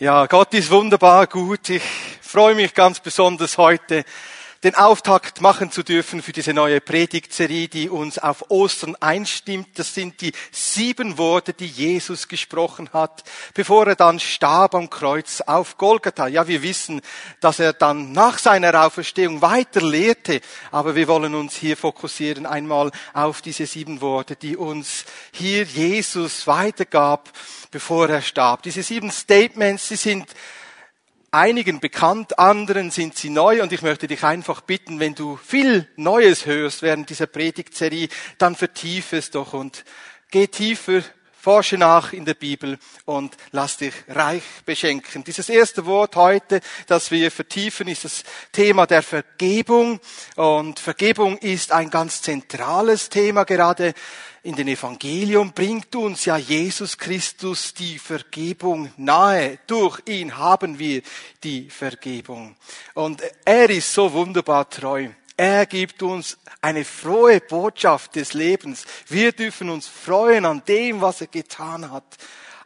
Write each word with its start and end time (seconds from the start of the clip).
Ja, 0.00 0.26
Gott 0.26 0.52
ist 0.54 0.72
wunderbar 0.72 1.28
gut. 1.28 1.70
Ich 1.70 1.80
freue 2.20 2.56
mich 2.56 2.74
ganz 2.74 2.98
besonders 2.98 3.58
heute, 3.58 4.04
den 4.64 4.74
Auftakt 4.76 5.42
machen 5.42 5.70
zu 5.70 5.82
dürfen 5.82 6.22
für 6.22 6.32
diese 6.32 6.54
neue 6.54 6.80
Predigtserie, 6.80 7.68
die 7.68 7.90
uns 7.90 8.18
auf 8.18 8.50
Ostern 8.50 8.96
einstimmt. 8.98 9.78
Das 9.78 9.92
sind 9.92 10.22
die 10.22 10.32
sieben 10.50 11.18
Worte, 11.18 11.52
die 11.52 11.66
Jesus 11.66 12.28
gesprochen 12.28 12.88
hat, 12.94 13.24
bevor 13.52 13.86
er 13.86 13.94
dann 13.94 14.18
starb 14.18 14.74
am 14.74 14.88
Kreuz 14.88 15.42
auf 15.42 15.76
Golgatha. 15.76 16.28
Ja, 16.28 16.48
wir 16.48 16.62
wissen, 16.62 17.02
dass 17.40 17.60
er 17.60 17.74
dann 17.74 18.12
nach 18.12 18.38
seiner 18.38 18.86
Auferstehung 18.86 19.42
weiter 19.42 19.82
lehrte, 19.82 20.40
aber 20.70 20.94
wir 20.94 21.08
wollen 21.08 21.34
uns 21.34 21.54
hier 21.56 21.76
fokussieren 21.76 22.46
einmal 22.46 22.90
auf 23.12 23.42
diese 23.42 23.66
sieben 23.66 24.00
Worte, 24.00 24.34
die 24.34 24.56
uns 24.56 25.04
hier 25.30 25.64
Jesus 25.64 26.46
weitergab, 26.46 27.30
bevor 27.70 28.08
er 28.08 28.22
starb. 28.22 28.62
Diese 28.62 28.82
sieben 28.82 29.10
Statements, 29.10 29.88
sie 29.88 29.96
sind 29.96 30.26
einigen 31.34 31.80
bekannt, 31.80 32.38
anderen 32.38 32.90
sind 32.90 33.16
sie 33.16 33.28
neu 33.28 33.62
und 33.62 33.72
ich 33.72 33.82
möchte 33.82 34.06
dich 34.06 34.22
einfach 34.22 34.60
bitten, 34.60 35.00
wenn 35.00 35.14
du 35.14 35.36
viel 35.36 35.88
Neues 35.96 36.46
hörst 36.46 36.82
während 36.82 37.10
dieser 37.10 37.26
Predigtserie, 37.26 38.08
dann 38.38 38.54
vertiefe 38.54 39.16
es 39.16 39.30
doch 39.30 39.52
und 39.52 39.84
geh 40.30 40.46
tiefer, 40.46 41.02
forsche 41.44 41.76
nach 41.76 42.14
in 42.14 42.24
der 42.24 42.32
Bibel 42.32 42.78
und 43.04 43.36
lass 43.52 43.76
dich 43.76 43.92
reich 44.08 44.42
beschenken. 44.64 45.24
Dieses 45.24 45.50
erste 45.50 45.84
Wort 45.84 46.16
heute, 46.16 46.62
das 46.86 47.10
wir 47.10 47.30
vertiefen, 47.30 47.86
ist 47.86 48.06
das 48.06 48.24
Thema 48.50 48.86
der 48.86 49.02
Vergebung 49.02 50.00
und 50.36 50.80
Vergebung 50.80 51.36
ist 51.36 51.70
ein 51.70 51.90
ganz 51.90 52.22
zentrales 52.22 53.10
Thema 53.10 53.44
gerade 53.44 53.92
in 54.42 54.56
den 54.56 54.68
Evangelium 54.68 55.52
bringt 55.52 55.94
uns 55.96 56.24
ja 56.24 56.38
Jesus 56.38 56.96
Christus 56.96 57.74
die 57.74 57.98
Vergebung 57.98 58.90
nahe. 58.96 59.58
Durch 59.66 60.00
ihn 60.06 60.36
haben 60.36 60.78
wir 60.78 61.02
die 61.42 61.68
Vergebung. 61.68 62.56
Und 62.94 63.22
er 63.44 63.68
ist 63.68 63.92
so 63.92 64.12
wunderbar 64.12 64.68
treu. 64.68 65.08
Er 65.36 65.66
gibt 65.66 66.02
uns 66.02 66.38
eine 66.60 66.84
frohe 66.84 67.40
Botschaft 67.40 68.14
des 68.14 68.34
Lebens. 68.34 68.84
Wir 69.08 69.32
dürfen 69.32 69.68
uns 69.68 69.88
freuen 69.88 70.46
an 70.46 70.62
dem, 70.66 71.00
was 71.00 71.20
er 71.20 71.26
getan 71.26 71.90
hat. 71.90 72.04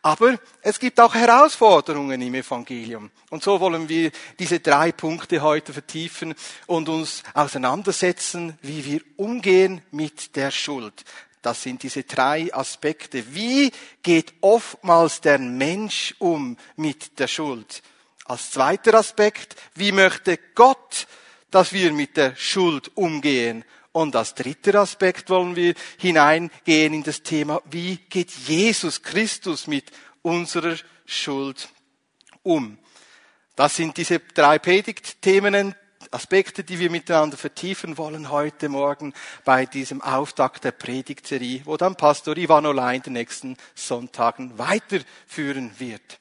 Aber 0.02 0.38
es 0.62 0.78
gibt 0.78 1.00
auch 1.00 1.14
Herausforderungen 1.14 2.20
im 2.20 2.34
Evangelium. 2.34 3.10
Und 3.30 3.42
so 3.42 3.58
wollen 3.60 3.88
wir 3.88 4.12
diese 4.38 4.60
drei 4.60 4.92
Punkte 4.92 5.42
heute 5.42 5.72
vertiefen 5.72 6.34
und 6.66 6.88
uns 6.88 7.22
auseinandersetzen, 7.34 8.56
wie 8.62 8.84
wir 8.84 9.00
umgehen 9.16 9.82
mit 9.90 10.36
der 10.36 10.50
Schuld. 10.50 11.04
Das 11.42 11.62
sind 11.62 11.82
diese 11.82 12.04
drei 12.04 12.52
Aspekte. 12.54 13.34
Wie 13.34 13.72
geht 14.02 14.34
oftmals 14.40 15.20
der 15.20 15.38
Mensch 15.38 16.14
um 16.18 16.56
mit 16.76 17.18
der 17.18 17.28
Schuld? 17.28 17.82
Als 18.24 18.50
zweiter 18.50 18.94
Aspekt, 18.94 19.56
wie 19.74 19.92
möchte 19.92 20.38
Gott, 20.54 21.06
dass 21.50 21.72
wir 21.72 21.92
mit 21.92 22.16
der 22.16 22.36
Schuld 22.36 22.90
umgehen? 22.96 23.64
Und 23.92 24.14
als 24.14 24.34
dritter 24.34 24.80
Aspekt 24.80 25.30
wollen 25.30 25.56
wir 25.56 25.74
hineingehen 25.98 26.94
in 26.94 27.02
das 27.02 27.22
Thema, 27.22 27.60
wie 27.70 27.96
geht 27.96 28.30
Jesus 28.30 29.02
Christus 29.02 29.66
mit 29.66 29.90
unserer 30.22 30.76
Schuld 31.06 31.68
um? 32.42 32.78
Das 33.56 33.74
sind 33.74 33.96
diese 33.96 34.20
drei 34.20 34.58
Predigtthemen, 34.58 35.74
Aspekte, 36.10 36.64
die 36.64 36.78
wir 36.78 36.90
miteinander 36.90 37.36
vertiefen 37.36 37.98
wollen 37.98 38.30
heute 38.30 38.68
Morgen 38.68 39.12
bei 39.44 39.66
diesem 39.66 40.00
Auftakt 40.00 40.64
der 40.64 40.72
Predigtserie, 40.72 41.62
wo 41.64 41.76
dann 41.76 41.96
Pastor 41.96 42.36
Ivan 42.36 42.66
Ola 42.66 42.92
in 42.92 43.02
den 43.02 43.12
nächsten 43.14 43.56
Sonntagen 43.74 44.56
weiterführen 44.58 45.72
wird. 45.78 46.18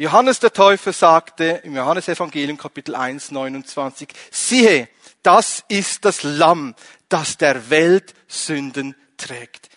Johannes 0.00 0.40
der 0.40 0.50
Täufer 0.50 0.94
sagte 0.94 1.60
im 1.62 1.76
Johannesevangelium 1.76 2.56
Kapitel 2.56 2.94
1, 2.94 3.32
29, 3.32 4.08
siehe, 4.30 4.88
das 5.22 5.62
ist 5.68 6.06
das 6.06 6.22
Lamm, 6.22 6.74
das 7.10 7.36
der 7.36 7.68
Welt 7.68 8.14
Sünden 8.26 8.96
trägt. 9.18 9.68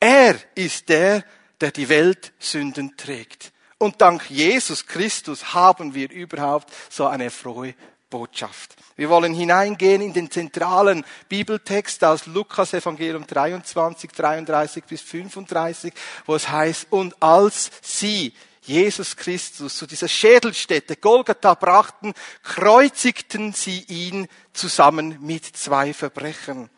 Er 0.00 0.34
ist 0.56 0.88
der, 0.88 1.24
der 1.60 1.70
die 1.70 1.88
Welt 1.88 2.32
Sünden 2.40 2.96
trägt. 2.96 3.52
Und 3.78 4.00
dank 4.00 4.28
Jesus 4.28 4.84
Christus 4.84 5.54
haben 5.54 5.94
wir 5.94 6.10
überhaupt 6.10 6.72
so 6.90 7.06
eine 7.06 7.30
frohe 7.30 7.76
Botschaft. 8.10 8.74
Wir 8.96 9.10
wollen 9.10 9.32
hineingehen 9.32 10.02
in 10.02 10.12
den 10.12 10.28
zentralen 10.28 11.04
Bibeltext 11.28 12.02
aus 12.02 12.26
Lukas 12.26 12.74
Evangelium 12.74 13.24
23, 13.24 14.10
33 14.10 14.82
bis 14.82 15.02
35, 15.02 15.92
wo 16.24 16.34
es 16.34 16.48
heißt, 16.48 16.88
und 16.90 17.22
als 17.22 17.70
sie 17.80 18.32
Jesus 18.66 19.16
Christus 19.16 19.76
zu 19.76 19.86
dieser 19.86 20.08
Schädelstätte 20.08 20.96
Golgatha 20.96 21.54
brachten, 21.54 22.14
kreuzigten 22.42 23.52
sie 23.52 23.84
ihn 23.88 24.28
zusammen 24.52 25.18
mit 25.20 25.44
zwei 25.44 25.94
Verbrechern. 25.94 26.68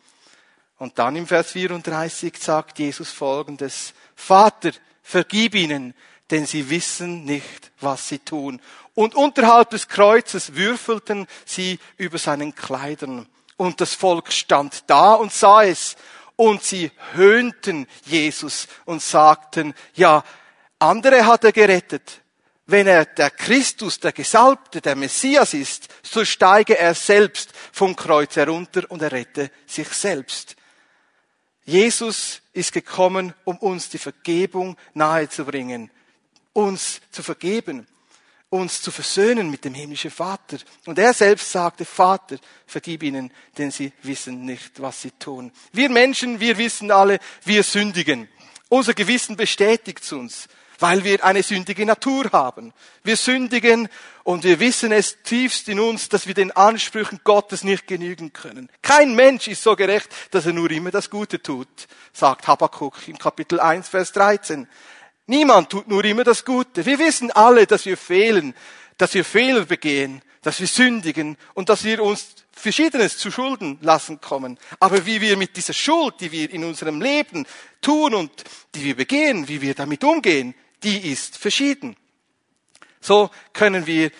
Und 0.77 0.97
dann 0.99 1.15
im 1.15 1.27
Vers 1.27 1.51
34 1.51 2.37
sagt 2.37 2.79
Jesus 2.79 3.11
folgendes, 3.11 3.93
Vater, 4.15 4.71
vergib 5.01 5.55
ihnen, 5.55 5.93
denn 6.31 6.45
sie 6.45 6.69
wissen 6.69 7.25
nicht, 7.25 7.71
was 7.79 8.07
sie 8.07 8.19
tun. 8.19 8.61
Und 8.93 9.15
unterhalb 9.15 9.71
des 9.71 9.87
Kreuzes 9.87 10.55
würfelten 10.55 11.27
sie 11.45 11.79
über 11.97 12.17
seinen 12.17 12.55
Kleidern. 12.55 13.27
Und 13.57 13.81
das 13.81 13.93
Volk 13.93 14.31
stand 14.31 14.83
da 14.87 15.13
und 15.13 15.33
sah 15.33 15.63
es. 15.63 15.95
Und 16.35 16.63
sie 16.63 16.91
höhnten 17.13 17.87
Jesus 18.05 18.67
und 18.85 19.01
sagten, 19.01 19.73
ja, 19.95 20.23
andere 20.79 21.25
hat 21.25 21.43
er 21.43 21.51
gerettet. 21.51 22.21
Wenn 22.65 22.87
er 22.87 23.05
der 23.05 23.31
Christus, 23.31 23.99
der 23.99 24.11
Gesalbte, 24.11 24.79
der 24.79 24.95
Messias 24.95 25.53
ist, 25.53 25.87
so 26.03 26.23
steige 26.23 26.77
er 26.77 26.93
selbst 26.93 27.51
vom 27.71 27.95
Kreuz 27.95 28.35
herunter 28.35 28.89
und 28.89 29.01
er 29.01 29.11
rette 29.11 29.51
sich 29.65 29.87
selbst. 29.89 30.55
Jesus 31.65 32.41
ist 32.53 32.71
gekommen, 32.71 33.33
um 33.43 33.57
uns 33.57 33.89
die 33.89 33.97
Vergebung 33.97 34.77
nahezubringen, 34.93 35.89
uns 36.53 37.01
zu 37.11 37.23
vergeben 37.23 37.87
uns 38.49 38.81
zu 38.81 38.91
versöhnen 38.91 39.49
mit 39.49 39.63
dem 39.63 39.73
himmlischen 39.73 40.11
Vater. 40.11 40.57
Und 40.85 40.97
er 40.97 41.13
selbst 41.13 41.51
sagte, 41.51 41.85
Vater, 41.85 42.37
vergib 42.65 43.03
ihnen, 43.03 43.31
denn 43.57 43.71
sie 43.71 43.93
wissen 44.03 44.43
nicht, 44.43 44.81
was 44.81 45.01
sie 45.01 45.11
tun. 45.11 45.51
Wir 45.71 45.89
Menschen, 45.89 46.39
wir 46.39 46.57
wissen 46.57 46.91
alle, 46.91 47.19
wir 47.45 47.63
sündigen. 47.63 48.27
Unser 48.67 48.93
Gewissen 48.93 49.35
bestätigt 49.35 50.11
uns, 50.11 50.47
weil 50.79 51.03
wir 51.03 51.23
eine 51.23 51.43
sündige 51.43 51.85
Natur 51.85 52.29
haben. 52.31 52.73
Wir 53.03 53.17
sündigen 53.17 53.89
und 54.23 54.43
wir 54.43 54.59
wissen 54.59 54.91
es 54.91 55.21
tiefst 55.23 55.69
in 55.69 55.79
uns, 55.79 56.09
dass 56.09 56.27
wir 56.27 56.33
den 56.33 56.51
Ansprüchen 56.51 57.19
Gottes 57.23 57.63
nicht 57.63 57.87
genügen 57.87 58.33
können. 58.33 58.69
Kein 58.81 59.15
Mensch 59.15 59.47
ist 59.47 59.63
so 59.63 59.75
gerecht, 59.75 60.09
dass 60.31 60.45
er 60.45 60.53
nur 60.53 60.71
immer 60.71 60.91
das 60.91 61.09
Gute 61.09 61.41
tut, 61.41 61.67
sagt 62.13 62.47
Habakkuk 62.47 63.07
im 63.07 63.17
Kapitel 63.17 63.59
1, 63.59 63.89
Vers 63.89 64.11
13. 64.13 64.67
Niemand 65.27 65.69
tut 65.69 65.87
nur 65.87 66.03
immer 66.05 66.23
das 66.23 66.43
Gute. 66.43 66.85
Wir 66.85 66.97
wissen 66.97 67.31
alle, 67.31 67.67
dass 67.67 67.85
wir 67.85 67.97
fehlen, 67.97 68.55
dass 68.97 69.13
wir 69.13 69.23
Fehler 69.23 69.65
begehen, 69.65 70.21
dass 70.41 70.59
wir 70.59 70.67
sündigen 70.67 71.37
und 71.53 71.69
dass 71.69 71.83
wir 71.83 72.01
uns 72.01 72.35
Verschiedenes 72.51 73.17
zu 73.17 73.31
Schulden 73.31 73.77
lassen 73.81 74.19
kommen. 74.19 74.57
Aber 74.79 75.05
wie 75.05 75.21
wir 75.21 75.37
mit 75.37 75.55
dieser 75.55 75.73
Schuld, 75.73 76.15
die 76.19 76.31
wir 76.31 76.51
in 76.51 76.65
unserem 76.65 77.01
Leben 77.01 77.45
tun 77.81 78.13
und 78.13 78.31
die 78.75 78.83
wir 78.83 78.95
begehen, 78.95 79.47
wie 79.47 79.61
wir 79.61 79.73
damit 79.73 80.03
umgehen, 80.03 80.53
die 80.83 81.11
ist 81.11 81.37
verschieden. 81.37 81.95
So 83.01 83.29
können 83.53 83.85
wir 83.85 84.11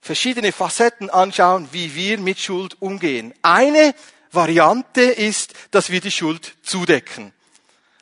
verschiedene 0.00 0.52
Facetten 0.52 1.10
anschauen, 1.10 1.68
wie 1.72 1.94
wir 1.94 2.18
mit 2.18 2.38
Schuld 2.38 2.76
umgehen. 2.80 3.32
Eine 3.42 3.94
Variante 4.30 5.02
ist, 5.02 5.54
dass 5.70 5.90
wir 5.90 6.00
die 6.00 6.10
Schuld 6.10 6.56
zudecken. 6.62 7.32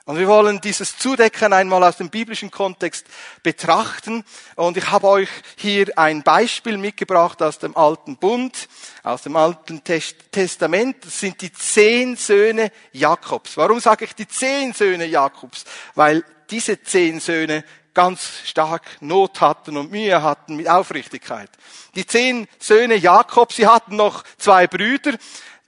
Und 0.05 0.19
wir 0.19 0.27
wollen 0.27 0.61
dieses 0.61 0.99
Zudecken 0.99 1.53
einmal 1.53 1.85
aus 1.85 1.99
dem 1.99 2.11
biblischen 2.11 2.51
Kontext 2.51 3.07
betrachten. 3.45 4.25
Und 4.57 4.77
ich 4.77 4.91
habe 4.91 5.07
euch 5.07 5.29
hier 5.57 5.97
ein 5.97 6.25
Beispiel 6.25 6.77
mitgebracht 6.77 7.41
aus 7.41 7.61
dem 7.61 7.77
Alten 7.77 8.17
Bund, 8.17 8.69
aus 9.05 9.23
dem 9.23 9.37
Alten 9.37 9.83
Testament. 9.85 10.97
Das 11.05 11.21
sind 11.21 11.41
die 11.41 11.53
zehn 11.53 12.17
Söhne 12.17 12.73
Jakobs. 12.91 13.57
Warum 13.57 13.79
sage 13.79 14.07
ich 14.07 14.15
die 14.17 14.27
zehn 14.27 14.73
Söhne 14.73 15.05
Jakobs? 15.07 15.65
Weil 15.95 16.25
diese 16.51 16.83
zehn 16.83 17.21
Söhne 17.21 17.65
ganz 17.95 18.43
stark 18.45 18.83
Not 19.01 19.41
hatten 19.41 19.77
und 19.77 19.91
Mühe 19.91 20.23
hatten 20.23 20.57
mit 20.57 20.69
Aufrichtigkeit. 20.69 21.51
Die 21.95 22.07
zehn 22.07 22.49
Söhne 22.59 22.97
Jakobs, 22.97 23.57
sie 23.57 23.67
hatten 23.67 23.97
noch 23.97 24.25
zwei 24.39 24.67
Brüder. 24.67 25.13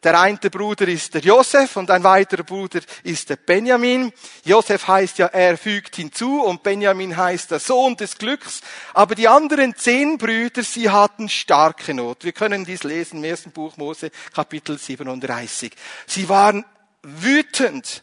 Der 0.05 0.21
eine 0.21 0.37
Bruder 0.37 0.87
ist 0.87 1.15
der 1.15 1.23
Josef 1.23 1.76
und 1.79 1.91
ein 1.91 2.05
weiterer 2.05 2.43
Bruder 2.43 2.81
ist 3.05 3.31
der 3.31 3.37
Benjamin. 3.37 4.12
Josef 4.44 4.87
heißt 4.87 5.17
ja, 5.17 5.29
er 5.29 5.56
fügt 5.56 5.97
hinzu 5.97 6.43
und 6.43 6.62
Benjamin 6.62 7.17
heißt 7.17 7.50
der 7.50 7.59
Sohn 7.59 7.97
des 7.97 8.19
Glücks. 8.19 8.61
Aber 8.93 9.15
die 9.15 9.29
anderen 9.29 9.75
zehn 9.75 10.19
Brüder, 10.19 10.62
sie 10.62 10.91
hatten 10.91 11.31
starke 11.31 11.94
Not. 11.94 12.23
Wir 12.23 12.32
können 12.32 12.67
dies 12.67 12.82
lesen 12.82 13.19
im 13.19 13.25
ersten 13.25 13.50
Buch 13.50 13.79
Mose, 13.79 14.11
Kapitel 14.35 14.77
37. 14.77 15.73
Sie 16.06 16.29
waren 16.29 16.67
wütend 17.03 18.03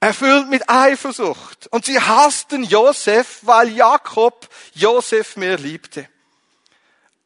erfüllt 0.00 0.48
mit 0.48 0.68
Eifersucht. 0.68 1.68
Und 1.68 1.84
sie 1.84 2.00
hassten 2.00 2.64
Josef, 2.64 3.40
weil 3.42 3.68
Jakob 3.68 4.48
Josef 4.74 5.36
mehr 5.36 5.58
liebte. 5.58 6.08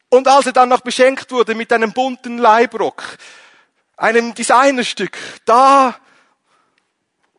Und 0.08 0.28
als 0.28 0.46
er 0.46 0.52
dann 0.52 0.68
noch 0.68 0.80
beschenkt 0.80 1.30
wurde 1.30 1.54
mit 1.54 1.72
einem 1.72 1.92
bunten 1.92 2.38
Leibrock, 2.38 3.02
einem 3.96 4.34
Designerstück, 4.34 5.16
da 5.44 5.98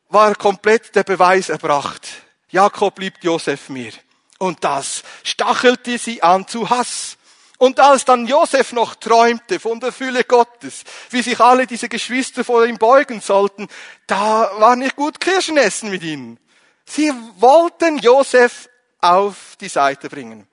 war 0.09 0.35
komplett 0.35 0.95
der 0.95 1.03
Beweis 1.03 1.49
erbracht. 1.49 2.07
Jakob 2.49 2.99
liebt 2.99 3.23
Josef 3.23 3.69
mehr. 3.69 3.91
Und 4.37 4.63
das 4.63 5.03
stachelte 5.23 5.97
sie 5.97 6.21
an 6.23 6.47
zu 6.47 6.69
Hass. 6.69 7.17
Und 7.57 7.79
als 7.79 8.03
dann 8.03 8.27
Josef 8.27 8.73
noch 8.73 8.95
träumte 8.95 9.59
von 9.59 9.79
der 9.79 9.91
Fülle 9.91 10.25
Gottes, 10.25 10.83
wie 11.09 11.21
sich 11.21 11.39
alle 11.39 11.65
diese 11.65 11.87
Geschwister 11.87 12.43
vor 12.43 12.65
ihm 12.65 12.77
beugen 12.77 13.21
sollten, 13.21 13.67
da 14.07 14.51
war 14.59 14.75
nicht 14.75 14.95
gut 14.95 15.19
Kirschen 15.19 15.57
essen 15.57 15.89
mit 15.89 16.03
ihnen. 16.03 16.37
Sie 16.85 17.13
wollten 17.37 17.97
Josef 17.97 18.69
auf 18.99 19.55
die 19.59 19.69
Seite 19.69 20.09
bringen. 20.09 20.47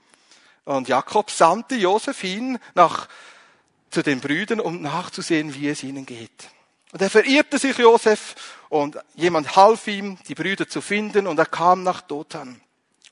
Und 0.65 0.89
Jakob 0.89 1.31
sandte 1.31 1.75
Josef 1.75 2.21
hin 2.21 2.59
nach, 2.75 3.09
zu 3.91 4.03
den 4.03 4.21
Brüdern, 4.21 4.61
um 4.61 4.81
nachzusehen, 4.81 5.55
wie 5.55 5.69
es 5.69 5.83
ihnen 5.83 6.07
geht. 6.07 6.49
Und 6.93 7.03
er 7.03 7.11
verirrte 7.11 7.59
sich 7.59 7.77
Josef 7.79 8.35
und 8.69 8.99
jemand 9.15 9.57
half 9.57 9.87
ihm, 9.89 10.19
die 10.29 10.35
Brüder 10.35 10.69
zu 10.69 10.81
finden 10.81 11.27
und 11.27 11.39
er 11.39 11.47
kam 11.47 11.83
nach 11.83 12.01
Dothan. 12.03 12.61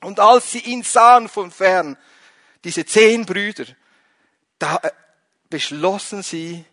Und 0.01 0.21
als 0.21 0.53
sie 0.53 0.61
ihn 0.61 0.83
sahen 0.83 1.29
von 1.29 1.51
fern, 1.51 1.97
diese 2.65 2.85
zehn 2.85 3.27
Brüder, 3.27 3.65
da 4.59 4.77
äh, 4.77 4.91
beschlossen 5.49 6.23
sie, 6.23 6.65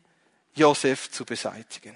Josef 0.53 1.11
zu 1.11 1.23
beseitigen. 1.23 1.95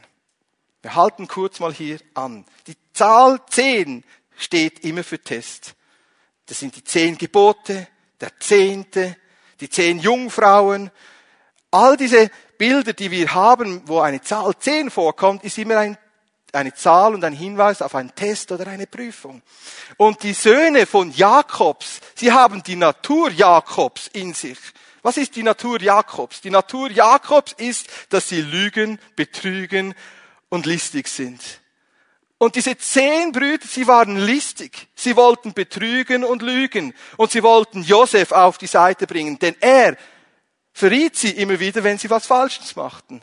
Wir 0.81 0.95
halten 0.95 1.27
kurz 1.27 1.59
mal 1.59 1.73
hier 1.73 1.99
an. 2.13 2.45
Die 2.67 2.75
Zahl 2.93 3.39
zehn 3.49 4.03
steht 4.37 4.83
immer 4.83 5.03
für 5.03 5.19
Test. 5.19 5.75
Das 6.45 6.59
sind 6.59 6.75
die 6.75 6.83
zehn 6.83 7.17
Gebote, 7.17 7.87
der 8.19 8.39
Zehnte, 8.39 9.15
die 9.59 9.69
zehn 9.69 9.99
Jungfrauen. 9.99 10.91
All 11.71 11.97
diese 11.97 12.29
Bilder, 12.57 12.93
die 12.93 13.11
wir 13.11 13.33
haben, 13.33 13.87
wo 13.87 13.99
eine 13.99 14.21
Zahl 14.21 14.57
zehn 14.59 14.89
vorkommt, 14.89 15.43
ist 15.43 15.57
immer 15.57 15.77
ein, 15.77 15.97
eine 16.53 16.73
Zahl 16.73 17.13
und 17.13 17.23
ein 17.23 17.33
Hinweis 17.33 17.81
auf 17.81 17.95
einen 17.95 18.13
Test 18.13 18.51
oder 18.51 18.67
eine 18.67 18.87
Prüfung. 18.87 19.41
Und 19.97 20.23
die 20.23 20.33
Söhne 20.33 20.85
von 20.85 21.11
Jakobs, 21.11 21.99
sie 22.15 22.31
haben 22.31 22.63
die 22.63 22.75
Natur 22.75 23.31
Jakobs 23.31 24.07
in 24.07 24.33
sich. 24.33 24.57
Was 25.01 25.17
ist 25.17 25.35
die 25.35 25.43
Natur 25.43 25.81
Jakobs? 25.81 26.41
Die 26.41 26.49
Natur 26.49 26.91
Jakobs 26.91 27.53
ist, 27.53 27.87
dass 28.09 28.29
sie 28.29 28.41
lügen, 28.41 28.99
betrügen 29.15 29.95
und 30.49 30.65
listig 30.65 31.07
sind. 31.07 31.41
Und 32.37 32.55
diese 32.55 32.77
zehn 32.77 33.31
Brüder, 33.31 33.65
sie 33.67 33.85
waren 33.87 34.17
listig. 34.17 34.87
Sie 34.95 35.15
wollten 35.15 35.53
betrügen 35.53 36.23
und 36.23 36.41
lügen. 36.41 36.93
Und 37.17 37.31
sie 37.31 37.43
wollten 37.43 37.83
Josef 37.83 38.31
auf 38.31 38.57
die 38.57 38.67
Seite 38.67 39.05
bringen, 39.05 39.37
denn 39.37 39.55
er 39.59 39.95
verriet 40.73 41.15
sie 41.15 41.31
immer 41.31 41.59
wieder, 41.59 41.83
wenn 41.83 41.97
sie 41.97 42.09
was 42.09 42.25
Falsches 42.25 42.75
machten. 42.75 43.21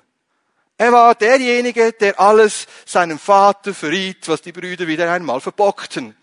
Er 0.81 0.93
war 0.93 1.17
derjenige, 1.17 1.93
der 1.93 2.21
alles 2.21 2.69
seinem 2.87 3.19
Vater 3.19 3.75
verriet, 3.75 4.29
was 4.29 4.43
die 4.43 4.53
Brüder 4.53 4.87
wieder 4.87 5.13
einmal 5.13 5.41
verbockten. 5.41 6.17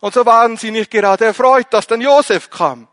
Und 0.00 0.14
so 0.14 0.24
waren 0.24 0.56
sie 0.56 0.70
nicht 0.70 0.90
gerade 0.90 1.26
erfreut, 1.26 1.66
dass 1.70 1.86
dann 1.86 2.00
Josef 2.00 2.48
kam. 2.48 2.88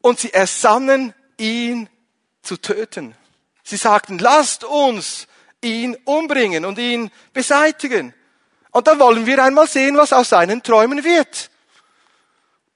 Und 0.00 0.18
sie 0.18 0.32
ersannen, 0.32 1.14
ihn 1.38 1.88
zu 2.42 2.56
töten. 2.56 3.14
Sie 3.62 3.76
sagten, 3.76 4.18
lasst 4.18 4.64
uns 4.64 5.28
ihn 5.60 5.96
umbringen 6.04 6.64
und 6.64 6.76
ihn 6.78 7.12
beseitigen. 7.32 8.12
Und 8.72 8.88
dann 8.88 8.98
wollen 8.98 9.24
wir 9.24 9.42
einmal 9.42 9.68
sehen, 9.68 9.96
was 9.96 10.12
aus 10.12 10.30
seinen 10.30 10.64
Träumen 10.64 11.04
wird. 11.04 11.50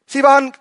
Sie 0.07 0.23
waren 0.23 0.53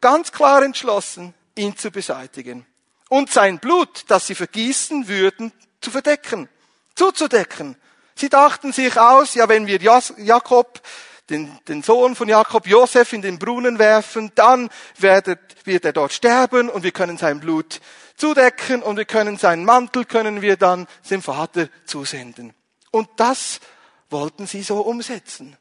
ganz 0.00 0.30
klar 0.30 0.62
entschlossen, 0.62 1.34
ihn 1.56 1.76
zu 1.76 1.90
beseitigen 1.90 2.66
und 3.08 3.30
sein 3.30 3.58
Blut, 3.58 4.04
das 4.08 4.26
sie 4.26 4.34
vergießen 4.34 5.08
würden, 5.08 5.52
zu 5.80 5.90
verdecken, 5.90 6.48
zuzudecken. 6.94 7.76
Sie 8.14 8.28
dachten 8.28 8.72
sich 8.72 8.98
aus, 8.98 9.34
ja, 9.34 9.48
wenn 9.48 9.66
wir 9.66 9.80
Jakob, 9.80 10.80
den, 11.28 11.58
den 11.68 11.82
Sohn 11.82 12.16
von 12.16 12.28
Jakob, 12.28 12.66
Josef 12.66 13.12
in 13.12 13.22
den 13.22 13.38
Brunnen 13.38 13.78
werfen, 13.78 14.32
dann 14.34 14.70
wird, 14.98 15.38
wird 15.64 15.84
er 15.84 15.92
dort 15.92 16.12
sterben 16.12 16.68
und 16.68 16.82
wir 16.82 16.92
können 16.92 17.18
sein 17.18 17.40
Blut 17.40 17.80
zudecken 18.16 18.82
und 18.82 18.96
wir 18.96 19.04
können 19.04 19.36
seinen 19.36 19.64
Mantel 19.64 20.04
können 20.04 20.40
wir 20.40 20.56
dann 20.56 20.86
dem 21.10 21.22
Vater 21.22 21.68
zusenden. 21.84 22.54
Und 22.90 23.08
das 23.16 23.60
wollten 24.08 24.46
sie 24.46 24.62
so 24.62 24.80
umsetzen. 24.80 25.56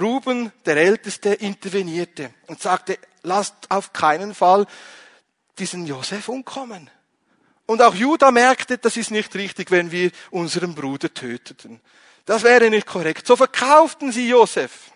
Ruben, 0.00 0.52
der 0.64 0.76
Älteste, 0.76 1.34
intervenierte 1.34 2.30
und 2.46 2.60
sagte, 2.60 2.98
lasst 3.22 3.54
auf 3.68 3.92
keinen 3.92 4.34
Fall 4.34 4.66
diesen 5.58 5.86
Josef 5.86 6.28
umkommen. 6.28 6.90
Und 7.66 7.82
auch 7.82 7.94
Judah 7.94 8.30
merkte, 8.30 8.78
das 8.78 8.96
ist 8.96 9.10
nicht 9.10 9.34
richtig, 9.34 9.70
wenn 9.70 9.90
wir 9.90 10.10
unseren 10.30 10.74
Bruder 10.74 11.12
töteten. 11.12 11.80
Das 12.24 12.42
wäre 12.42 12.70
nicht 12.70 12.86
korrekt. 12.86 13.26
So 13.26 13.36
verkauften 13.36 14.12
sie 14.12 14.28
Josef 14.28 14.90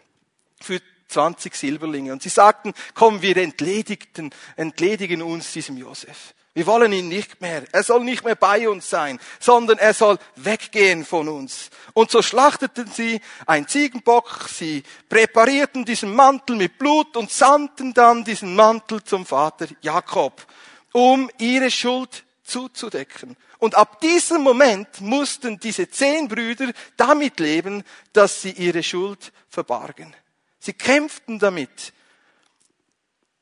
für 0.61 0.81
20 1.09 1.55
Silberlinge. 1.55 2.13
Und 2.13 2.23
sie 2.23 2.29
sagten, 2.29 2.73
komm, 2.95 3.23
wir 3.23 3.37
entledigten, 3.37 4.31
entledigen 4.57 5.23
uns 5.23 5.53
diesem 5.53 5.77
Josef. 5.77 6.35
Wir 6.53 6.67
wollen 6.67 6.93
ihn 6.93 7.09
nicht 7.09 7.41
mehr. 7.41 7.63
Er 7.71 7.85
soll 7.85 8.03
nicht 8.03 8.25
mehr 8.25 8.35
bei 8.35 8.69
uns 8.69 8.91
sein, 8.91 9.21
sondern 9.39 9.79
er 9.79 9.95
soll 9.95 10.19
weggehen 10.35 11.05
von 11.05 11.29
uns. 11.29 11.71
Und 11.93 12.11
so 12.11 12.23
schlachteten 12.23 12.91
sie 12.91 13.21
einen 13.47 13.69
Ziegenbock, 13.69 14.49
sie 14.49 14.83
präparierten 15.09 15.85
diesen 15.85 16.13
Mantel 16.15 16.57
mit 16.57 16.77
Blut 16.77 17.17
und 17.17 17.31
sandten 17.31 17.95
dann 17.95 18.25
diesen 18.25 18.57
Mantel 18.57 19.03
zum 19.05 19.27
Vater 19.27 19.69
Jakob, 19.81 20.45
um 20.93 21.31
ihre 21.39 21.71
Schuld 21.71 22.25
zuzudecken. 22.43 23.37
Und 23.59 23.77
ab 23.77 24.01
diesem 24.01 24.43
Moment 24.43 25.01
mussten 25.01 25.61
diese 25.61 25.89
zehn 25.89 26.27
Brüder 26.27 26.73
damit 26.97 27.39
leben, 27.39 27.85
dass 28.13 28.43
sie 28.43 28.51
ihre 28.51 28.83
Schuld 28.83 29.33
verbargen. 29.49 30.17
Sie 30.59 30.73
kämpften 30.73 31.39
damit. 31.39 31.93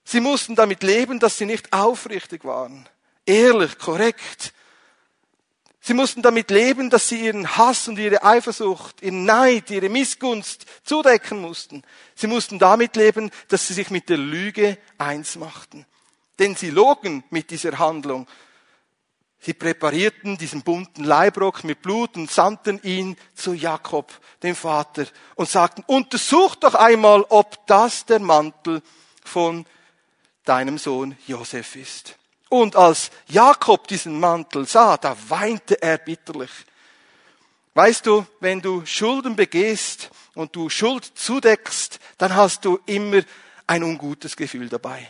Sie 0.05 0.21
mussten 0.21 0.55
damit 0.57 0.83
leben, 0.83 1.19
dass 1.21 1.39
sie 1.39 1.47
nicht 1.47 1.73
aufrichtig 1.73 2.45
waren 2.45 2.87
ehrlich, 3.29 3.79
korrekt. 3.79 4.53
Sie 5.81 5.95
mussten 5.95 6.21
damit 6.21 6.51
leben, 6.51 6.91
dass 6.91 7.09
sie 7.09 7.25
ihren 7.25 7.57
Hass 7.57 7.89
und 7.89 7.99
ihre 7.99 8.23
Eifersucht, 8.23 9.01
ihren 9.01 9.25
Neid, 9.25 9.71
ihre 9.71 9.89
Missgunst 9.89 10.67
zudecken 10.85 11.41
mussten. 11.41 11.83
Sie 12.15 12.27
mussten 12.27 12.59
damit 12.59 12.97
leben, 12.97 13.31
dass 13.49 13.69
sie 13.69 13.75
sich 13.75 13.91
mit 13.91 14.09
der 14.09 14.19
Lüge 14.19 14.77
eins 14.99 15.37
machten. 15.37 15.87
Denn 16.39 16.57
sie 16.57 16.71
logen 16.71 17.25
mit 17.31 17.51
dieser 17.51 17.79
Handlung. 17.79 18.27
Sie 19.41 19.55
präparierten 19.55 20.37
diesen 20.37 20.63
bunten 20.63 21.05
Leibrock 21.05 21.65
mit 21.65 21.81
Blut 21.81 22.17
und 22.17 22.31
sandten 22.31 22.83
ihn 22.83 23.17
zu 23.35 23.55
Jakob, 23.55 24.13
dem 24.43 24.57
Vater, 24.57 25.07
und 25.37 25.49
sagten, 25.49 25.85
untersuch 25.87 26.57
doch 26.57 26.75
einmal, 26.75 27.25
ob 27.29 27.67
das 27.67 28.05
der 28.05 28.19
Mantel 28.19 28.83
von 29.25 29.65
deinem 30.45 30.77
Sohn 30.77 31.17
Josef 31.27 31.77
ist. 31.77 32.18
Und 32.49 32.77
als 32.77 33.11
Jakob 33.27 33.87
diesen 33.89 34.19
Mantel 34.19 34.67
sah, 34.67 34.97
da 34.97 35.17
weinte 35.29 35.83
er 35.83 35.99
bitterlich. 35.99 36.51
Weißt 37.75 38.07
du, 38.07 38.27
wenn 38.41 38.61
du 38.61 38.85
Schulden 38.87 39.37
begehst 39.37 40.11
und 40.35 40.57
du 40.57 40.69
Schuld 40.69 41.05
zudeckst, 41.15 42.01
dann 42.17 42.35
hast 42.35 42.65
du 42.65 42.81
immer 42.87 43.23
ein 43.67 43.83
ungutes 43.83 44.37
Gefühl 44.37 44.69
dabei. 44.69 45.07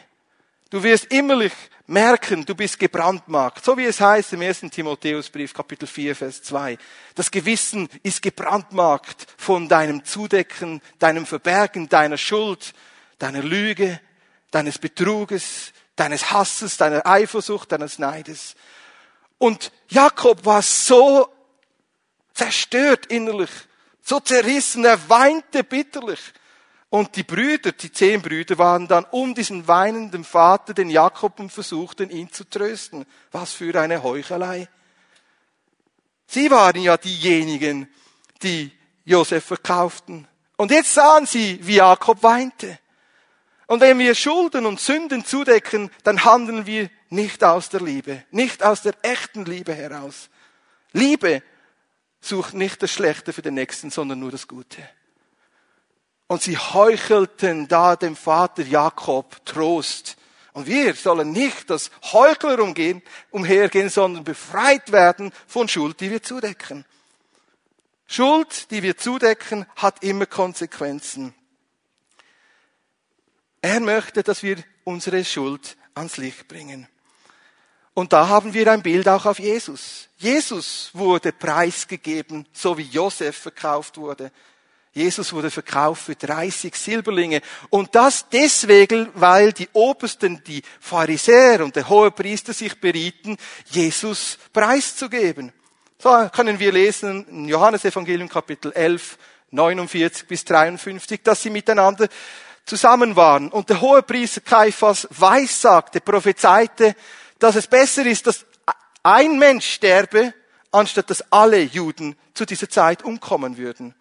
Du 0.70 0.82
wirst 0.82 1.06
immerlich 1.06 1.52
merken, 1.86 2.44
du 2.44 2.54
bist 2.54 2.78
gebrandmarkt. 2.78 3.64
So 3.64 3.78
wie 3.78 3.86
es 3.86 4.00
heißt 4.00 4.34
im 4.34 4.42
1. 4.42 4.60
Timotheusbrief, 4.70 5.54
Kapitel 5.54 5.86
4, 5.86 6.14
Vers 6.14 6.42
2. 6.42 6.76
Das 7.14 7.30
Gewissen 7.30 7.88
ist 8.02 8.20
gebrandmarkt 8.20 9.26
von 9.38 9.68
deinem 9.68 10.04
Zudecken, 10.04 10.82
deinem 10.98 11.24
Verbergen, 11.24 11.88
deiner 11.88 12.18
Schuld, 12.18 12.74
deiner 13.18 13.42
Lüge, 13.42 13.98
deines 14.50 14.78
Betruges, 14.78 15.72
deines 15.98 16.30
Hasses, 16.30 16.76
deiner 16.76 17.06
Eifersucht, 17.06 17.72
deines 17.72 17.98
Neides. 17.98 18.54
Und 19.38 19.72
Jakob 19.88 20.44
war 20.44 20.62
so 20.62 21.28
zerstört 22.34 23.06
innerlich, 23.06 23.50
so 24.02 24.20
zerrissen, 24.20 24.84
er 24.84 25.08
weinte 25.08 25.64
bitterlich. 25.64 26.20
Und 26.90 27.16
die 27.16 27.22
Brüder, 27.22 27.72
die 27.72 27.92
zehn 27.92 28.22
Brüder 28.22 28.56
waren 28.56 28.88
dann 28.88 29.04
um 29.10 29.34
diesen 29.34 29.68
weinenden 29.68 30.24
Vater, 30.24 30.72
den 30.72 30.88
Jakob, 30.88 31.38
und 31.38 31.52
versuchten 31.52 32.08
ihn 32.10 32.32
zu 32.32 32.48
trösten. 32.48 33.04
Was 33.30 33.52
für 33.52 33.78
eine 33.78 34.02
Heuchelei. 34.02 34.68
Sie 36.26 36.50
waren 36.50 36.80
ja 36.80 36.96
diejenigen, 36.96 37.92
die 38.42 38.72
Josef 39.04 39.44
verkauften. 39.44 40.26
Und 40.56 40.70
jetzt 40.70 40.94
sahen 40.94 41.26
sie, 41.26 41.58
wie 41.62 41.76
Jakob 41.76 42.22
weinte. 42.22 42.78
Und 43.68 43.82
wenn 43.82 43.98
wir 43.98 44.14
Schulden 44.14 44.64
und 44.64 44.80
Sünden 44.80 45.26
zudecken, 45.26 45.90
dann 46.02 46.24
handeln 46.24 46.64
wir 46.64 46.88
nicht 47.10 47.44
aus 47.44 47.68
der 47.68 47.82
Liebe, 47.82 48.24
nicht 48.30 48.62
aus 48.62 48.80
der 48.80 48.94
echten 49.02 49.44
Liebe 49.44 49.74
heraus. 49.74 50.30
Liebe 50.92 51.42
sucht 52.18 52.54
nicht 52.54 52.82
das 52.82 52.90
Schlechte 52.90 53.34
für 53.34 53.42
den 53.42 53.54
Nächsten, 53.54 53.90
sondern 53.90 54.20
nur 54.20 54.30
das 54.30 54.48
Gute. 54.48 54.82
Und 56.28 56.40
sie 56.40 56.56
heuchelten 56.56 57.68
da 57.68 57.94
dem 57.94 58.16
Vater 58.16 58.62
Jakob 58.62 59.44
Trost. 59.44 60.16
Und 60.54 60.66
wir 60.66 60.94
sollen 60.94 61.32
nicht 61.32 61.70
als 61.70 61.90
Heuchler 62.12 62.60
umgehen, 62.60 63.02
umhergehen, 63.30 63.90
sondern 63.90 64.24
befreit 64.24 64.92
werden 64.92 65.30
von 65.46 65.68
Schuld, 65.68 66.00
die 66.00 66.10
wir 66.10 66.22
zudecken. 66.22 66.86
Schuld, 68.06 68.70
die 68.70 68.82
wir 68.82 68.96
zudecken, 68.96 69.66
hat 69.76 70.02
immer 70.02 70.24
Konsequenzen. 70.24 71.34
Er 73.60 73.80
möchte, 73.80 74.22
dass 74.22 74.42
wir 74.42 74.56
unsere 74.84 75.24
Schuld 75.24 75.76
ans 75.94 76.16
Licht 76.16 76.48
bringen. 76.48 76.86
Und 77.94 78.12
da 78.12 78.28
haben 78.28 78.54
wir 78.54 78.70
ein 78.70 78.82
Bild 78.82 79.08
auch 79.08 79.26
auf 79.26 79.40
Jesus. 79.40 80.08
Jesus 80.18 80.90
wurde 80.92 81.32
preisgegeben, 81.32 82.46
so 82.52 82.78
wie 82.78 82.82
Josef 82.82 83.36
verkauft 83.36 83.96
wurde. 83.96 84.30
Jesus 84.92 85.32
wurde 85.32 85.50
verkauft 85.50 86.04
für 86.04 86.14
30 86.14 86.74
Silberlinge. 86.74 87.40
Und 87.70 87.94
das 87.94 88.28
deswegen, 88.28 89.08
weil 89.14 89.52
die 89.52 89.68
Obersten, 89.72 90.42
die 90.44 90.62
Pharisäer 90.80 91.64
und 91.64 91.76
der 91.76 91.88
hohe 91.88 92.10
Priester 92.10 92.52
sich 92.52 92.80
berieten, 92.80 93.36
Jesus 93.66 94.38
preiszugeben. 94.52 95.52
So 95.98 96.28
können 96.32 96.58
wir 96.60 96.72
lesen 96.72 97.26
in 97.28 97.48
Johannes 97.48 97.84
Evangelium 97.84 98.28
Kapitel 98.28 98.72
11, 98.72 99.18
49 99.50 100.26
bis 100.28 100.44
53, 100.44 101.20
dass 101.22 101.42
sie 101.42 101.50
miteinander 101.50 102.08
zusammen 102.68 103.16
waren. 103.16 103.50
Und 103.50 103.70
der 103.70 103.80
hohe 103.80 104.02
Priester 104.02 104.40
Kaiphas 104.40 105.08
weissagte, 105.10 106.00
prophezeite, 106.00 106.94
dass 107.38 107.56
es 107.56 107.66
besser 107.66 108.06
ist, 108.06 108.26
dass 108.26 108.46
ein 109.02 109.38
Mensch 109.38 109.66
sterbe, 109.66 110.34
anstatt 110.70 111.10
dass 111.10 111.32
alle 111.32 111.60
Juden 111.60 112.16
zu 112.34 112.44
dieser 112.44 112.68
Zeit 112.68 113.02
umkommen 113.02 113.56
würden. 113.56 113.94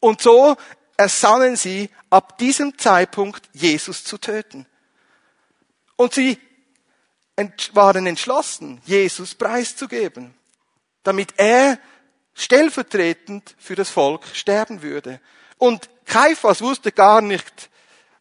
Und 0.00 0.20
so 0.22 0.56
ersannen 0.96 1.56
sie 1.56 1.90
ab 2.10 2.38
diesem 2.38 2.78
Zeitpunkt 2.78 3.48
Jesus 3.52 4.04
zu 4.04 4.18
töten. 4.18 4.66
Und 5.96 6.14
sie 6.14 6.38
waren 7.72 8.06
entschlossen, 8.06 8.80
Jesus 8.84 9.34
preiszugeben, 9.34 10.34
damit 11.02 11.34
er 11.36 11.78
stellvertretend 12.34 13.54
für 13.58 13.74
das 13.74 13.90
Volk 13.90 14.24
sterben 14.32 14.82
würde. 14.82 15.20
Und 15.58 15.88
Kaiphas 16.04 16.60
wusste 16.60 16.92
gar 16.92 17.20
nicht, 17.20 17.70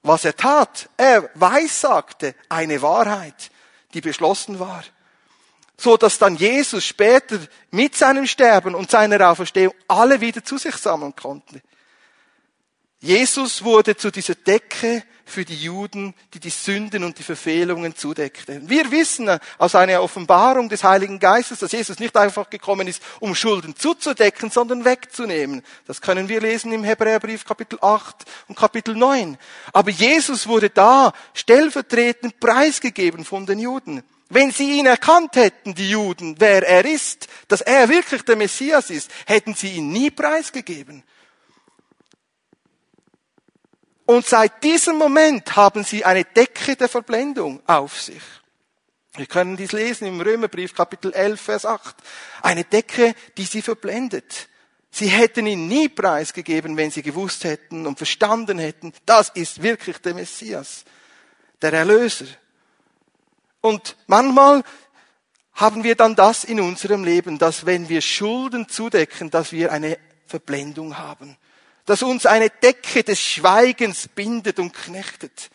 was 0.03 0.25
er 0.25 0.35
tat. 0.35 0.89
Er 0.97 1.29
weissagte 1.33 2.35
eine 2.49 2.81
Wahrheit 2.81 3.49
die 3.93 4.01
beschlossen 4.01 4.59
war. 4.59 4.83
So 5.77 5.97
dass 5.97 6.17
dann 6.17 6.35
Jesus 6.35 6.85
später 6.85 7.39
mit 7.71 7.95
seinem 7.95 8.27
Sterben 8.27 8.75
und 8.75 8.91
seiner 8.91 9.29
Auferstehung 9.29 9.73
alle 9.87 10.21
wieder 10.21 10.43
zu 10.43 10.57
sich 10.57 10.75
sammeln 10.75 11.15
konnte. 11.15 11.61
Jesus 12.99 13.63
wurde 13.63 13.97
zu 13.97 14.11
dieser 14.11 14.35
Decke 14.35 15.03
für 15.25 15.45
die 15.45 15.55
Juden, 15.55 16.13
die 16.33 16.39
die 16.39 16.49
Sünden 16.49 17.03
und 17.03 17.17
die 17.17 17.23
Verfehlungen 17.23 17.95
zudeckte. 17.95 18.61
Wir 18.67 18.91
wissen 18.91 19.29
aus 19.57 19.75
einer 19.75 20.01
Offenbarung 20.01 20.69
des 20.69 20.83
Heiligen 20.83 21.19
Geistes, 21.19 21.59
dass 21.59 21.71
Jesus 21.71 21.99
nicht 21.99 22.15
einfach 22.17 22.49
gekommen 22.49 22.87
ist, 22.87 23.01
um 23.19 23.35
Schulden 23.35 23.75
zuzudecken, 23.75 24.51
sondern 24.51 24.85
wegzunehmen. 24.85 25.63
Das 25.87 26.01
können 26.01 26.29
wir 26.29 26.41
lesen 26.41 26.71
im 26.73 26.83
Hebräerbrief 26.83 27.45
Kapitel 27.45 27.79
8 27.81 28.15
und 28.47 28.57
Kapitel 28.57 28.95
9. 28.95 29.37
Aber 29.71 29.91
Jesus 29.91 30.47
wurde 30.47 30.69
da 30.69 31.13
stellvertretend 31.33 32.39
preisgegeben 32.39 33.25
von 33.25 33.45
den 33.45 33.59
Juden. 33.59 34.03
Wenn 34.29 34.51
sie 34.51 34.79
ihn 34.79 34.87
erkannt 34.87 35.35
hätten, 35.35 35.75
die 35.75 35.91
Juden, 35.91 36.35
wer 36.39 36.67
er 36.67 36.85
ist, 36.85 37.27
dass 37.47 37.61
er 37.61 37.87
wirklich 37.87 38.23
der 38.23 38.35
Messias 38.35 38.89
ist, 38.89 39.11
hätten 39.27 39.53
sie 39.53 39.73
ihn 39.73 39.91
nie 39.91 40.09
preisgegeben. 40.09 41.03
Und 44.05 44.25
seit 44.25 44.63
diesem 44.63 44.97
Moment 44.97 45.55
haben 45.55 45.83
sie 45.83 46.03
eine 46.03 46.25
Decke 46.25 46.75
der 46.75 46.89
Verblendung 46.89 47.61
auf 47.67 48.01
sich. 48.01 48.21
Wir 49.15 49.27
können 49.27 49.55
dies 49.55 49.71
lesen 49.71 50.07
im 50.07 50.19
Römerbrief 50.19 50.73
Kapitel 50.73 51.13
11, 51.13 51.39
Vers 51.39 51.65
8. 51.65 51.95
Eine 52.41 52.63
Decke, 52.63 53.13
die 53.37 53.45
sie 53.45 53.61
verblendet. 53.61 54.49
Sie 54.89 55.07
hätten 55.07 55.47
ihn 55.47 55.67
nie 55.67 55.87
preisgegeben, 55.87 56.77
wenn 56.77 56.91
sie 56.91 57.01
gewusst 57.01 57.43
hätten 57.43 57.87
und 57.87 57.97
verstanden 57.97 58.59
hätten, 58.59 58.93
das 59.05 59.29
ist 59.29 59.63
wirklich 59.63 59.97
der 59.99 60.13
Messias, 60.13 60.83
der 61.61 61.73
Erlöser. 61.73 62.25
Und 63.61 63.95
manchmal 64.07 64.63
haben 65.53 65.83
wir 65.83 65.95
dann 65.95 66.15
das 66.15 66.43
in 66.43 66.59
unserem 66.59 67.03
Leben, 67.03 67.37
dass 67.37 67.65
wenn 67.65 67.89
wir 67.89 68.01
Schulden 68.01 68.67
zudecken, 68.67 69.31
dass 69.31 69.51
wir 69.51 69.71
eine 69.71 69.97
Verblendung 70.27 70.97
haben 70.97 71.37
das 71.85 72.03
uns 72.03 72.25
eine 72.25 72.49
Decke 72.49 73.03
des 73.03 73.19
Schweigens 73.19 74.07
bindet 74.07 74.59
und 74.59 74.73
knechtet. 74.73 75.49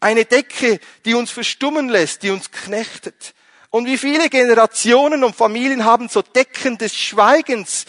Eine 0.00 0.24
Decke, 0.24 0.80
die 1.04 1.14
uns 1.14 1.30
verstummen 1.30 1.88
lässt, 1.88 2.22
die 2.22 2.30
uns 2.30 2.50
knechtet. 2.50 3.34
Und 3.70 3.86
wie 3.86 3.98
viele 3.98 4.28
Generationen 4.28 5.22
und 5.22 5.36
Familien 5.36 5.84
haben 5.84 6.08
so 6.08 6.22
Decken 6.22 6.76
des 6.78 6.96
Schweigens 6.96 7.86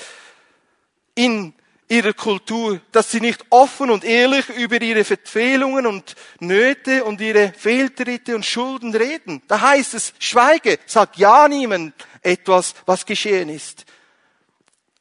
in 1.16 1.54
ihrer 1.92 2.14
Kultur, 2.14 2.80
dass 2.94 3.12
sie 3.12 3.20
nicht 3.20 3.44
offen 3.50 3.90
und 3.90 4.06
ehrlich 4.06 4.48
über 4.50 4.82
ihre 4.82 5.04
Verfehlungen 5.04 5.86
und 5.86 6.16
Nöte 6.40 7.04
und 7.04 7.20
ihre 7.20 7.52
Fehltritte 7.52 8.36
und 8.36 8.46
Schulden 8.46 8.96
reden. 8.96 9.42
Da 9.48 9.60
heißt 9.60 9.96
es, 9.96 10.14
schweige, 10.18 10.80
sag 10.86 11.18
ja 11.18 11.50
niemand 11.50 11.94
etwas, 12.22 12.76
was 12.86 13.06
geschehen 13.06 13.50
ist. 13.50 13.86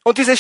Und 0.03 0.19
diese 0.19 0.35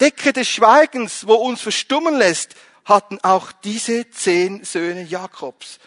Decke 0.00 0.32
des 0.32 0.48
Schweigens, 0.48 1.26
wo 1.26 1.34
uns 1.34 1.60
verstummen 1.60 2.16
lässt, 2.16 2.54
hatten 2.84 3.18
auch 3.22 3.52
diese 3.52 4.10
zehn 4.10 4.64
Söhne 4.64 5.02
Jakobs. 5.02 5.78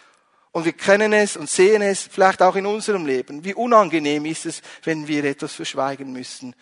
Und 0.52 0.64
wir 0.64 0.72
kennen 0.72 1.12
es 1.12 1.36
und 1.36 1.50
sehen 1.50 1.82
es 1.82 2.08
vielleicht 2.10 2.40
auch 2.40 2.54
in 2.54 2.66
unserem 2.66 3.06
Leben. 3.06 3.44
Wie 3.44 3.54
unangenehm 3.54 4.24
ist 4.24 4.46
es, 4.46 4.62
wenn 4.84 5.08
wir 5.08 5.24
etwas 5.24 5.52
verschweigen 5.52 6.12
müssen. 6.12 6.54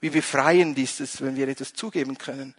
Wie 0.00 0.10
befreiend 0.10 0.78
ist 0.78 1.00
es, 1.00 1.22
wenn 1.22 1.34
wir 1.34 1.48
etwas 1.48 1.72
zugeben 1.72 2.18
können. 2.18 2.54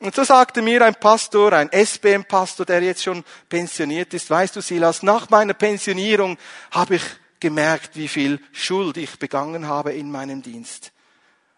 Und 0.00 0.14
so 0.14 0.22
sagte 0.22 0.62
mir 0.62 0.84
ein 0.84 0.94
Pastor, 0.94 1.54
ein 1.54 1.70
SBM-Pastor, 1.72 2.66
der 2.66 2.82
jetzt 2.82 3.02
schon 3.02 3.24
pensioniert 3.48 4.14
ist, 4.14 4.30
weißt 4.30 4.54
du, 4.54 4.60
Silas, 4.60 5.02
nach 5.02 5.28
meiner 5.30 5.54
Pensionierung 5.54 6.38
habe 6.70 6.96
ich 6.96 7.02
gemerkt, 7.40 7.96
wie 7.96 8.08
viel 8.08 8.40
Schuld 8.52 8.96
ich 8.96 9.18
begangen 9.18 9.66
habe 9.66 9.92
in 9.92 10.10
meinem 10.10 10.42
Dienst. 10.42 10.92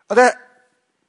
Und 0.09 0.19
er 0.19 0.35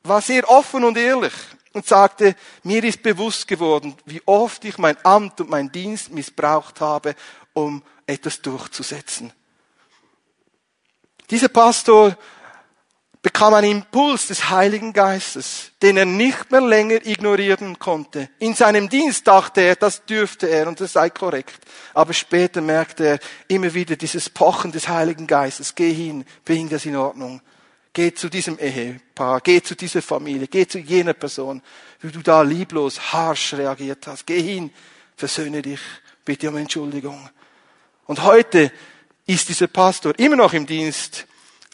war 0.03 0.21
sehr 0.21 0.49
offen 0.49 0.83
und 0.83 0.97
ehrlich 0.97 1.33
und 1.73 1.85
sagte, 1.85 2.35
mir 2.63 2.83
ist 2.83 3.01
bewusst 3.01 3.47
geworden, 3.47 3.95
wie 4.05 4.21
oft 4.25 4.65
ich 4.65 4.77
mein 4.77 4.97
Amt 5.03 5.41
und 5.41 5.49
mein 5.49 5.71
Dienst 5.71 6.11
missbraucht 6.11 6.81
habe, 6.81 7.15
um 7.53 7.81
etwas 8.05 8.41
durchzusetzen. 8.41 9.31
Dieser 11.29 11.47
Pastor 11.47 12.17
bekam 13.21 13.53
einen 13.53 13.71
Impuls 13.71 14.27
des 14.27 14.49
Heiligen 14.49 14.93
Geistes, 14.93 15.71
den 15.81 15.95
er 15.95 16.05
nicht 16.05 16.51
mehr 16.51 16.61
länger 16.61 17.05
ignorieren 17.05 17.77
konnte. 17.77 18.29
In 18.39 18.55
seinem 18.55 18.89
Dienst 18.89 19.27
dachte 19.27 19.61
er, 19.61 19.75
das 19.75 20.05
dürfte 20.05 20.49
er 20.49 20.67
und 20.67 20.81
das 20.81 20.93
sei 20.93 21.09
korrekt. 21.09 21.59
Aber 21.93 22.13
später 22.13 22.61
merkte 22.61 23.05
er 23.05 23.19
immer 23.47 23.73
wieder 23.73 23.95
dieses 23.95 24.29
Pochen 24.29 24.71
des 24.71 24.87
Heiligen 24.87 25.27
Geistes. 25.27 25.75
Geh 25.75 25.93
hin, 25.93 26.25
bring 26.43 26.67
das 26.67 26.85
in 26.85 26.95
Ordnung. 26.95 27.41
Geh 27.93 28.13
zu 28.13 28.29
diesem 28.29 28.57
Ehepaar, 28.57 29.41
geh 29.41 29.61
zu 29.61 29.75
dieser 29.75 30.01
Familie, 30.01 30.47
geh 30.47 30.65
zu 30.65 30.79
jener 30.79 31.13
Person, 31.13 31.61
wie 31.99 32.11
du 32.11 32.21
da 32.21 32.41
lieblos, 32.41 33.11
harsch 33.11 33.53
reagiert 33.53 34.07
hast. 34.07 34.25
Geh 34.25 34.41
hin, 34.41 34.71
versöhne 35.17 35.61
dich, 35.61 35.81
bitte 36.23 36.49
um 36.49 36.57
Entschuldigung. 36.57 37.29
Und 38.05 38.23
heute 38.23 38.71
ist 39.25 39.49
dieser 39.49 39.67
Pastor 39.67 40.17
immer 40.17 40.37
noch 40.37 40.53
im 40.53 40.65
Dienst, 40.65 41.27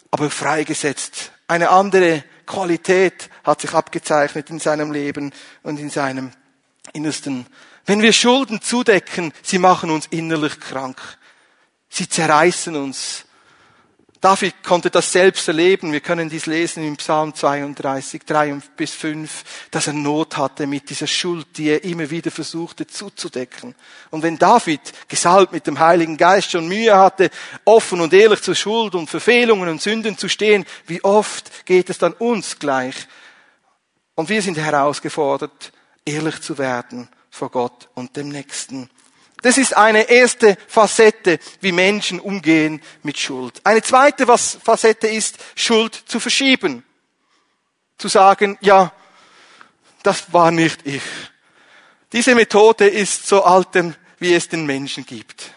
aber 0.10 0.30
freigesetzt. 0.32 1.32
Eine 1.48 1.70
andere 1.70 2.24
Qualität 2.48 3.30
hat 3.44 3.62
sich 3.62 3.74
abgezeichnet 3.74 4.50
in 4.50 4.60
seinem 4.60 4.92
Leben 4.92 5.32
und 5.62 5.80
in 5.80 5.90
seinem 5.92 6.32
Innersten. 6.94 7.46
Wenn 7.86 8.02
wir 8.02 8.12
Schulden 8.12 8.62
zudecken, 8.62 9.34
sie 9.44 9.60
machen 9.60 9.92
uns 9.92 10.08
innerlich 10.08 10.60
krank. 10.60 11.00
Sie 11.90 12.10
zerreißen 12.10 12.76
uns. 12.76 13.26
David 14.20 14.64
konnte 14.64 14.90
das 14.90 15.12
selbst 15.12 15.48
erleben. 15.48 15.92
Wir 15.92 16.00
können 16.00 16.28
dies 16.28 16.48
lesen 16.48 16.84
im 16.84 16.98
Psalm 16.98 17.36
32, 17.36 18.24
3 18.26 18.60
bis 18.76 18.92
5, 18.94 19.70
dass 19.70 19.88
er 19.88 19.94
Not 19.94 20.38
hatte 20.38 20.66
mit 20.66 20.90
dieser 20.90 21.06
Schuld, 21.06 21.46
die 21.58 21.70
er 21.70 21.84
immer 21.84 22.10
wieder 22.10 22.32
versuchte 22.32 22.88
zuzudecken. 22.88 23.76
Und 24.10 24.24
wenn 24.24 24.40
David, 24.40 24.82
gesalbt 25.08 25.54
mit 25.54 25.68
dem 25.68 25.78
Heiligen 25.78 26.18
Geist, 26.18 26.52
schon 26.52 26.68
Mühe 26.68 26.98
hatte, 26.98 27.30
offen 27.64 28.02
und 28.02 28.12
ehrlich 28.12 28.42
zur 28.42 28.56
Schuld 28.56 28.96
und 28.96 29.08
Verfehlungen 29.08 29.70
und 29.70 29.82
Sünden 29.82 30.18
zu 30.18 30.30
stehen, 30.30 30.66
wie 30.88 31.04
oft 31.04 31.66
geht 31.68 31.92
es 31.92 32.00
dann 32.00 32.14
uns 32.14 32.58
gleich? 32.58 32.96
Und 34.16 34.30
wir 34.30 34.42
sind 34.42 34.58
herausgefordert, 34.58 35.72
ehrlich 36.06 36.42
zu 36.42 36.58
werden 36.58 37.08
vor 37.30 37.52
Gott 37.52 37.88
und 37.94 38.18
dem 38.18 38.30
Nächsten. 38.30 38.90
Das 39.42 39.58
ist 39.58 39.78
eine 39.78 40.10
erste 40.10 40.58
Facette, 40.68 41.40
wie 41.62 41.72
Menschen 41.72 42.20
umgehen 42.20 42.82
mit 43.04 43.20
Schuld. 43.20 43.62
Eine 43.64 43.82
zweite 43.84 44.26
Facette 44.26 45.08
ist, 45.08 45.38
Schuld 45.56 45.94
zu 45.94 46.20
verschieben. 46.20 46.84
zu 47.98 48.08
sagen, 48.08 48.58
ja, 48.62 48.92
das 50.04 50.32
war 50.32 50.52
nicht 50.52 50.86
ich. 50.86 51.02
Diese 52.14 52.36
Methode 52.36 52.88
ist 52.88 53.28
so 53.28 53.44
alt, 53.44 53.70
wie 54.20 54.34
es 54.34 54.48
den 54.48 54.66
Menschen 54.66 55.06
gibt. 55.06 55.52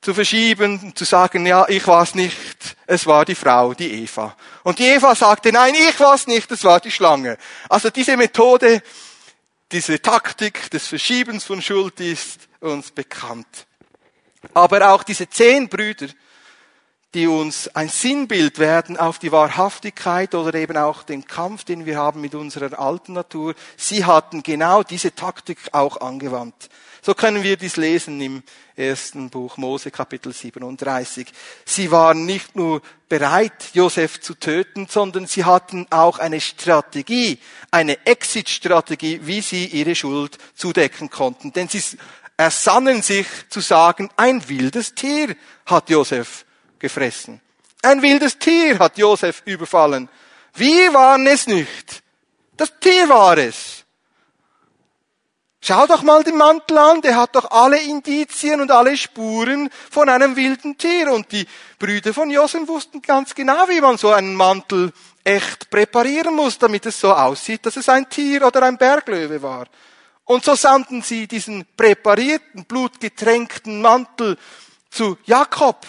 Zu 0.00 0.14
verschieben, 0.14 0.94
zu 0.94 1.04
sagen, 1.04 1.44
ja, 1.44 1.68
ich 1.68 1.86
war 1.86 2.02
es 2.02 2.14
nicht, 2.14 2.76
es 2.86 3.06
war 3.06 3.24
die 3.24 3.34
Frau, 3.34 3.74
die 3.74 4.04
Eva. 4.04 4.36
Und 4.62 4.78
die 4.78 4.86
Eva 4.86 5.14
sagte, 5.14 5.52
nein, 5.52 5.74
ich 5.74 5.98
war 6.00 6.14
es 6.14 6.26
nicht, 6.26 6.50
es 6.50 6.64
war 6.64 6.80
die 6.80 6.90
Schlange. 6.90 7.36
Also 7.68 7.90
diese 7.90 8.16
Methode, 8.16 8.82
diese 9.70 10.00
Taktik 10.00 10.70
des 10.70 10.86
Verschiebens 10.86 11.44
von 11.44 11.60
Schuld 11.60 12.00
ist 12.00 12.48
uns 12.60 12.90
bekannt. 12.90 13.66
Aber 14.54 14.92
auch 14.92 15.02
diese 15.02 15.28
zehn 15.28 15.68
Brüder, 15.68 16.08
die 17.14 17.26
uns 17.26 17.68
ein 17.74 17.88
Sinnbild 17.88 18.58
werden 18.58 18.96
auf 18.96 19.18
die 19.18 19.32
Wahrhaftigkeit 19.32 20.34
oder 20.34 20.54
eben 20.54 20.76
auch 20.76 21.02
den 21.02 21.24
Kampf, 21.24 21.64
den 21.64 21.86
wir 21.86 21.98
haben 21.98 22.20
mit 22.20 22.34
unserer 22.34 22.78
alten 22.78 23.14
Natur. 23.14 23.54
Sie 23.76 24.04
hatten 24.04 24.42
genau 24.42 24.82
diese 24.82 25.14
Taktik 25.14 25.58
auch 25.72 26.00
angewandt. 26.00 26.68
So 27.02 27.14
können 27.14 27.42
wir 27.42 27.56
dies 27.56 27.76
lesen 27.76 28.20
im 28.20 28.42
ersten 28.76 29.30
Buch 29.30 29.56
Mose 29.56 29.90
Kapitel 29.90 30.32
37. 30.32 31.28
Sie 31.64 31.90
waren 31.90 32.26
nicht 32.26 32.56
nur 32.56 32.82
bereit, 33.08 33.70
Josef 33.72 34.20
zu 34.20 34.34
töten, 34.34 34.86
sondern 34.88 35.26
sie 35.26 35.44
hatten 35.44 35.86
auch 35.90 36.18
eine 36.18 36.40
Strategie, 36.40 37.38
eine 37.70 38.06
Exit-Strategie, 38.06 39.20
wie 39.22 39.40
sie 39.40 39.66
ihre 39.66 39.94
Schuld 39.94 40.38
zudecken 40.54 41.08
konnten. 41.10 41.52
Denn 41.52 41.68
sie 41.68 41.82
ersannen 42.36 43.02
sich 43.02 43.26
zu 43.48 43.60
sagen, 43.60 44.10
ein 44.16 44.48
wildes 44.48 44.94
Tier 44.94 45.36
hat 45.66 45.90
Josef 45.90 46.44
gefressen. 46.78 47.40
Ein 47.82 48.02
wildes 48.02 48.38
Tier 48.38 48.78
hat 48.78 48.98
Josef 48.98 49.42
überfallen. 49.44 50.08
Wir 50.54 50.92
waren 50.92 51.26
es 51.26 51.46
nicht. 51.46 52.02
Das 52.56 52.72
Tier 52.80 53.08
war 53.08 53.38
es. 53.38 53.77
Schau 55.68 55.86
doch 55.86 56.02
mal 56.02 56.24
den 56.24 56.38
Mantel 56.38 56.78
an, 56.78 57.02
der 57.02 57.16
hat 57.16 57.36
doch 57.36 57.50
alle 57.50 57.78
Indizien 57.78 58.62
und 58.62 58.70
alle 58.70 58.96
Spuren 58.96 59.68
von 59.90 60.08
einem 60.08 60.34
wilden 60.34 60.78
Tier. 60.78 61.12
Und 61.12 61.30
die 61.30 61.46
Brüder 61.78 62.14
von 62.14 62.30
Josef 62.30 62.66
wussten 62.66 63.02
ganz 63.02 63.34
genau, 63.34 63.68
wie 63.68 63.82
man 63.82 63.98
so 63.98 64.10
einen 64.10 64.34
Mantel 64.34 64.94
echt 65.24 65.68
präparieren 65.68 66.34
muss, 66.34 66.56
damit 66.56 66.86
es 66.86 66.98
so 66.98 67.12
aussieht, 67.12 67.66
dass 67.66 67.76
es 67.76 67.86
ein 67.90 68.08
Tier 68.08 68.46
oder 68.46 68.62
ein 68.62 68.78
Berglöwe 68.78 69.42
war. 69.42 69.66
Und 70.24 70.42
so 70.42 70.54
sandten 70.54 71.02
sie 71.02 71.26
diesen 71.26 71.66
präparierten, 71.76 72.64
blutgetränkten 72.64 73.82
Mantel 73.82 74.38
zu 74.88 75.18
Jakob 75.26 75.86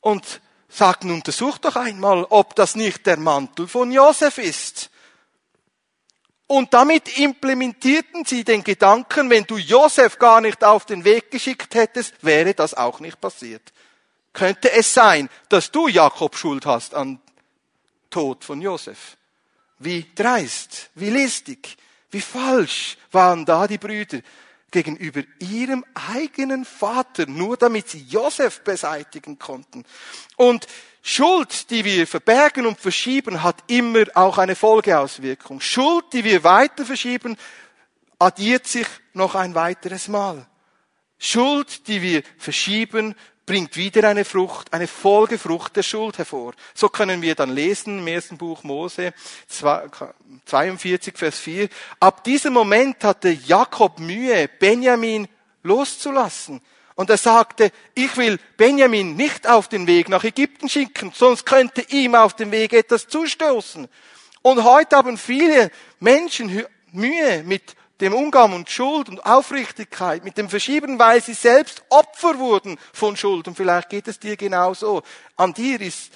und 0.00 0.40
sagten, 0.68 1.10
untersuch 1.10 1.58
doch 1.58 1.74
einmal, 1.74 2.28
ob 2.30 2.54
das 2.54 2.76
nicht 2.76 3.06
der 3.06 3.16
Mantel 3.16 3.66
von 3.66 3.90
Josef 3.90 4.38
ist. 4.38 4.89
Und 6.50 6.74
damit 6.74 7.16
implementierten 7.16 8.24
sie 8.24 8.42
den 8.42 8.64
Gedanken, 8.64 9.30
wenn 9.30 9.44
du 9.44 9.56
Josef 9.56 10.18
gar 10.18 10.40
nicht 10.40 10.64
auf 10.64 10.84
den 10.84 11.04
Weg 11.04 11.30
geschickt 11.30 11.76
hättest, 11.76 12.12
wäre 12.24 12.54
das 12.54 12.74
auch 12.74 12.98
nicht 12.98 13.20
passiert. 13.20 13.62
Könnte 14.32 14.72
es 14.72 14.92
sein, 14.92 15.28
dass 15.48 15.70
du 15.70 15.86
Jakob 15.86 16.36
Schuld 16.36 16.66
hast 16.66 16.92
an 16.92 17.20
Tod 18.10 18.42
von 18.42 18.60
Josef? 18.60 19.16
Wie 19.78 20.04
dreist, 20.12 20.90
wie 20.96 21.10
listig, 21.10 21.76
wie 22.10 22.20
falsch 22.20 22.98
waren 23.12 23.44
da 23.44 23.68
die 23.68 23.78
Brüder 23.78 24.18
gegenüber 24.72 25.22
ihrem 25.38 25.84
eigenen 25.94 26.64
Vater, 26.64 27.26
nur 27.26 27.58
damit 27.58 27.90
sie 27.90 28.02
Josef 28.08 28.64
beseitigen 28.64 29.38
konnten. 29.38 29.84
Und 30.34 30.66
Schuld, 31.02 31.70
die 31.70 31.84
wir 31.84 32.06
verbergen 32.06 32.66
und 32.66 32.78
verschieben, 32.78 33.42
hat 33.42 33.56
immer 33.68 34.04
auch 34.14 34.38
eine 34.38 34.54
Folgeauswirkung. 34.54 35.60
Schuld, 35.60 36.04
die 36.12 36.24
wir 36.24 36.44
weiter 36.44 36.84
verschieben, 36.84 37.36
addiert 38.18 38.66
sich 38.66 38.86
noch 39.14 39.34
ein 39.34 39.54
weiteres 39.54 40.08
Mal. 40.08 40.46
Schuld, 41.18 41.86
die 41.88 42.02
wir 42.02 42.22
verschieben, 42.38 43.14
bringt 43.46 43.76
wieder 43.76 44.08
eine 44.08 44.24
Frucht, 44.24 44.72
eine 44.72 44.86
Folgefrucht 44.86 45.74
der 45.74 45.82
Schuld 45.82 46.18
hervor. 46.18 46.52
So 46.72 46.88
können 46.88 47.20
wir 47.20 47.34
dann 47.34 47.50
lesen 47.50 47.98
im 47.98 48.06
ersten 48.06 48.38
Buch 48.38 48.62
Mose 48.62 49.12
42, 49.48 51.18
Vers 51.18 51.38
4. 51.40 51.68
Ab 51.98 52.22
diesem 52.22 52.52
Moment 52.52 53.02
hatte 53.02 53.30
Jakob 53.30 53.98
Mühe, 53.98 54.48
Benjamin 54.48 55.26
loszulassen. 55.62 56.60
Und 57.00 57.08
er 57.08 57.16
sagte, 57.16 57.72
ich 57.94 58.14
will 58.18 58.38
Benjamin 58.58 59.16
nicht 59.16 59.48
auf 59.48 59.68
den 59.68 59.86
Weg 59.86 60.10
nach 60.10 60.22
Ägypten 60.22 60.68
schicken, 60.68 61.12
sonst 61.14 61.46
könnte 61.46 61.80
ihm 61.80 62.14
auf 62.14 62.36
dem 62.36 62.50
Weg 62.50 62.74
etwas 62.74 63.08
zustoßen. 63.08 63.88
Und 64.42 64.64
heute 64.64 64.96
haben 64.96 65.16
viele 65.16 65.70
Menschen 65.98 66.62
Mühe 66.92 67.42
mit 67.44 67.74
dem 68.02 68.12
Umgang 68.12 68.52
und 68.52 68.68
Schuld 68.68 69.08
und 69.08 69.24
Aufrichtigkeit, 69.24 70.24
mit 70.24 70.36
dem 70.36 70.50
Verschieben, 70.50 70.98
weil 70.98 71.22
sie 71.22 71.32
selbst 71.32 71.82
Opfer 71.88 72.38
wurden 72.38 72.76
von 72.92 73.16
Schuld. 73.16 73.48
Und 73.48 73.56
vielleicht 73.56 73.88
geht 73.88 74.06
es 74.06 74.18
dir 74.18 74.36
genauso. 74.36 75.02
An 75.38 75.54
dir 75.54 75.80
ist 75.80 76.12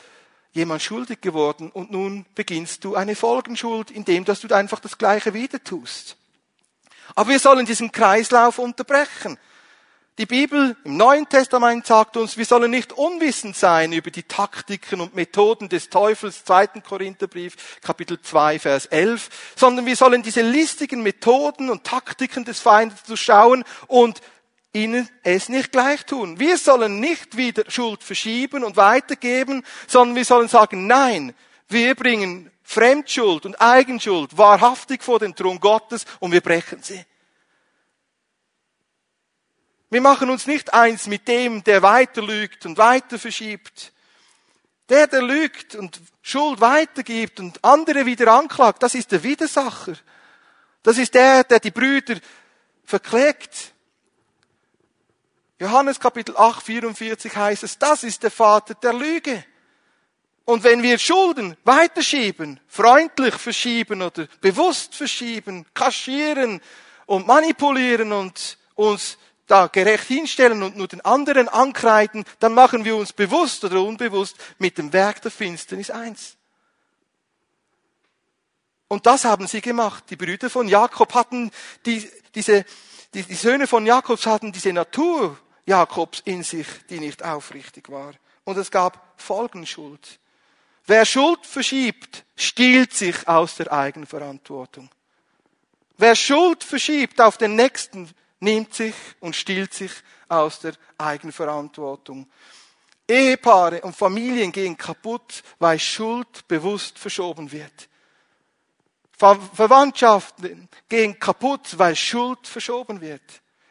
jemand 0.52 0.82
schuldig 0.82 1.22
geworden 1.22 1.70
und 1.70 1.92
nun 1.92 2.26
beginnst 2.34 2.84
du 2.84 2.94
eine 2.94 3.16
Folgenschuld, 3.16 3.90
indem 3.90 4.26
dass 4.26 4.42
du 4.42 4.54
einfach 4.54 4.80
das 4.80 4.98
Gleiche 4.98 5.32
wieder 5.32 5.64
tust. 5.64 6.18
Aber 7.14 7.30
wir 7.30 7.38
sollen 7.38 7.64
diesen 7.64 7.90
Kreislauf 7.90 8.58
unterbrechen. 8.58 9.38
Die 10.16 10.26
Bibel 10.26 10.76
im 10.84 10.96
Neuen 10.96 11.28
Testament 11.28 11.86
sagt 11.86 12.16
uns, 12.16 12.36
wir 12.36 12.44
sollen 12.44 12.70
nicht 12.70 12.92
unwissend 12.92 13.56
sein 13.56 13.92
über 13.92 14.12
die 14.12 14.22
Taktiken 14.22 15.00
und 15.00 15.16
Methoden 15.16 15.68
des 15.68 15.90
Teufels, 15.90 16.44
2. 16.44 16.68
Korintherbrief, 16.86 17.80
Kapitel 17.80 18.20
2, 18.22 18.60
Vers 18.60 18.86
11, 18.86 19.28
sondern 19.56 19.86
wir 19.86 19.96
sollen 19.96 20.22
diese 20.22 20.42
listigen 20.42 21.02
Methoden 21.02 21.68
und 21.68 21.82
Taktiken 21.82 22.44
des 22.44 22.60
Feindes 22.60 23.02
durchschauen 23.02 23.64
und 23.88 24.20
ihnen 24.72 25.08
es 25.24 25.48
nicht 25.48 25.72
gleich 25.72 26.06
tun. 26.06 26.38
Wir 26.38 26.58
sollen 26.58 27.00
nicht 27.00 27.36
wieder 27.36 27.68
Schuld 27.68 28.04
verschieben 28.04 28.62
und 28.62 28.76
weitergeben, 28.76 29.64
sondern 29.88 30.14
wir 30.14 30.24
sollen 30.24 30.46
sagen, 30.46 30.86
nein, 30.86 31.34
wir 31.68 31.96
bringen 31.96 32.52
Fremdschuld 32.62 33.46
und 33.46 33.60
Eigenschuld 33.60 34.38
wahrhaftig 34.38 35.02
vor 35.02 35.18
den 35.18 35.34
Thron 35.34 35.58
Gottes 35.58 36.04
und 36.20 36.30
wir 36.30 36.40
brechen 36.40 36.84
sie. 36.84 37.04
Wir 39.94 40.00
machen 40.00 40.28
uns 40.28 40.48
nicht 40.48 40.74
eins 40.74 41.06
mit 41.06 41.28
dem, 41.28 41.62
der 41.62 41.80
weiter 41.80 42.20
lügt 42.20 42.66
und 42.66 42.78
weiter 42.78 43.16
verschiebt. 43.16 43.92
Der, 44.88 45.06
der 45.06 45.22
lügt 45.22 45.76
und 45.76 46.00
Schuld 46.20 46.60
weitergibt 46.60 47.38
und 47.38 47.62
andere 47.64 48.04
wieder 48.04 48.32
anklagt, 48.32 48.82
das 48.82 48.96
ist 48.96 49.12
der 49.12 49.22
Widersacher. 49.22 49.94
Das 50.82 50.98
ist 50.98 51.14
der, 51.14 51.44
der 51.44 51.60
die 51.60 51.70
Brüder 51.70 52.16
verklägt. 52.82 53.72
Johannes 55.60 56.00
Kapitel 56.00 56.36
8, 56.36 56.66
44 56.66 57.36
heißt 57.36 57.62
es, 57.62 57.78
das 57.78 58.02
ist 58.02 58.20
der 58.24 58.32
Vater 58.32 58.74
der 58.74 58.94
Lüge. 58.94 59.44
Und 60.44 60.64
wenn 60.64 60.82
wir 60.82 60.98
Schulden 60.98 61.56
weiterschieben, 61.62 62.58
freundlich 62.66 63.36
verschieben 63.36 64.02
oder 64.02 64.26
bewusst 64.40 64.92
verschieben, 64.92 65.66
kaschieren 65.72 66.60
und 67.06 67.28
manipulieren 67.28 68.10
und 68.10 68.58
uns 68.74 69.18
da 69.46 69.66
gerecht 69.66 70.04
hinstellen 70.04 70.62
und 70.62 70.76
nur 70.76 70.88
den 70.88 71.00
anderen 71.02 71.48
ankreiden, 71.48 72.24
dann 72.38 72.54
machen 72.54 72.84
wir 72.84 72.96
uns 72.96 73.12
bewusst 73.12 73.64
oder 73.64 73.82
unbewusst 73.82 74.36
mit 74.58 74.78
dem 74.78 74.92
Werk 74.92 75.20
der 75.22 75.30
Finsternis 75.30 75.90
eins. 75.90 76.36
Und 78.88 79.06
das 79.06 79.24
haben 79.24 79.46
sie 79.46 79.60
gemacht. 79.60 80.04
Die 80.10 80.16
Brüder 80.16 80.48
von 80.48 80.68
Jakob 80.68 81.14
hatten 81.14 81.50
die, 81.84 82.08
diese, 82.34 82.64
die, 83.12 83.22
die 83.22 83.34
Söhne 83.34 83.66
von 83.66 83.86
Jakobs 83.86 84.26
hatten 84.26 84.52
diese 84.52 84.72
Natur 84.72 85.38
Jakobs 85.66 86.20
in 86.24 86.42
sich, 86.42 86.66
die 86.90 87.00
nicht 87.00 87.22
aufrichtig 87.24 87.90
war. 87.90 88.12
Und 88.44 88.58
es 88.58 88.70
gab 88.70 89.14
Folgenschuld. 89.16 90.20
Wer 90.86 91.06
Schuld 91.06 91.46
verschiebt, 91.46 92.24
stiehlt 92.36 92.92
sich 92.92 93.26
aus 93.26 93.56
der 93.56 93.72
Eigenverantwortung. 93.72 94.90
Wer 95.96 96.14
Schuld 96.14 96.62
verschiebt 96.62 97.20
auf 97.20 97.38
den 97.38 97.56
Nächsten, 97.56 98.10
nimmt 98.44 98.74
sich 98.74 98.94
und 99.20 99.34
stillt 99.34 99.74
sich 99.74 99.90
aus 100.28 100.60
der 100.60 100.74
Eigenverantwortung. 100.98 102.28
Ehepaare 103.08 103.82
und 103.82 103.96
Familien 103.96 104.52
gehen 104.52 104.76
kaputt, 104.76 105.42
weil 105.58 105.78
Schuld 105.78 106.46
bewusst 106.48 106.98
verschoben 106.98 107.50
wird. 107.50 107.88
Ver 109.16 109.38
Verwandtschaften 109.54 110.68
gehen 110.88 111.18
kaputt, 111.18 111.78
weil 111.78 111.94
Schuld 111.94 112.46
verschoben 112.46 113.00
wird. 113.00 113.22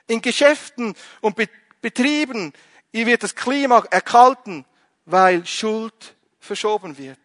In 0.08 0.22
Geschäften 0.22 0.96
und 1.22 1.36
Be 1.36 1.48
Betrieben 1.82 2.54
wird 2.94 3.24
das 3.24 3.36
Klima 3.36 3.84
erkalten, 3.92 4.64
weil 5.06 5.46
Schuld 5.46 6.16
verschoben 6.40 6.98
wird. 6.98 7.20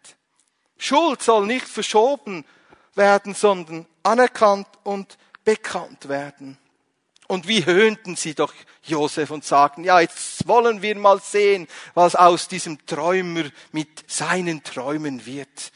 Schuld 0.77 1.21
soll 1.21 1.45
nicht 1.45 1.65
verschoben 1.65 2.43
werden, 2.95 3.33
sondern 3.33 3.85
anerkannt 4.03 4.67
und 4.83 5.17
bekannt 5.45 6.09
werden. 6.09 6.57
Und 7.29 7.47
wie 7.47 7.63
höhnten 7.63 8.15
sie 8.15 8.33
doch 8.33 8.51
Josef 8.81 9.29
und 9.29 9.45
sagten, 9.45 9.83
ja, 9.83 9.99
jetzt 9.99 10.47
wollen 10.47 10.81
wir 10.81 10.95
mal 10.95 11.21
sehen, 11.21 11.67
was 11.93 12.15
aus 12.15 12.47
diesem 12.47 12.83
Träumer 12.87 13.43
mit 13.71 14.03
seinen 14.07 14.63
Träumen 14.63 15.27
wird. 15.27 15.71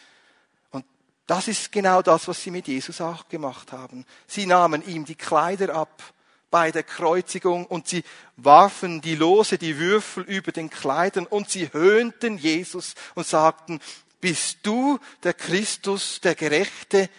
Und 0.71 0.83
Das 1.27 1.47
ist 1.47 1.71
genau 1.71 2.01
das, 2.01 2.27
was 2.27 2.41
sie 2.41 2.49
mit 2.49 2.67
Jesus 2.67 3.01
auch 3.01 3.29
gemacht 3.29 3.71
haben. 3.71 4.03
Sie 4.25 4.47
nahmen 4.47 4.83
ihm 4.83 5.05
die 5.05 5.13
Kleider 5.13 5.75
ab 5.75 6.01
bei 6.49 6.71
der 6.71 6.81
Kreuzigung 6.81 7.67
und 7.67 7.87
sie 7.87 8.03
warfen 8.35 9.01
die 9.01 9.15
Lose, 9.15 9.59
die 9.59 9.77
Würfel 9.77 10.23
über 10.23 10.51
den 10.51 10.71
Kleidern 10.71 11.27
und 11.27 11.51
sie 11.51 11.71
höhnten 11.71 12.39
Jesus 12.39 12.95
und 13.13 13.27
sagten, 13.27 13.79
bist 14.19 14.57
du 14.63 14.97
der 15.21 15.35
Christus, 15.35 16.19
der 16.19 16.33
Gerechte? 16.33 17.11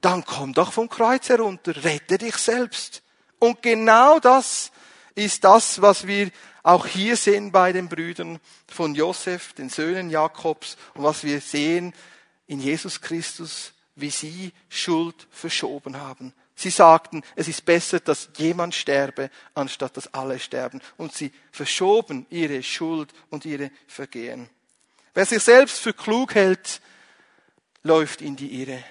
Dann 0.00 0.24
komm 0.24 0.54
doch 0.54 0.72
vom 0.72 0.88
Kreuz 0.88 1.28
herunter, 1.28 1.84
rette 1.84 2.18
dich 2.18 2.34
selbst. 2.34 3.04
Und 3.40 3.62
genau 3.62 4.20
das 4.20 4.70
ist 5.16 5.42
das, 5.42 5.82
was 5.82 6.06
wir 6.06 6.30
auch 6.62 6.86
hier 6.86 7.16
sehen 7.16 7.50
bei 7.50 7.72
den 7.72 7.88
Brüdern 7.88 8.38
von 8.68 8.94
Josef, 8.94 9.54
den 9.54 9.70
Söhnen 9.70 10.10
Jakobs, 10.10 10.76
und 10.94 11.02
was 11.02 11.24
wir 11.24 11.40
sehen 11.40 11.94
in 12.46 12.60
Jesus 12.60 13.00
Christus, 13.00 13.72
wie 13.96 14.10
sie 14.10 14.52
Schuld 14.68 15.26
verschoben 15.30 15.98
haben. 15.98 16.34
Sie 16.54 16.70
sagten, 16.70 17.22
es 17.36 17.48
ist 17.48 17.64
besser, 17.64 18.00
dass 18.00 18.28
jemand 18.36 18.74
sterbe, 18.74 19.30
anstatt 19.54 19.96
dass 19.96 20.12
alle 20.12 20.38
sterben. 20.38 20.82
Und 20.98 21.14
sie 21.14 21.32
verschoben 21.50 22.26
ihre 22.28 22.62
Schuld 22.62 23.14
und 23.30 23.46
ihre 23.46 23.70
Vergehen. 23.86 24.50
Wer 25.14 25.24
sich 25.24 25.42
selbst 25.42 25.78
für 25.78 25.94
klug 25.94 26.34
hält, 26.34 26.82
läuft 27.82 28.20
in 28.20 28.36
die 28.36 28.60
Irre. 28.62 28.84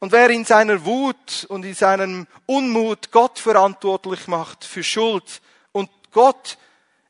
Und 0.00 0.12
wer 0.12 0.30
in 0.30 0.44
seiner 0.44 0.84
Wut 0.84 1.44
und 1.48 1.64
in 1.64 1.74
seinem 1.74 2.26
Unmut 2.46 3.10
Gott 3.10 3.38
verantwortlich 3.38 4.28
macht 4.28 4.64
für 4.64 4.84
Schuld 4.84 5.42
und 5.72 5.90
Gott 6.12 6.56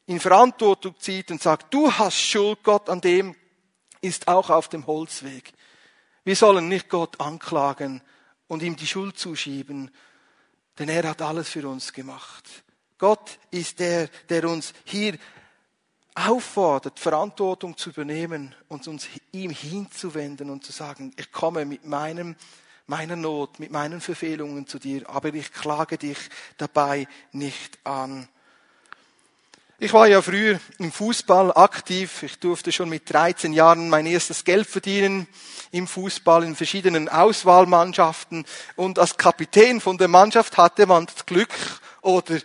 in 0.07 0.21
Verantwortung 0.21 0.95
zieht 0.99 1.31
und 1.31 1.43
sagt, 1.43 1.73
du 1.73 1.93
hast 1.93 2.19
Schuld, 2.19 2.63
Gott, 2.63 2.89
an 2.89 3.03
dem 3.03 3.35
ist 4.01 4.27
auch 4.27 4.49
auf 4.49 4.69
dem 4.69 4.87
Holzweg. 4.87 5.53
Wir 6.25 6.37
sollen 6.37 6.69
nicht 6.69 6.89
Gott 6.89 7.21
anklagen 7.21 8.03
und 8.47 8.63
ihm 8.63 8.77
die 8.77 8.87
Schuld 8.87 9.19
zuschieben, 9.19 9.91
denn 10.79 10.89
er 10.89 11.09
hat 11.09 11.21
alles 11.21 11.51
für 11.51 11.69
uns 11.69 11.93
gemacht. 11.93 12.45
Gott 12.97 13.39
ist 13.51 13.81
der, 13.81 14.09
der 14.29 14.49
uns 14.49 14.73
hier 14.85 15.19
auffordert, 16.15 16.99
Verantwortung 16.99 17.77
zu 17.77 17.91
übernehmen 17.91 18.55
und 18.69 18.89
uns 18.89 19.09
ihm 19.33 19.51
hinzuwenden 19.51 20.51
und 20.51 20.65
zu 20.65 20.73
sagen, 20.73 21.13
ich 21.17 21.31
komme 21.31 21.65
mit 21.65 21.85
meinem, 21.85 22.35
meiner 22.89 23.17
Not, 23.17 23.61
mit 23.61 23.71
meinen 23.71 24.01
Verfehlungen 24.01 24.67
zu 24.67 24.79
dir, 24.79 25.09
aber 25.09 25.33
ich 25.35 25.53
klage 25.53 25.99
dich 25.99 26.19
dabei 26.57 27.07
nicht 27.33 27.79
an. 27.85 28.29
Ich 29.79 29.93
war 29.93 30.09
ja 30.09 30.21
früher 30.23 30.59
im 30.79 30.91
Fußball 30.91 31.53
aktiv. 31.53 32.25
Ich 32.25 32.41
durfte 32.41 32.73
schon 32.73 32.89
mit 32.89 33.13
13 33.13 33.53
Jahren 33.53 33.89
mein 33.89 34.07
erstes 34.07 34.43
Geld 34.43 34.67
verdienen 34.67 35.29
im 35.71 35.87
Fußball 35.87 36.43
in 36.43 36.57
verschiedenen 36.57 37.09
Auswahlmannschaften. 37.09 38.45
Und 38.75 38.99
als 38.99 39.17
Kapitän 39.17 39.81
von 39.81 39.97
der 39.97 40.09
Mannschaft 40.09 40.57
hatte 40.57 40.87
man 40.87 41.07
das 41.07 41.27
Glück 41.27 41.55
oder 42.01 42.41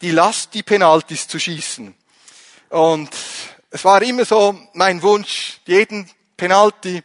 die 0.00 0.10
Last, 0.10 0.54
die 0.54 0.64
Penaltis 0.64 1.28
zu 1.28 1.38
schießen. 1.38 1.94
Und 2.70 3.10
es 3.70 3.84
war 3.84 4.02
immer 4.02 4.24
so 4.24 4.58
mein 4.72 5.02
Wunsch, 5.02 5.60
jeden 5.66 6.10
Penalty 6.36 7.02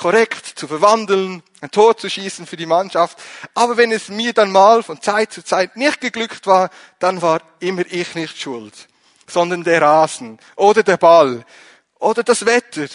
korrekt 0.00 0.46
zu 0.46 0.66
verwandeln, 0.66 1.42
ein 1.60 1.70
Tor 1.70 1.96
zu 1.96 2.08
schießen 2.08 2.46
für 2.46 2.56
die 2.56 2.66
Mannschaft. 2.66 3.18
Aber 3.54 3.76
wenn 3.76 3.92
es 3.92 4.08
mir 4.08 4.32
dann 4.32 4.50
mal 4.50 4.82
von 4.82 5.00
Zeit 5.00 5.32
zu 5.32 5.44
Zeit 5.44 5.76
nicht 5.76 6.00
geglückt 6.00 6.46
war, 6.46 6.70
dann 6.98 7.20
war 7.22 7.40
immer 7.60 7.84
ich 7.86 8.14
nicht 8.14 8.40
schuld 8.40 8.88
sondern 9.30 9.64
der 9.64 9.82
Rasen 9.82 10.38
oder 10.56 10.82
der 10.82 10.96
Ball 10.96 11.44
oder 11.98 12.22
das 12.22 12.44
Wetter. 12.44 12.86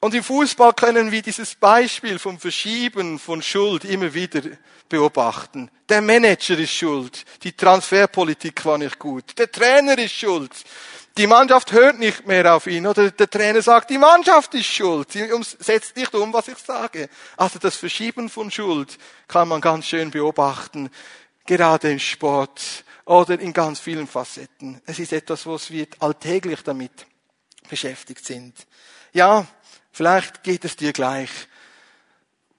Und 0.00 0.14
im 0.14 0.22
Fußball 0.22 0.74
können 0.74 1.10
wir 1.10 1.22
dieses 1.22 1.56
Beispiel 1.56 2.18
vom 2.18 2.38
Verschieben 2.38 3.18
von 3.18 3.42
Schuld 3.42 3.84
immer 3.84 4.14
wieder 4.14 4.42
beobachten. 4.88 5.70
Der 5.88 6.00
Manager 6.00 6.56
ist 6.58 6.72
schuld. 6.72 7.24
Die 7.42 7.52
Transferpolitik 7.52 8.64
war 8.64 8.78
nicht 8.78 8.98
gut. 8.98 9.36
Der 9.38 9.50
Trainer 9.50 9.98
ist 9.98 10.12
schuld. 10.12 10.52
Die 11.16 11.26
Mannschaft 11.26 11.72
hört 11.72 11.98
nicht 11.98 12.28
mehr 12.28 12.54
auf 12.54 12.68
ihn. 12.68 12.86
Oder 12.86 13.10
der 13.10 13.28
Trainer 13.28 13.60
sagt, 13.60 13.90
die 13.90 13.98
Mannschaft 13.98 14.54
ist 14.54 14.66
schuld. 14.66 15.10
Sie 15.10 15.28
setzt 15.58 15.96
nicht 15.96 16.14
um, 16.14 16.32
was 16.32 16.46
ich 16.46 16.58
sage. 16.58 17.08
Also 17.36 17.58
das 17.58 17.74
Verschieben 17.74 18.28
von 18.28 18.52
Schuld 18.52 18.98
kann 19.26 19.48
man 19.48 19.60
ganz 19.60 19.86
schön 19.86 20.12
beobachten. 20.12 20.90
Gerade 21.44 21.90
im 21.90 21.98
Sport 21.98 22.84
oder 23.04 23.40
in 23.40 23.52
ganz 23.52 23.80
vielen 23.80 24.06
Facetten. 24.06 24.80
Es 24.86 25.00
ist 25.00 25.12
etwas, 25.12 25.44
was 25.44 25.72
wir 25.72 25.88
alltäglich 25.98 26.62
damit 26.62 26.92
beschäftigt 27.68 28.24
sind. 28.24 28.54
Ja, 29.12 29.46
vielleicht 29.98 30.44
geht 30.44 30.64
es 30.64 30.76
dir 30.76 30.92
gleich. 30.92 31.28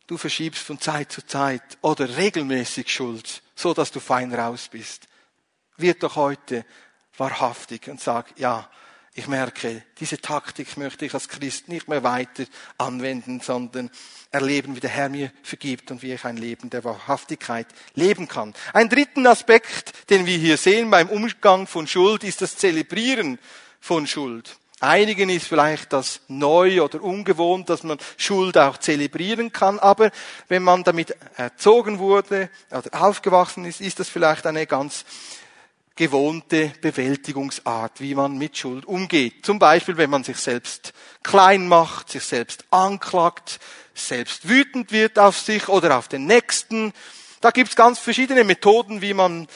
Du 0.08 0.17
verschiebst 0.17 0.62
von 0.62 0.82
Zeit 0.82 1.10
zu 1.10 1.25
Zeit 1.25 1.78
oder 1.80 2.17
regelmäßig 2.17 2.91
Schuld, 2.91 3.41
so 3.56 3.73
dass 3.73 3.91
du 3.91 4.02
fein 4.02 4.34
raus 4.34 4.67
bist. 4.69 5.08
Wird 5.78 6.04
doch 6.04 6.17
heute 6.17 6.65
wahrhaftig 7.15 7.88
und 7.88 8.02
sag, 8.02 8.38
ja, 8.38 8.69
ich 9.13 9.28
merke, 9.28 9.84
diese 10.02 10.19
Taktik 10.19 10.75
möchte 10.75 11.06
ich 11.06 11.13
als 11.13 11.30
Christ 11.30 11.69
nicht 11.69 11.88
mehr 11.88 12.04
weiter 12.04 12.43
anwenden, 12.78 13.39
sondern 13.39 13.89
erleben, 14.32 14.75
wie 14.75 14.82
der 14.82 14.89
Herr 14.89 15.08
mir 15.08 15.32
vergibt 15.41 15.91
und 15.91 16.02
wie 16.02 16.12
ich 16.12 16.25
ein 16.25 16.36
Leben 16.36 16.69
der 16.69 16.84
Wahrhaftigkeit 16.84 17.67
leben 17.95 18.28
kann. 18.28 18.54
Ein 18.73 18.89
dritten 18.89 19.25
Aspekt, 19.25 20.10
den 20.10 20.25
wir 20.25 20.38
hier 20.38 20.58
sehen 20.58 20.91
beim 20.91 21.08
Umgang 21.08 21.67
von 21.67 21.88
Schuld, 21.88 22.25
ist 22.25 22.41
das 22.41 22.58
Zelebrieren 22.58 23.39
von 23.80 24.08
Schuld. 24.08 24.58
Einigen 24.81 25.29
ist 25.29 25.47
vielleicht 25.47 25.91
das 25.91 26.21
neu 26.29 26.81
oder 26.81 27.03
ungewohnt, 27.03 27.69
dass 27.69 27.83
man 27.83 27.97
Schuld 28.15 28.57
auch 28.57 28.77
zelebrieren 28.77 29.51
kann, 29.51 29.77
aber 29.77 30.09
wenn 30.47 30.63
man 30.63 30.85
damit 30.85 31.15
erzogen 31.35 31.99
wurde 31.99 32.49
oder 32.71 32.89
aufgewachsen 33.01 33.65
ist, 33.65 33.81
ist 33.81 33.99
das 33.99 34.07
vielleicht 34.07 34.45
eine 34.45 34.65
ganz 34.67 35.03
gewohnte 35.97 36.71
Bewältigungsart, 36.79 37.99
wie 37.99 38.15
man 38.15 38.37
mit 38.37 38.57
Schuld 38.57 38.85
umgeht. 38.85 39.45
Zum 39.45 39.59
Beispiel, 39.59 39.97
wenn 39.97 40.09
man 40.09 40.23
sich 40.23 40.37
selbst 40.37 40.93
klein 41.23 41.67
macht, 41.67 42.09
sich 42.09 42.23
selbst 42.23 42.63
anklagt, 42.71 43.59
selbst 43.93 44.47
wütend 44.47 44.93
wird 44.93 45.19
auf 45.19 45.37
sich 45.37 45.67
oder 45.67 45.97
auf 45.97 46.07
den 46.07 46.25
Nächsten. 46.25 46.93
Da 47.41 47.51
gibt's 47.51 47.75
ganz 47.75 47.99
verschiedene 47.99 48.45
Methoden, 48.45 49.01
wie 49.01 49.13
man 49.13 49.47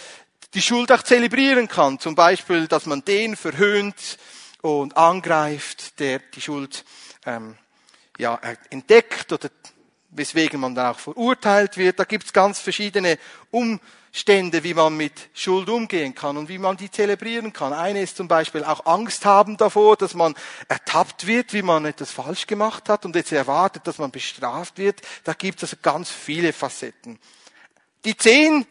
die 0.54 0.62
Schuld 0.62 0.92
auch 0.92 1.04
zelebrieren 1.04 1.70
kann. 1.70 1.98
Zum 2.00 2.14
Beispiel, 2.14 2.68
dass 2.68 2.86
man 2.88 3.06
den 3.06 3.38
verhöhnt 3.38 4.18
und 4.64 4.96
angreift, 4.96 6.00
der 6.00 6.20
die 6.20 6.40
Schuld 6.40 6.86
ähm, 7.26 7.58
ja, 8.18 8.40
entdeckt 8.70 9.34
oder 9.34 9.50
weswegen 10.10 10.60
man 10.60 10.74
dann 10.74 10.94
auch 10.94 11.00
verurteilt 11.00 11.78
wird. 11.78 12.00
Da 12.00 12.06
gibt's 12.06 12.32
ganz 12.32 12.60
verschiedene 12.60 13.18
Umstände, 13.52 14.64
wie 14.64 14.74
man 14.74 14.96
mit 14.96 15.30
Schuld 15.34 15.68
umgehen 15.68 16.16
kann 16.16 16.38
und 16.38 16.48
wie 16.48 16.60
man 16.60 16.78
die 16.78 16.90
zelebrieren 16.90 17.52
kann. 17.52 17.74
Eine 17.74 18.04
ist 18.04 18.16
zum 18.16 18.30
Beispiel 18.30 18.64
auch 18.64 18.86
Angst 18.86 19.26
haben 19.26 19.58
davor, 19.58 19.98
dass 19.98 20.14
man 20.14 20.34
ertappt 20.70 21.28
wird, 21.28 21.52
wie 21.52 21.62
man 21.62 21.84
etwas 21.84 22.12
falsch 22.12 22.48
gemacht 22.48 22.88
hat 22.88 23.04
und 23.04 23.18
jetzt 23.18 23.34
erwartet, 23.34 23.86
dass 23.86 23.98
man 23.98 24.12
bestraft 24.12 24.78
wird. 24.78 25.02
Da 25.26 25.34
gibt's 25.34 25.64
also 25.64 25.76
ganz 25.82 26.10
viele 26.10 26.54
Facetten. 26.54 27.20
Die 28.06 28.16
zehn 28.16 28.66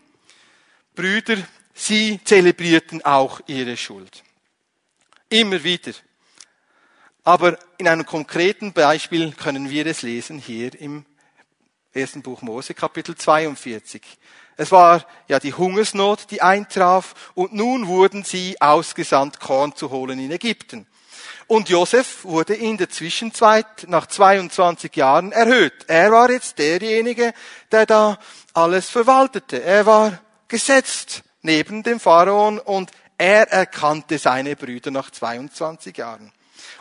Brüder, 0.94 1.36
sie 1.74 2.18
zelebrierten 2.24 3.04
auch 3.04 3.42
ihre 3.46 3.76
Schuld. 3.76 4.22
Immer 5.32 5.64
wieder. 5.64 5.92
Aber 7.24 7.56
in 7.78 7.88
einem 7.88 8.04
konkreten 8.04 8.74
Beispiel 8.74 9.32
können 9.32 9.70
wir 9.70 9.86
es 9.86 10.02
lesen 10.02 10.38
hier 10.38 10.78
im 10.78 11.06
ersten 11.94 12.20
Buch 12.20 12.42
Mose, 12.42 12.74
Kapitel 12.74 13.16
42. 13.16 14.02
Es 14.58 14.70
war 14.72 15.06
ja 15.28 15.40
die 15.40 15.54
Hungersnot, 15.54 16.30
die 16.30 16.42
eintraf, 16.42 17.32
und 17.32 17.54
nun 17.54 17.86
wurden 17.86 18.24
sie 18.24 18.60
ausgesandt, 18.60 19.40
Korn 19.40 19.74
zu 19.74 19.88
holen 19.88 20.18
in 20.18 20.32
Ägypten. 20.32 20.86
Und 21.46 21.70
Josef 21.70 22.24
wurde 22.24 22.52
in 22.52 22.76
der 22.76 22.90
Zwischenzeit 22.90 23.86
nach 23.88 24.08
22 24.08 24.94
Jahren 24.94 25.32
erhöht. 25.32 25.86
Er 25.86 26.12
war 26.12 26.30
jetzt 26.30 26.58
derjenige, 26.58 27.32
der 27.70 27.86
da 27.86 28.18
alles 28.52 28.90
verwaltete. 28.90 29.62
Er 29.62 29.86
war 29.86 30.20
gesetzt 30.48 31.22
neben 31.40 31.82
dem 31.82 32.00
Pharaon 32.00 32.58
und 32.58 32.90
er 33.18 33.50
erkannte 33.50 34.18
seine 34.18 34.56
Brüder 34.56 34.90
nach 34.90 35.10
22 35.10 35.96
Jahren. 35.96 36.32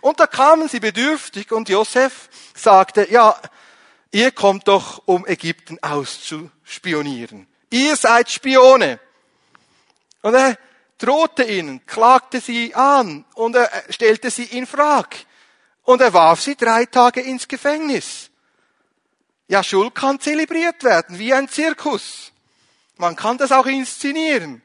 Und 0.02 0.20
da 0.20 0.28
kamen 0.28 0.68
sie 0.68 0.80
bedürftig 0.80 1.52
und 1.52 1.70
Josef 1.70 2.30
sagte, 2.56 3.12
ja, 3.12 3.36
ihr 4.12 4.32
kommt 4.32 4.68
doch, 4.68 5.04
um 5.06 5.26
Ägypten 5.28 5.78
auszuspionieren. 5.82 7.48
Ihr 7.70 7.96
seid 7.96 8.30
Spione. 8.30 9.00
Und 10.22 10.34
er 10.34 10.58
drohte 10.98 11.44
ihnen, 11.44 11.86
klagte 11.86 12.40
sie 12.40 12.76
an 12.76 13.26
und 13.34 13.56
er 13.56 13.70
stellte 13.90 14.30
sie 14.30 14.44
in 14.44 14.68
Frage. 14.68 15.18
Und 15.84 16.02
er 16.02 16.14
warf 16.14 16.42
sie 16.42 16.56
drei 16.56 16.86
Tage 16.86 17.22
ins 17.22 17.48
Gefängnis. 17.48 18.30
Ja, 19.48 19.64
Schuld 19.64 19.96
kann 19.96 20.20
zelebriert 20.20 20.84
werden, 20.84 21.18
wie 21.18 21.34
ein 21.34 21.50
Zirkus. 21.50 22.32
Man 22.98 23.16
kann 23.16 23.38
das 23.38 23.52
auch 23.52 23.66
inszenieren. 23.66 24.62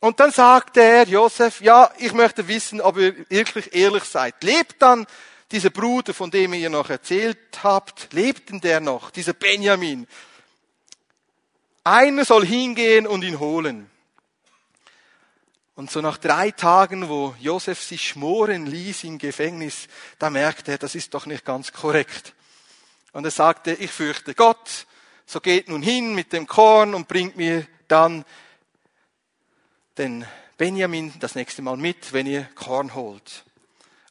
Und 0.00 0.18
dann 0.18 0.32
sagte 0.32 0.80
er, 0.82 1.06
Josef, 1.06 1.60
ja, 1.60 1.92
ich 1.98 2.14
möchte 2.14 2.48
wissen, 2.48 2.80
ob 2.80 2.96
ihr 2.96 3.14
wirklich 3.28 3.74
ehrlich 3.74 4.04
seid. 4.04 4.42
Lebt 4.42 4.80
dann 4.80 5.06
dieser 5.52 5.70
Bruder, 5.70 6.14
von 6.14 6.30
dem 6.30 6.54
ihr 6.54 6.70
noch 6.70 6.88
erzählt 6.88 7.38
habt, 7.62 8.12
lebt 8.12 8.48
denn 8.48 8.60
der 8.60 8.80
noch, 8.80 9.10
dieser 9.10 9.34
Benjamin? 9.34 10.06
Einer 11.84 12.24
soll 12.24 12.46
hingehen 12.46 13.06
und 13.06 13.24
ihn 13.24 13.38
holen. 13.38 13.90
Und 15.74 15.90
so 15.90 16.00
nach 16.00 16.18
drei 16.18 16.50
Tagen, 16.50 17.08
wo 17.08 17.34
Josef 17.38 17.82
sich 17.82 18.08
schmoren 18.08 18.66
ließ 18.66 19.04
im 19.04 19.18
Gefängnis, 19.18 19.88
da 20.18 20.30
merkte 20.30 20.72
er, 20.72 20.78
das 20.78 20.94
ist 20.94 21.14
doch 21.14 21.26
nicht 21.26 21.44
ganz 21.44 21.72
korrekt. 21.72 22.34
Und 23.12 23.24
er 23.24 23.30
sagte, 23.30 23.72
ich 23.72 23.90
fürchte 23.90 24.34
Gott, 24.34 24.86
so 25.26 25.40
geht 25.40 25.68
nun 25.68 25.82
hin 25.82 26.14
mit 26.14 26.32
dem 26.32 26.46
Korn 26.46 26.94
und 26.94 27.08
bringt 27.08 27.36
mir 27.36 27.66
dann 27.88 28.24
den 30.00 30.24
Benjamin 30.56 31.12
das 31.20 31.34
nächste 31.34 31.60
Mal 31.60 31.76
mit, 31.76 32.14
wenn 32.14 32.26
ihr 32.26 32.48
Korn 32.54 32.94
holt. 32.94 33.44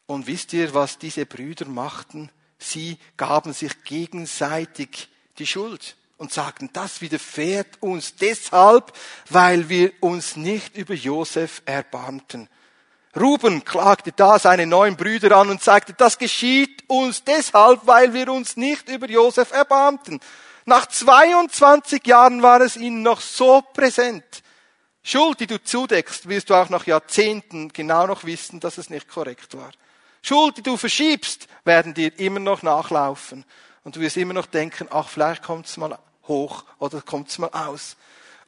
Und 0.06 0.28
wisst 0.28 0.54
ihr, 0.54 0.75
was 0.75 0.99
diese 0.99 1.25
Brüder 1.25 1.65
machten? 1.65 2.30
Sie 2.60 2.99
gaben 3.17 3.54
sich 3.54 3.84
gegenseitig 3.86 5.10
die 5.39 5.47
Schuld 5.47 5.95
und 6.17 6.32
sagten, 6.32 6.69
das 6.73 7.02
widerfährt 7.02 7.82
uns 7.82 8.15
deshalb, 8.15 8.93
weil 9.32 9.67
wir 9.69 9.91
uns 9.99 10.36
nicht 10.36 10.78
über 10.78 10.93
Josef 10.93 11.63
erbarmten. 11.65 12.49
Ruben 13.19 13.65
klagte 13.65 14.12
da 14.12 14.38
seine 14.38 14.67
neuen 14.67 14.95
Brüder 14.95 15.36
an 15.38 15.49
und 15.49 15.63
sagte, 15.63 15.93
das 15.93 16.19
geschieht 16.19 16.84
uns 16.88 17.23
deshalb, 17.23 17.82
weil 17.86 18.13
wir 18.13 18.32
uns 18.32 18.58
nicht 18.58 18.89
über 18.89 19.10
Josef 19.10 19.52
erbarmten. 19.52 20.19
Nach 20.65 20.86
22 20.86 22.06
Jahren 22.06 22.43
war 22.43 22.62
es 22.62 22.78
ihnen 22.78 23.02
noch 23.02 23.21
so 23.21 23.63
präsent. 23.73 24.43
Schuld, 25.03 25.39
die 25.39 25.47
du 25.47 25.63
zudeckst, 25.63 26.27
wirst 26.27 26.49
du 26.49 26.55
auch 26.55 26.69
nach 26.69 26.85
Jahrzehnten 26.85 27.71
genau 27.73 28.05
noch 28.05 28.25
wissen, 28.25 28.59
dass 28.59 28.77
es 28.77 28.89
nicht 28.89 29.07
korrekt 29.07 29.55
war. 29.55 29.71
Schuld, 30.21 30.57
die 30.57 30.63
du 30.63 30.77
verschiebst, 30.77 31.47
werden 31.63 31.93
dir 31.93 32.17
immer 32.19 32.39
noch 32.39 32.62
nachlaufen. 32.62 33.45
Und 33.83 33.95
du 33.95 34.01
wirst 34.01 34.17
immer 34.17 34.33
noch 34.33 34.45
denken, 34.45 34.88
ach, 34.91 35.07
vielleicht 35.09 35.43
kommt's 35.43 35.77
mal 35.77 35.97
hoch 36.27 36.65
oder 36.79 37.01
kommt's 37.01 37.38
mal 37.38 37.49
aus. 37.49 37.95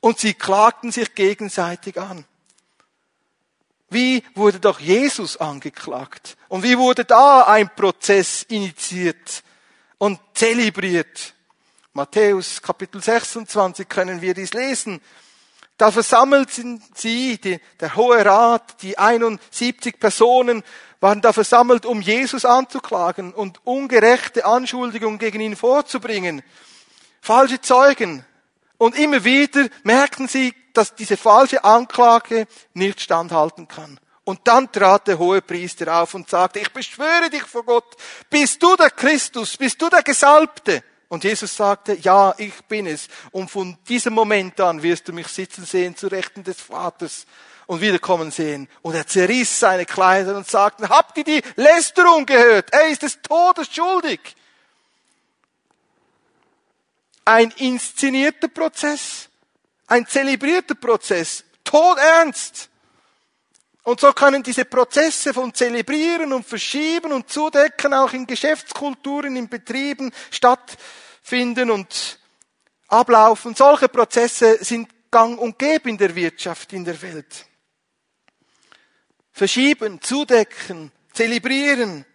Und 0.02 0.20
sie 0.20 0.34
klagten 0.34 0.92
sich 0.92 1.16
gegenseitig 1.16 2.00
an. 2.00 2.26
Wie 3.90 4.24
wurde 4.36 4.60
doch 4.60 4.80
Jesus 4.80 5.38
angeklagt? 5.38 6.38
Und 6.48 6.64
wie 6.64 6.78
wurde 6.78 7.06
da 7.06 7.44
ein 7.44 7.74
Prozess 7.76 8.44
initiiert 8.44 9.44
und 9.98 10.20
zelebriert? 10.34 11.34
Matthäus 11.94 12.62
Kapitel 12.62 13.04
26 13.04 13.90
können 13.90 14.22
wir 14.22 14.34
dies 14.34 14.54
lesen. 14.54 15.02
Da 15.82 15.90
versammelten 15.90 16.80
sie, 16.94 17.40
die, 17.40 17.60
der 17.80 17.96
Hohe 17.96 18.24
Rat, 18.24 18.84
die 18.84 19.00
71 19.00 20.00
Personen 20.00 20.62
waren 21.00 21.22
da 21.22 21.34
versammelt, 21.34 21.88
um 21.88 22.02
Jesus 22.02 22.46
anzuklagen 22.46 23.34
und 23.34 23.66
ungerechte 23.66 24.46
Anschuldigungen 24.46 25.18
gegen 25.18 25.42
ihn 25.42 25.56
vorzubringen 25.56 26.44
falsche 27.20 27.62
Zeugen. 27.62 28.24
Und 28.78 28.96
immer 28.96 29.24
wieder 29.24 29.70
merkten 29.82 30.28
sie, 30.28 30.54
dass 30.74 30.94
diese 30.94 31.18
falsche 31.18 31.64
Anklage 31.64 32.46
nicht 32.76 33.02
standhalten 33.02 33.68
kann. 33.68 34.00
Und 34.24 34.42
dann 34.44 34.72
trat 34.72 35.08
der 35.08 35.18
hohe 35.18 35.42
Priester 35.42 36.00
auf 36.00 36.14
und 36.14 36.30
sagte, 36.30 36.60
ich 36.60 36.72
beschwöre 36.72 37.32
dich 37.32 37.42
vor 37.42 37.64
Gott, 37.64 37.96
bist 38.30 38.62
du 38.62 38.76
der 38.76 38.92
Christus, 38.92 39.58
bist 39.58 39.82
du 39.82 39.90
der 39.90 40.04
Gesalbte? 40.04 40.84
Und 41.12 41.26
Jesus 41.26 41.58
sagte, 41.58 41.94
ja, 41.96 42.34
ich 42.38 42.54
bin 42.70 42.88
es. 42.88 43.10
Und 43.32 43.52
von 43.52 43.78
diesem 43.90 44.14
Moment 44.14 44.58
an 44.62 44.82
wirst 44.82 45.10
du 45.10 45.12
mich 45.12 45.28
sitzen 45.28 45.66
sehen 45.66 45.94
zu 45.98 46.08
Rechten 46.08 46.42
des 46.42 46.62
Vaters 46.62 47.26
und 47.68 47.82
wiederkommen 47.82 48.32
sehen. 48.32 48.70
Und 48.82 48.96
er 48.96 49.06
zerriss 49.06 49.60
seine 49.60 49.86
Kleider 49.86 50.38
und 50.38 50.48
sagte, 50.48 50.88
habt 50.88 51.18
ihr 51.18 51.26
die 51.26 51.42
Lästerung 51.58 52.26
gehört? 52.26 52.72
Er 52.72 52.88
ist 52.88 53.02
des 53.02 53.22
Todes 53.22 53.68
schuldig 53.70 54.22
ein 57.26 57.52
inszenierter 57.58 58.48
Prozess, 58.48 59.28
ein 59.88 60.08
zelebrierter 60.08 60.76
Prozess, 60.76 61.44
todernst. 61.66 62.70
Und 63.92 64.00
so 64.00 64.14
können 64.14 64.42
diese 64.42 64.64
Prozesse 64.64 65.34
von 65.34 65.54
Zelebrieren 65.54 66.32
und 66.32 66.46
Verschieben 66.46 67.12
und 67.12 67.30
Zudecken 67.30 67.94
auch 67.94 68.14
in 68.14 68.26
Geschäftskulturen, 68.26 69.36
in 69.36 69.50
Betrieben 69.50 70.14
stattfinden 70.30 71.70
und 71.70 72.18
ablaufen. 72.88 73.54
Solche 73.54 73.90
Prozesse 73.90 74.64
sind 74.64 74.88
gang 75.12 75.38
und 75.38 75.60
gäbe 75.60 75.90
in 75.90 75.98
der 75.98 76.16
Wirtschaft, 76.16 76.72
in 76.72 76.86
der 76.86 77.02
Welt. 77.02 77.46
Verschieben, 79.34 80.02
zudecken, 80.02 80.94
zelebrieren 81.12 82.06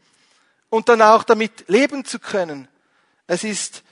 und 0.70 0.88
dann 0.88 1.02
auch 1.02 1.24
damit 1.24 1.68
leben 1.68 2.06
zu 2.06 2.18
können. 2.18 2.68
Es 3.26 3.44
ist 3.44 3.82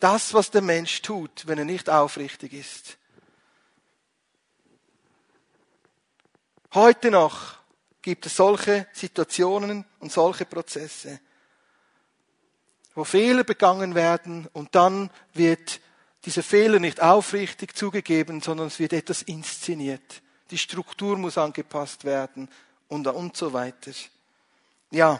das, 0.00 0.32
was 0.32 0.50
der 0.50 0.62
Mensch 0.62 1.02
tut, 1.02 1.46
wenn 1.46 1.58
er 1.58 1.66
nicht 1.66 1.90
aufrichtig 1.90 2.54
ist. 2.54 2.96
Heute 6.76 7.10
noch 7.10 7.54
gibt 8.02 8.26
es 8.26 8.36
solche 8.36 8.86
Situationen 8.92 9.86
und 9.98 10.12
solche 10.12 10.44
Prozesse, 10.44 11.20
wo 12.94 13.02
Fehler 13.02 13.44
begangen 13.44 13.94
werden 13.94 14.46
und 14.52 14.74
dann 14.74 15.08
wird 15.32 15.80
dieser 16.26 16.42
Fehler 16.42 16.78
nicht 16.78 17.00
aufrichtig 17.00 17.74
zugegeben, 17.74 18.42
sondern 18.42 18.66
es 18.66 18.78
wird 18.78 18.92
etwas 18.92 19.22
inszeniert. 19.22 20.20
Die 20.50 20.58
Struktur 20.58 21.16
muss 21.16 21.38
angepasst 21.38 22.04
werden 22.04 22.46
und, 22.88 23.06
so 23.34 23.54
weiter. 23.54 23.92
Ja, 24.90 25.18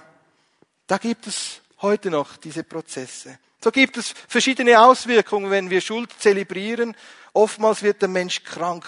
da 0.86 0.98
gibt 0.98 1.26
es 1.26 1.62
heute 1.80 2.10
noch 2.10 2.36
diese 2.36 2.64
Prozesse. 2.64 3.38
So 3.64 3.70
gibt 3.70 3.96
es 3.96 4.12
verschiedene 4.28 4.78
Auswirkungen, 4.78 5.50
wenn 5.50 5.70
wir 5.70 5.80
Schuld 5.80 6.12
zelebrieren. 6.18 6.94
Oftmals 7.32 7.82
wird 7.82 8.02
der 8.02 8.10
Mensch 8.10 8.44
krank, 8.44 8.84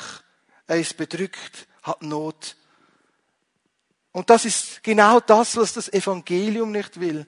er 0.66 0.76
ist 0.76 0.98
bedrückt, 0.98 1.66
hat 1.83 2.02
Not. 2.02 2.58
Und 4.12 4.31
das 4.31 4.44
ist 4.44 4.83
genau 4.83 5.21
das, 5.21 5.57
was 5.57 5.73
das 5.73 5.92
Evangelium 5.92 6.73
nicht 6.73 7.01
will. 7.01 7.27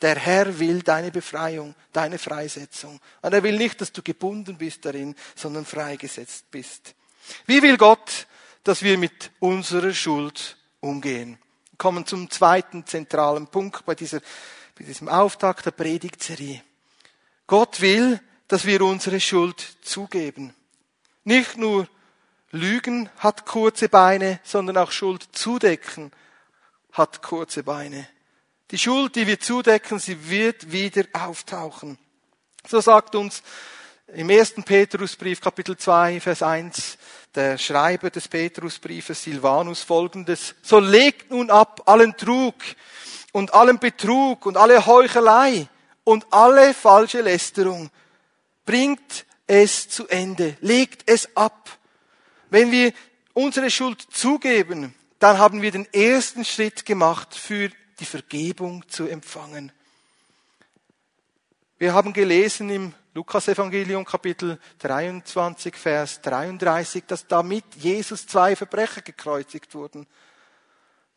Der 0.00 0.16
Herr 0.16 0.58
will 0.58 0.82
deine 0.82 1.10
Befreiung, 1.10 1.74
deine 1.92 2.18
Freisetzung. 2.18 3.00
Und 3.20 3.32
er 3.32 3.42
will 3.42 3.56
nicht, 3.56 3.80
dass 3.80 3.92
du 3.92 4.02
gebunden 4.02 4.58
bist 4.58 4.84
darin, 4.84 5.14
sondern 5.36 5.64
freigesetzt 5.64 6.50
bist. 6.50 6.94
Wie 7.46 7.62
will 7.62 7.76
Gott, 7.76 8.26
dass 8.64 8.82
wir 8.82 8.98
mit 8.98 9.30
unserer 9.38 9.92
Schuld 9.92 10.56
umgehen? 10.80 11.38
Wir 11.70 11.78
kommen 11.78 12.06
zum 12.06 12.30
zweiten 12.30 12.84
zentralen 12.86 13.46
Punkt 13.46 13.84
bei 13.84 13.94
dieser, 13.94 14.20
bei 14.76 14.84
diesem 14.84 15.08
Auftakt 15.08 15.66
der 15.66 15.70
Predigtserie. 15.70 16.62
Gott 17.46 17.80
will, 17.80 18.20
dass 18.48 18.66
wir 18.66 18.82
unsere 18.82 19.20
Schuld 19.20 19.76
zugeben. 19.82 20.54
Nicht 21.24 21.56
nur 21.56 21.88
Lügen 22.52 23.08
hat 23.18 23.46
kurze 23.46 23.88
Beine, 23.88 24.38
sondern 24.44 24.76
auch 24.76 24.92
Schuld 24.92 25.26
zudecken 25.32 26.12
hat 26.92 27.22
kurze 27.22 27.62
Beine. 27.62 28.06
Die 28.70 28.78
Schuld, 28.78 29.16
die 29.16 29.26
wir 29.26 29.40
zudecken, 29.40 29.98
sie 29.98 30.28
wird 30.28 30.70
wieder 30.70 31.04
auftauchen. 31.14 31.98
So 32.66 32.80
sagt 32.80 33.14
uns 33.14 33.42
im 34.08 34.28
ersten 34.28 34.62
Petrusbrief, 34.62 35.40
Kapitel 35.40 35.76
2, 35.76 36.20
Vers 36.20 36.42
1, 36.42 36.98
der 37.34 37.56
Schreiber 37.56 38.10
des 38.10 38.28
Petrusbriefes 38.28 39.22
Silvanus 39.22 39.82
folgendes. 39.82 40.54
So 40.62 40.78
legt 40.78 41.30
nun 41.30 41.50
ab 41.50 41.82
allen 41.86 42.14
Trug 42.16 42.54
und 43.32 43.54
allen 43.54 43.78
Betrug 43.78 44.44
und 44.44 44.58
alle 44.58 44.84
Heuchelei 44.84 45.68
und 46.04 46.26
alle 46.30 46.74
falsche 46.74 47.22
Lästerung. 47.22 47.90
Bringt 48.66 49.24
es 49.46 49.88
zu 49.88 50.06
Ende. 50.08 50.56
Legt 50.60 51.08
es 51.08 51.34
ab. 51.34 51.78
Wenn 52.52 52.70
wir 52.70 52.92
unsere 53.32 53.70
Schuld 53.70 54.02
zugeben, 54.10 54.94
dann 55.18 55.38
haben 55.38 55.62
wir 55.62 55.70
den 55.70 55.90
ersten 55.90 56.44
Schritt 56.44 56.84
gemacht 56.84 57.34
für 57.34 57.70
die 57.98 58.04
Vergebung 58.04 58.86
zu 58.90 59.06
empfangen. 59.06 59.72
Wir 61.78 61.94
haben 61.94 62.12
gelesen 62.12 62.68
im 62.68 62.92
Lukas-Evangelium 63.14 64.04
Kapitel 64.04 64.58
23, 64.80 65.74
Vers 65.74 66.20
33, 66.20 67.04
dass 67.06 67.26
damit 67.26 67.64
Jesus 67.76 68.26
zwei 68.26 68.54
Verbrecher 68.54 69.00
gekreuzigt 69.00 69.74
wurden. 69.74 70.06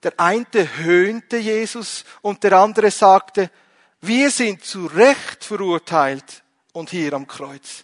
Der 0.04 0.18
eine 0.18 0.78
höhnte 0.78 1.36
Jesus 1.36 2.06
und 2.22 2.46
der 2.46 2.54
andere 2.54 2.92
sagte, 2.92 3.52
wir 4.00 4.32
sind 4.32 4.64
zu 4.64 4.86
Recht 4.86 5.44
verurteilt 5.44 6.46
und 6.72 6.92
hier 6.92 7.12
am 7.12 7.28
Kreuz. 7.28 7.84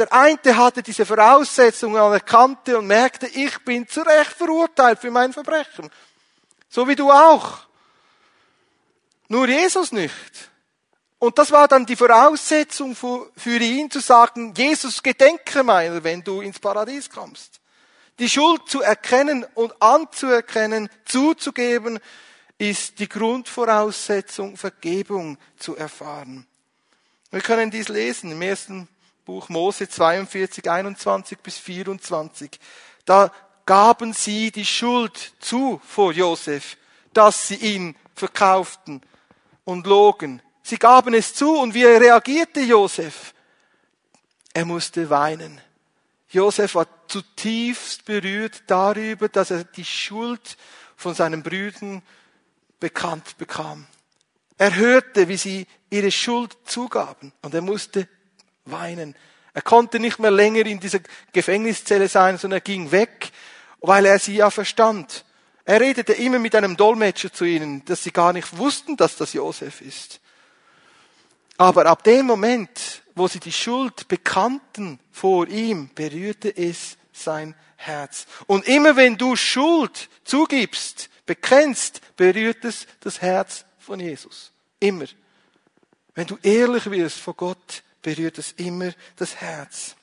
Der 0.00 0.10
eine 0.14 0.56
hatte 0.56 0.82
diese 0.82 1.04
Voraussetzungen 1.04 2.00
anerkannte 2.00 2.78
und 2.78 2.86
merkte, 2.86 3.26
ich 3.26 3.58
bin 3.66 3.86
zu 3.86 4.00
Recht 4.00 4.32
verurteilt 4.32 4.98
für 4.98 5.10
mein 5.10 5.30
Verbrechen. 5.30 5.90
So 6.70 6.88
wie 6.88 6.96
du 6.96 7.10
auch. 7.10 7.66
Nur 9.28 9.46
Jesus 9.46 9.92
nicht. 9.92 10.50
Und 11.18 11.36
das 11.36 11.52
war 11.52 11.68
dann 11.68 11.84
die 11.84 11.96
Voraussetzung 11.96 12.96
für 12.96 13.58
ihn 13.58 13.90
zu 13.90 14.00
sagen, 14.00 14.54
Jesus 14.56 15.02
gedenke 15.02 15.62
meiner, 15.62 16.02
wenn 16.02 16.24
du 16.24 16.40
ins 16.40 16.58
Paradies 16.58 17.10
kommst. 17.10 17.60
Die 18.18 18.30
Schuld 18.30 18.70
zu 18.70 18.80
erkennen 18.80 19.44
und 19.52 19.82
anzuerkennen, 19.82 20.88
zuzugeben, 21.04 21.98
ist 22.56 22.98
die 23.00 23.08
Grundvoraussetzung, 23.08 24.56
Vergebung 24.56 25.36
zu 25.58 25.76
erfahren. 25.76 26.46
Wir 27.30 27.42
können 27.42 27.70
dies 27.70 27.88
lesen 27.88 28.32
im 28.32 28.40
ersten 28.40 28.88
Buch 29.24 29.48
Mose 29.48 29.88
42, 29.88 30.70
21 30.70 31.38
bis 31.38 31.58
24. 31.58 32.58
Da 33.04 33.32
gaben 33.66 34.12
sie 34.12 34.50
die 34.50 34.66
Schuld 34.66 35.34
zu 35.40 35.80
vor 35.86 36.12
Josef, 36.12 36.76
dass 37.12 37.48
sie 37.48 37.56
ihn 37.56 37.96
verkauften 38.14 39.02
und 39.64 39.86
logen. 39.86 40.42
Sie 40.62 40.76
gaben 40.76 41.14
es 41.14 41.34
zu 41.34 41.58
und 41.58 41.74
wie 41.74 41.84
reagierte 41.84 42.60
Josef? 42.60 43.34
Er 44.52 44.64
musste 44.64 45.08
weinen. 45.10 45.60
Josef 46.28 46.74
war 46.74 46.86
zutiefst 47.08 48.04
berührt 48.04 48.62
darüber, 48.66 49.28
dass 49.28 49.50
er 49.50 49.64
die 49.64 49.84
Schuld 49.84 50.56
von 50.96 51.14
seinen 51.14 51.42
Brüdern 51.42 52.02
bekannt 52.78 53.36
bekam. 53.38 53.86
Er 54.58 54.74
hörte, 54.76 55.28
wie 55.28 55.36
sie 55.36 55.66
ihre 55.90 56.10
Schuld 56.10 56.56
zugaben 56.64 57.32
und 57.42 57.54
er 57.54 57.62
musste 57.62 58.08
weinen. 58.64 59.14
Er 59.52 59.62
konnte 59.62 59.98
nicht 59.98 60.18
mehr 60.18 60.30
länger 60.30 60.66
in 60.66 60.80
dieser 60.80 61.00
Gefängniszelle 61.32 62.08
sein, 62.08 62.38
sondern 62.38 62.58
er 62.58 62.62
ging 62.62 62.92
weg, 62.92 63.30
weil 63.80 64.06
er 64.06 64.18
sie 64.18 64.36
ja 64.36 64.50
verstand. 64.50 65.24
Er 65.64 65.80
redete 65.80 66.12
immer 66.14 66.38
mit 66.38 66.54
einem 66.54 66.76
Dolmetscher 66.76 67.32
zu 67.32 67.44
ihnen, 67.44 67.84
dass 67.84 68.02
sie 68.02 68.12
gar 68.12 68.32
nicht 68.32 68.56
wussten, 68.56 68.96
dass 68.96 69.16
das 69.16 69.32
Josef 69.32 69.80
ist. 69.80 70.20
Aber 71.56 71.86
ab 71.86 72.04
dem 72.04 72.26
Moment, 72.26 73.02
wo 73.14 73.28
sie 73.28 73.40
die 73.40 73.52
Schuld 73.52 74.08
bekannten 74.08 74.98
vor 75.10 75.46
ihm, 75.46 75.90
berührte 75.94 76.48
es 76.56 76.96
sein 77.12 77.54
Herz. 77.76 78.26
Und 78.46 78.66
immer 78.66 78.96
wenn 78.96 79.16
du 79.16 79.36
Schuld 79.36 80.08
zugibst, 80.24 81.10
bekennst, 81.26 82.00
berührt 82.16 82.64
es 82.64 82.86
das 83.00 83.20
Herz 83.20 83.64
von 83.78 84.00
Jesus. 84.00 84.52
Immer. 84.78 85.06
Wenn 86.14 86.26
du 86.26 86.38
ehrlich 86.42 86.90
wirst 86.90 87.18
vor 87.18 87.34
Gott, 87.34 87.82
berührt 88.02 88.38
es 88.38 88.52
immer 88.52 88.92
das 89.16 89.36
Herz. 89.36 89.96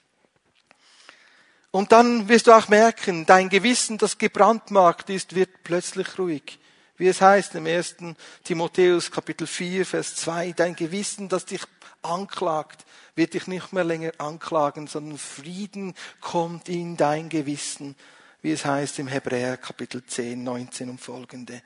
Und 1.71 1.91
dann 1.91 2.27
wirst 2.29 2.47
du 2.47 2.53
auch 2.53 2.69
merken, 2.69 3.25
dein 3.25 3.49
Gewissen, 3.49 3.97
das 3.97 4.17
gebrandmarkt 4.17 5.09
ist, 5.09 5.35
wird 5.35 5.63
plötzlich 5.63 6.17
ruhig. 6.17 6.59
Wie 6.97 7.07
es 7.07 7.21
heißt 7.21 7.53
im 7.55 7.67
ersten 7.67 8.15
Timotheus 8.43 9.11
Kapitel 9.11 9.45
4, 9.45 9.85
Vers 9.85 10.15
2, 10.15 10.53
dein 10.53 10.75
Gewissen, 10.75 11.29
das 11.29 11.45
dich 11.45 11.61
anklagt, 12.01 12.85
wird 13.15 13.33
dich 13.33 13.47
nicht 13.47 13.73
mehr 13.73 13.83
länger 13.83 14.11
anklagen, 14.17 14.87
sondern 14.87 15.17
Frieden 15.17 15.93
kommt 16.21 16.69
in 16.69 16.97
dein 16.97 17.29
Gewissen, 17.29 17.95
wie 18.41 18.51
es 18.51 18.65
heißt 18.65 18.97
im 18.99 19.07
Hebräer 19.07 19.57
Kapitel 19.57 20.03
10, 20.03 20.43
19 20.43 20.89
und 20.89 21.01
folgende. 21.01 21.61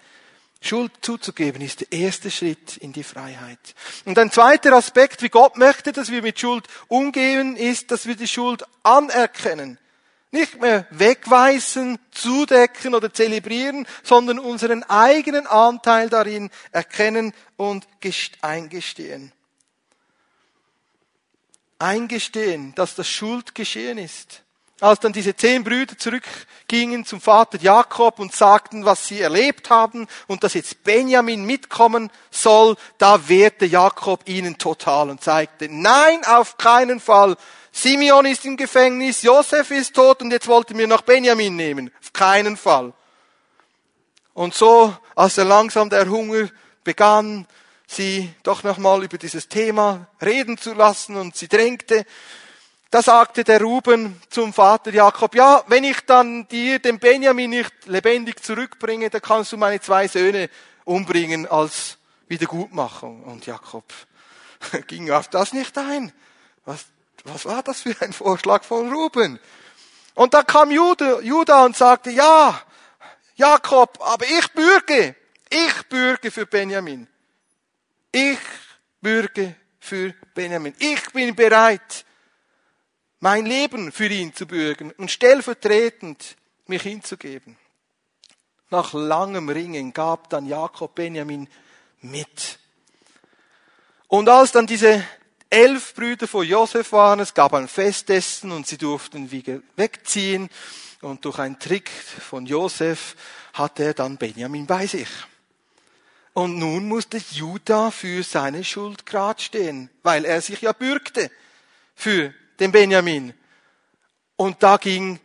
Schuld 0.63 0.91
zuzugeben 1.01 1.59
ist 1.61 1.81
der 1.81 1.91
erste 1.91 2.29
Schritt 2.29 2.77
in 2.77 2.93
die 2.93 3.03
Freiheit. 3.03 3.59
Und 4.05 4.19
ein 4.19 4.31
zweiter 4.31 4.73
Aspekt, 4.73 5.23
wie 5.23 5.29
Gott 5.29 5.57
möchte, 5.57 5.91
dass 5.91 6.11
wir 6.11 6.21
mit 6.21 6.39
Schuld 6.39 6.67
umgehen, 6.87 7.57
ist, 7.57 7.89
dass 7.89 8.05
wir 8.05 8.15
die 8.15 8.27
Schuld 8.27 8.63
anerkennen. 8.83 9.79
Nicht 10.29 10.61
mehr 10.61 10.85
wegweisen, 10.91 11.97
zudecken 12.11 12.93
oder 12.93 13.11
zelebrieren, 13.11 13.87
sondern 14.03 14.37
unseren 14.37 14.83
eigenen 14.83 15.47
Anteil 15.47 16.09
darin 16.09 16.51
erkennen 16.71 17.33
und 17.57 17.87
eingestehen. 18.41 19.33
Eingestehen, 21.79 22.75
dass 22.75 22.93
das 22.93 23.09
Schuld 23.09 23.55
geschehen 23.55 23.97
ist. 23.97 24.43
Als 24.81 24.99
dann 24.99 25.13
diese 25.13 25.35
zehn 25.35 25.63
Brüder 25.63 25.95
zurückgingen 25.95 27.05
zum 27.05 27.21
Vater 27.21 27.59
Jakob 27.59 28.17
und 28.17 28.33
sagten, 28.33 28.83
was 28.83 29.07
sie 29.07 29.21
erlebt 29.21 29.69
haben 29.69 30.07
und 30.25 30.43
dass 30.43 30.55
jetzt 30.55 30.83
Benjamin 30.83 31.45
mitkommen 31.45 32.11
soll, 32.31 32.75
da 32.97 33.29
wehrte 33.29 33.67
Jakob 33.67 34.27
ihnen 34.27 34.57
total 34.57 35.11
und 35.11 35.21
zeigte, 35.21 35.69
nein, 35.69 36.25
auf 36.25 36.57
keinen 36.57 36.99
Fall. 36.99 37.37
Simeon 37.71 38.25
ist 38.25 38.43
im 38.43 38.57
Gefängnis, 38.57 39.21
Josef 39.21 39.69
ist 39.69 39.95
tot 39.95 40.23
und 40.23 40.31
jetzt 40.31 40.47
wollten 40.47 40.75
wir 40.79 40.87
noch 40.87 41.01
Benjamin 41.01 41.55
nehmen. 41.55 41.91
Auf 42.01 42.11
keinen 42.11 42.57
Fall. 42.57 42.91
Und 44.33 44.55
so, 44.55 44.97
als 45.15 45.37
er 45.37 45.45
langsam 45.45 45.91
der 45.91 46.09
Hunger 46.09 46.49
begann, 46.83 47.45
sie 47.85 48.33
doch 48.41 48.63
nochmal 48.63 49.03
über 49.03 49.19
dieses 49.19 49.47
Thema 49.47 50.07
reden 50.19 50.57
zu 50.57 50.73
lassen 50.73 51.17
und 51.17 51.35
sie 51.35 51.47
drängte, 51.47 52.05
da 52.91 53.01
sagte 53.01 53.45
der 53.45 53.61
Ruben 53.61 54.21
zum 54.29 54.51
Vater 54.51 54.91
Jakob, 54.93 55.33
ja, 55.33 55.63
wenn 55.67 55.85
ich 55.85 56.01
dann 56.01 56.45
dir 56.49 56.77
den 56.77 56.99
Benjamin 56.99 57.49
nicht 57.49 57.73
lebendig 57.85 58.43
zurückbringe, 58.43 59.09
dann 59.09 59.21
kannst 59.21 59.53
du 59.53 59.57
meine 59.57 59.79
zwei 59.79 60.09
Söhne 60.09 60.49
umbringen 60.83 61.47
als 61.47 61.97
Wiedergutmachung. 62.27 63.23
Und 63.23 63.45
Jakob 63.45 63.85
ging 64.87 65.09
auf 65.09 65.29
das 65.29 65.53
nicht 65.53 65.77
ein. 65.77 66.11
Was, 66.65 66.85
was 67.23 67.45
war 67.45 67.63
das 67.63 67.81
für 67.81 67.95
ein 68.01 68.11
Vorschlag 68.11 68.65
von 68.65 68.91
Ruben? 68.93 69.39
Und 70.13 70.33
da 70.33 70.43
kam 70.43 70.69
Jude, 70.69 71.21
Judah 71.23 71.63
und 71.63 71.77
sagte, 71.77 72.11
ja, 72.11 72.61
Jakob, 73.35 73.99
aber 74.01 74.25
ich 74.25 74.51
bürge, 74.51 75.15
ich 75.49 75.87
bürge 75.87 76.29
für 76.29 76.45
Benjamin. 76.45 77.07
Ich 78.11 78.39
bürge 78.99 79.55
für 79.79 80.13
Benjamin. 80.33 80.75
Ich 80.77 81.09
bin 81.13 81.33
bereit, 81.33 82.05
mein 83.21 83.45
Leben 83.45 83.93
für 83.93 84.07
ihn 84.07 84.35
zu 84.35 84.45
bürgen 84.45 84.91
und 84.97 85.09
stellvertretend 85.09 86.35
mich 86.67 86.81
hinzugeben. 86.81 87.55
Nach 88.69 88.93
langem 88.93 89.47
Ringen 89.49 89.93
gab 89.93 90.29
dann 90.29 90.45
Jakob 90.45 90.95
Benjamin 90.95 91.47
mit. 92.01 92.59
Und 94.07 94.27
als 94.27 94.51
dann 94.51 94.67
diese 94.67 95.03
elf 95.51 95.93
Brüder 95.93 96.27
vor 96.27 96.43
Josef 96.43 96.91
waren. 96.93 97.19
Es 97.19 97.33
gab 97.33 97.53
ein 97.53 97.67
Festessen 97.67 98.51
und 98.51 98.65
sie 98.65 98.77
durften 98.77 99.29
wieder 99.29 99.59
wegziehen. 99.75 100.49
Und 101.01 101.25
durch 101.25 101.39
einen 101.39 101.59
Trick 101.59 101.89
von 101.89 102.45
Josef 102.45 103.15
hatte 103.53 103.83
er 103.83 103.93
dann 103.93 104.17
Benjamin 104.17 104.65
bei 104.65 104.87
sich. 104.87 105.09
Und 106.33 106.57
nun 106.57 106.87
musste 106.87 107.21
Judah 107.31 107.91
für 107.91 108.23
seine 108.23 108.63
Schuld 108.63 109.05
grad 109.05 109.41
stehen, 109.41 109.89
weil 110.01 110.23
er 110.23 110.41
sich 110.41 110.61
ja 110.61 110.71
bürgte 110.71 111.29
für 111.93 112.33
den 112.61 112.71
Benjamin. 112.71 113.33
Und 114.37 114.63
da 114.63 114.77
ging 114.77 115.19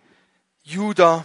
Judah 0.65 1.25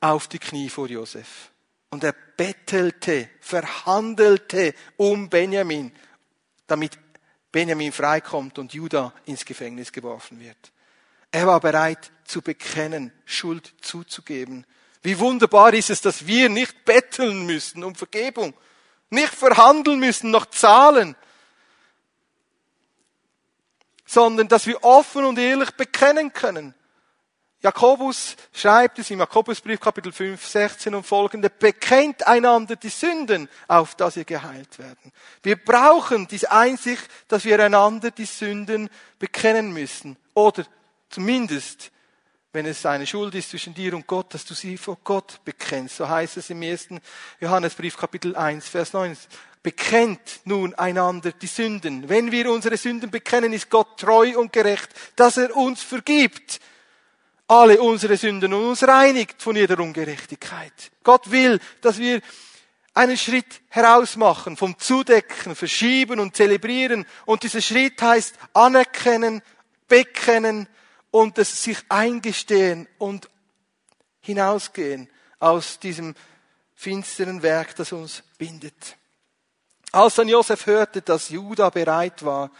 auf 0.00 0.28
die 0.28 0.38
Knie 0.38 0.68
vor 0.68 0.88
Josef. 0.88 1.50
Und 1.88 2.04
er 2.04 2.14
bettelte, 2.36 3.30
verhandelte 3.40 4.74
um 4.96 5.30
Benjamin, 5.30 5.92
damit 6.66 6.98
Benjamin 7.50 7.92
freikommt 7.92 8.58
und 8.58 8.74
Judah 8.74 9.14
ins 9.24 9.44
Gefängnis 9.44 9.92
geworfen 9.92 10.40
wird. 10.40 10.72
Er 11.30 11.46
war 11.46 11.60
bereit 11.60 12.10
zu 12.24 12.42
bekennen, 12.42 13.12
Schuld 13.24 13.72
zuzugeben. 13.80 14.66
Wie 15.02 15.18
wunderbar 15.18 15.72
ist 15.74 15.90
es, 15.90 16.00
dass 16.00 16.26
wir 16.26 16.48
nicht 16.48 16.84
betteln 16.84 17.46
müssen 17.46 17.84
um 17.84 17.94
Vergebung, 17.94 18.52
nicht 19.10 19.32
verhandeln 19.32 20.00
müssen, 20.00 20.32
noch 20.32 20.46
zahlen, 20.46 21.14
sondern 24.06 24.48
dass 24.48 24.66
wir 24.66 24.82
offen 24.82 25.24
und 25.24 25.38
ehrlich 25.38 25.72
bekennen 25.72 26.32
können. 26.32 26.74
Jakobus 27.60 28.36
schreibt 28.52 28.98
es 28.98 29.10
im 29.10 29.18
Jakobusbrief 29.18 29.80
Kapitel 29.80 30.12
5, 30.12 30.44
16 30.46 30.94
und 30.94 31.04
folgende, 31.04 31.50
bekennt 31.50 32.26
einander 32.26 32.76
die 32.76 32.90
Sünden, 32.90 33.48
auf 33.66 33.94
dass 33.96 34.16
ihr 34.16 34.24
geheilt 34.24 34.78
werden. 34.78 35.12
Wir 35.42 35.56
brauchen 35.56 36.28
diese 36.28 36.50
Einsicht, 36.50 37.08
dass 37.28 37.44
wir 37.44 37.58
einander 37.58 38.10
die 38.10 38.26
Sünden 38.26 38.88
bekennen 39.18 39.72
müssen. 39.72 40.16
Oder 40.34 40.64
zumindest, 41.08 41.90
wenn 42.52 42.66
es 42.66 42.86
eine 42.86 43.06
Schuld 43.06 43.34
ist 43.34 43.50
zwischen 43.50 43.74
dir 43.74 43.94
und 43.94 44.06
Gott, 44.06 44.32
dass 44.34 44.44
du 44.44 44.54
sie 44.54 44.76
vor 44.76 44.98
Gott 45.02 45.40
bekennst. 45.44 45.96
So 45.96 46.08
heißt 46.08 46.36
es 46.36 46.50
im 46.50 46.62
ersten 46.62 47.00
Johannesbrief 47.40 47.96
Kapitel 47.96 48.36
1, 48.36 48.68
Vers 48.68 48.92
9. 48.92 49.16
Bekennt 49.66 50.42
nun 50.44 50.74
einander 50.74 51.32
die 51.32 51.48
Sünden. 51.48 52.08
Wenn 52.08 52.30
wir 52.30 52.52
unsere 52.52 52.76
Sünden 52.76 53.10
bekennen, 53.10 53.52
ist 53.52 53.68
Gott 53.68 53.98
treu 53.98 54.38
und 54.38 54.52
gerecht, 54.52 54.90
dass 55.16 55.38
er 55.38 55.56
uns 55.56 55.82
vergibt 55.82 56.60
alle 57.48 57.80
unsere 57.80 58.16
Sünden 58.16 58.54
und 58.54 58.64
uns 58.64 58.84
reinigt 58.84 59.42
von 59.42 59.56
jeder 59.56 59.80
Ungerechtigkeit. 59.80 60.92
Gott 61.02 61.32
will, 61.32 61.58
dass 61.80 61.98
wir 61.98 62.20
einen 62.94 63.16
Schritt 63.16 63.60
herausmachen 63.68 64.56
vom 64.56 64.78
Zudecken, 64.78 65.56
Verschieben 65.56 66.20
und 66.20 66.36
Zelebrieren. 66.36 67.04
Und 67.24 67.42
dieser 67.42 67.60
Schritt 67.60 68.00
heißt 68.00 68.36
anerkennen, 68.52 69.42
bekennen 69.88 70.68
und 71.10 71.38
es 71.38 71.60
sich 71.60 71.78
eingestehen 71.88 72.86
und 72.98 73.28
hinausgehen 74.20 75.10
aus 75.40 75.80
diesem 75.80 76.14
finsteren 76.76 77.42
Werk, 77.42 77.74
das 77.74 77.90
uns 77.90 78.22
bindet. 78.38 78.96
Als 79.96 80.16
dann 80.16 80.28
Josef 80.28 80.66
hörte, 80.66 81.00
dass 81.00 81.30
Judah 81.30 81.70
bereit 81.70 82.22
war, 82.22 82.50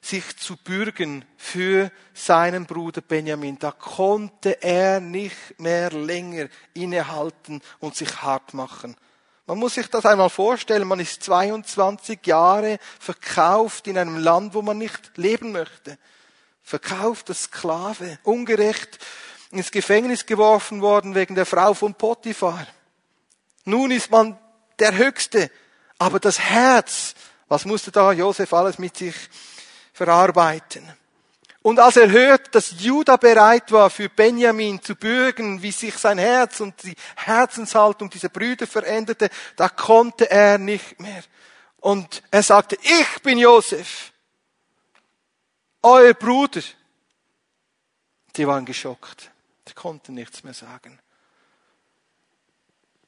sich 0.00 0.36
zu 0.36 0.56
bürgen 0.56 1.24
für 1.36 1.90
seinen 2.12 2.66
Bruder 2.66 3.00
Benjamin. 3.00 3.58
Da 3.58 3.72
konnte 3.72 4.62
er 4.62 5.00
nicht 5.00 5.58
mehr 5.58 5.90
länger 5.90 6.46
innehalten 6.72 7.62
und 7.80 7.96
sich 7.96 8.22
hart 8.22 8.54
machen. 8.54 8.94
Man 9.48 9.58
muss 9.58 9.74
sich 9.74 9.88
das 9.90 10.06
einmal 10.06 10.30
vorstellen, 10.30 10.86
man 10.86 11.00
ist 11.00 11.24
22 11.24 12.24
Jahre 12.24 12.78
verkauft 13.00 13.88
in 13.88 13.98
einem 13.98 14.18
Land, 14.18 14.54
wo 14.54 14.62
man 14.62 14.78
nicht 14.78 15.18
leben 15.18 15.50
möchte. 15.50 15.98
Verkauft 16.62 17.28
als 17.28 17.42
Sklave, 17.42 18.20
ungerecht 18.22 19.04
ins 19.50 19.72
Gefängnis 19.72 20.26
geworfen 20.26 20.80
worden 20.80 21.16
wegen 21.16 21.34
der 21.34 21.44
Frau 21.44 21.74
von 21.74 21.94
Potiphar. 21.94 22.64
Nun 23.64 23.90
ist 23.90 24.12
man 24.12 24.38
der 24.78 24.96
Höchste, 24.96 25.50
aber 26.04 26.20
das 26.20 26.38
Herz, 26.38 27.14
was 27.48 27.64
musste 27.64 27.90
da 27.90 28.12
Josef 28.12 28.52
alles 28.52 28.78
mit 28.78 28.94
sich 28.94 29.14
verarbeiten? 29.94 30.86
Und 31.62 31.80
als 31.80 31.96
er 31.96 32.10
hört, 32.10 32.54
dass 32.54 32.78
Judah 32.78 33.16
bereit 33.16 33.72
war, 33.72 33.88
für 33.88 34.10
Benjamin 34.10 34.82
zu 34.82 34.96
bürgen, 34.96 35.62
wie 35.62 35.70
sich 35.70 35.96
sein 35.96 36.18
Herz 36.18 36.60
und 36.60 36.74
die 36.82 36.94
Herzenshaltung 37.16 38.10
dieser 38.10 38.28
Brüder 38.28 38.66
veränderte, 38.66 39.30
da 39.56 39.70
konnte 39.70 40.30
er 40.30 40.58
nicht 40.58 41.00
mehr. 41.00 41.22
Und 41.80 42.22
er 42.30 42.42
sagte, 42.42 42.76
ich 42.82 43.22
bin 43.22 43.38
Josef, 43.38 44.12
euer 45.80 46.12
Bruder. 46.12 46.60
Die 48.36 48.46
waren 48.46 48.66
geschockt. 48.66 49.30
Die 49.68 49.72
konnten 49.72 50.12
nichts 50.12 50.44
mehr 50.44 50.52
sagen. 50.52 50.98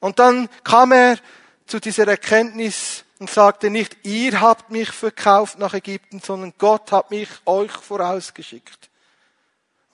Und 0.01 0.18
dann 0.18 0.49
kam 0.64 0.92
er 0.92 1.18
zu 1.67 1.81
dieser 1.81 2.07
Erkenntnis, 2.07 3.05
und 3.19 3.31
sagte 3.31 3.71
nicht, 3.71 3.97
ihr 4.05 4.41
habt 4.41 4.71
mich 4.71 4.91
verkauft 4.91 5.59
nach 5.59 5.75
Ägypten, 5.75 6.21
sondern 6.21 6.53
Gott 6.59 6.93
hat 6.93 7.11
mich 7.11 7.29
euch 7.47 7.73
vorausgeschickt. 7.73 8.91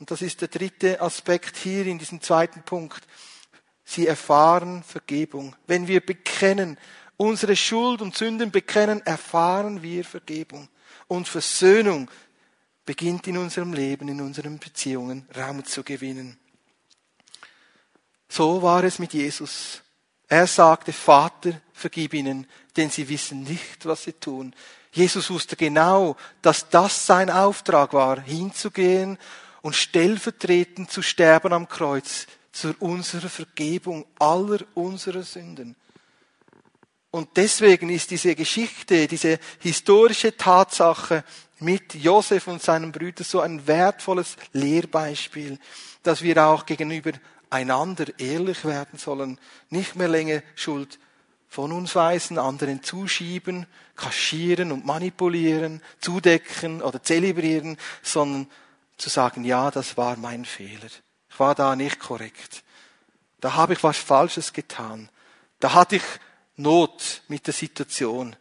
Und 0.01 0.11
das 0.11 0.23
ist 0.23 0.41
der 0.41 0.49
dritte 0.49 1.01
Aspekt 1.01 1.57
hier 1.57 1.87
in 1.87 1.99
diesem 1.99 2.21
zweiten 2.21 2.63
Punkt. 2.63 3.07
Sie 3.85 4.07
erfahren 4.07 4.83
Vergebung. 4.83 5.55
Wenn 5.67 5.87
wir 5.87 6.05
bekennen, 6.05 6.79
unsere 7.17 7.55
Schuld 7.55 8.03
und 8.03 8.17
Sünden 8.17 8.51
bekennen, 8.51 9.01
erfahren 9.07 9.83
wir 9.83 10.05
Vergebung. 10.05 10.69
Und 11.07 11.29
Versöhnung 11.29 12.11
beginnt 12.85 13.29
in 13.29 13.39
unserem 13.39 13.73
Leben, 13.73 14.09
in 14.09 14.21
unseren 14.21 14.59
Beziehungen 14.59 15.29
Raum 15.37 15.65
zu 15.65 15.85
gewinnen. 15.85 16.37
So 18.29 18.63
war 18.63 18.83
es 18.83 18.99
mit 18.99 19.13
Jesus. 19.13 19.82
Er 20.33 20.47
sagte, 20.47 20.95
Vater, 20.95 21.61
vergib 21.75 22.15
ihnen, 22.15 22.47
denn 22.75 22.89
sie 22.89 23.07
wissen 23.07 23.43
nicht, 23.43 23.85
was 23.85 24.05
sie 24.05 24.15
tun. 24.15 24.55
Jesus 24.91 25.29
wusste 25.29 25.57
genau, 25.57 26.17
dass 26.41 26.71
das 26.71 27.05
sein 27.05 27.29
Auftrag 27.29 27.93
war, 27.93 28.19
hinzugehen 28.19 29.19
und 29.61 29.77
stellvertretend 29.77 30.91
zu 30.91 31.03
sterben 31.03 31.53
am 31.53 31.69
Kreuz 31.69 32.27
zu 32.51 32.75
unserer 32.79 33.29
Vergebung 33.29 34.07
aller 34.19 34.61
unserer 34.73 35.23
Sünden. 35.23 35.77
Und 37.11 37.37
deswegen 37.37 37.91
ist 37.91 38.11
diese 38.11 38.35
Geschichte, 38.35 39.07
diese 39.07 39.39
historische 39.59 40.35
Tatsache 40.35 41.25
mit 41.59 41.95
Josef 41.95 42.47
und 42.47 42.63
seinem 42.63 42.91
Brüdern 42.91 43.27
so 43.27 43.41
ein 43.41 43.67
wertvolles 43.67 44.37
Lehrbeispiel, 44.55 45.59
dass 46.03 46.23
wir 46.23 46.43
auch 46.43 46.65
gegenüber 46.65 47.13
einander 47.53 48.07
ehrlich 48.19 48.65
werden 48.65 48.99
sollen, 48.99 49.39
nicht 49.71 49.97
mehr 49.97 50.09
länger 50.09 50.43
Schuld 50.55 50.99
von 51.49 51.71
uns 51.71 51.95
weisen, 51.95 52.39
anderen 52.39 52.83
zuschieben, 52.83 53.67
kaschieren 53.95 54.73
und 54.73 54.87
manipulieren, 54.87 55.83
zudecken 56.01 56.81
oder 56.81 57.03
zelebrieren, 57.03 57.77
sondern 58.03 58.51
zu 58.97 59.11
sagen, 59.11 59.45
ja, 59.45 59.71
das 59.71 59.97
war 59.97 60.17
mein 60.17 60.45
Fehler. 60.45 60.89
Ich 61.29 61.39
war 61.39 61.55
da 61.55 61.77
nicht 61.77 62.01
korrekt. 62.01 62.63
Da 63.41 63.55
habe 63.55 63.75
ich 63.75 63.83
was 63.83 63.99
Falsches 63.99 64.53
getan. 64.53 65.11
Da 65.61 65.75
hatte 65.75 65.97
ich 65.97 66.03
Not 66.57 67.23
mit 67.29 67.47
der 67.47 67.55
Situation. 67.55 68.37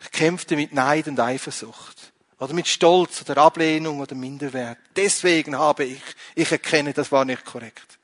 Ich 0.00 0.10
kämpfte 0.10 0.56
mit 0.56 0.72
Neid 0.72 1.08
und 1.08 1.18
Eifersucht. 1.18 2.12
Oder 2.38 2.52
mit 2.52 2.68
Stolz 2.68 3.22
oder 3.22 3.38
Ablehnung 3.38 4.00
oder 4.00 4.14
Minderwert. 4.14 4.78
Deswegen 4.94 5.56
habe 5.56 5.84
ich, 5.84 6.02
ich 6.34 6.52
erkenne, 6.52 6.92
das 6.92 7.10
war 7.10 7.24
nicht 7.24 7.44
korrekt. 7.44 7.95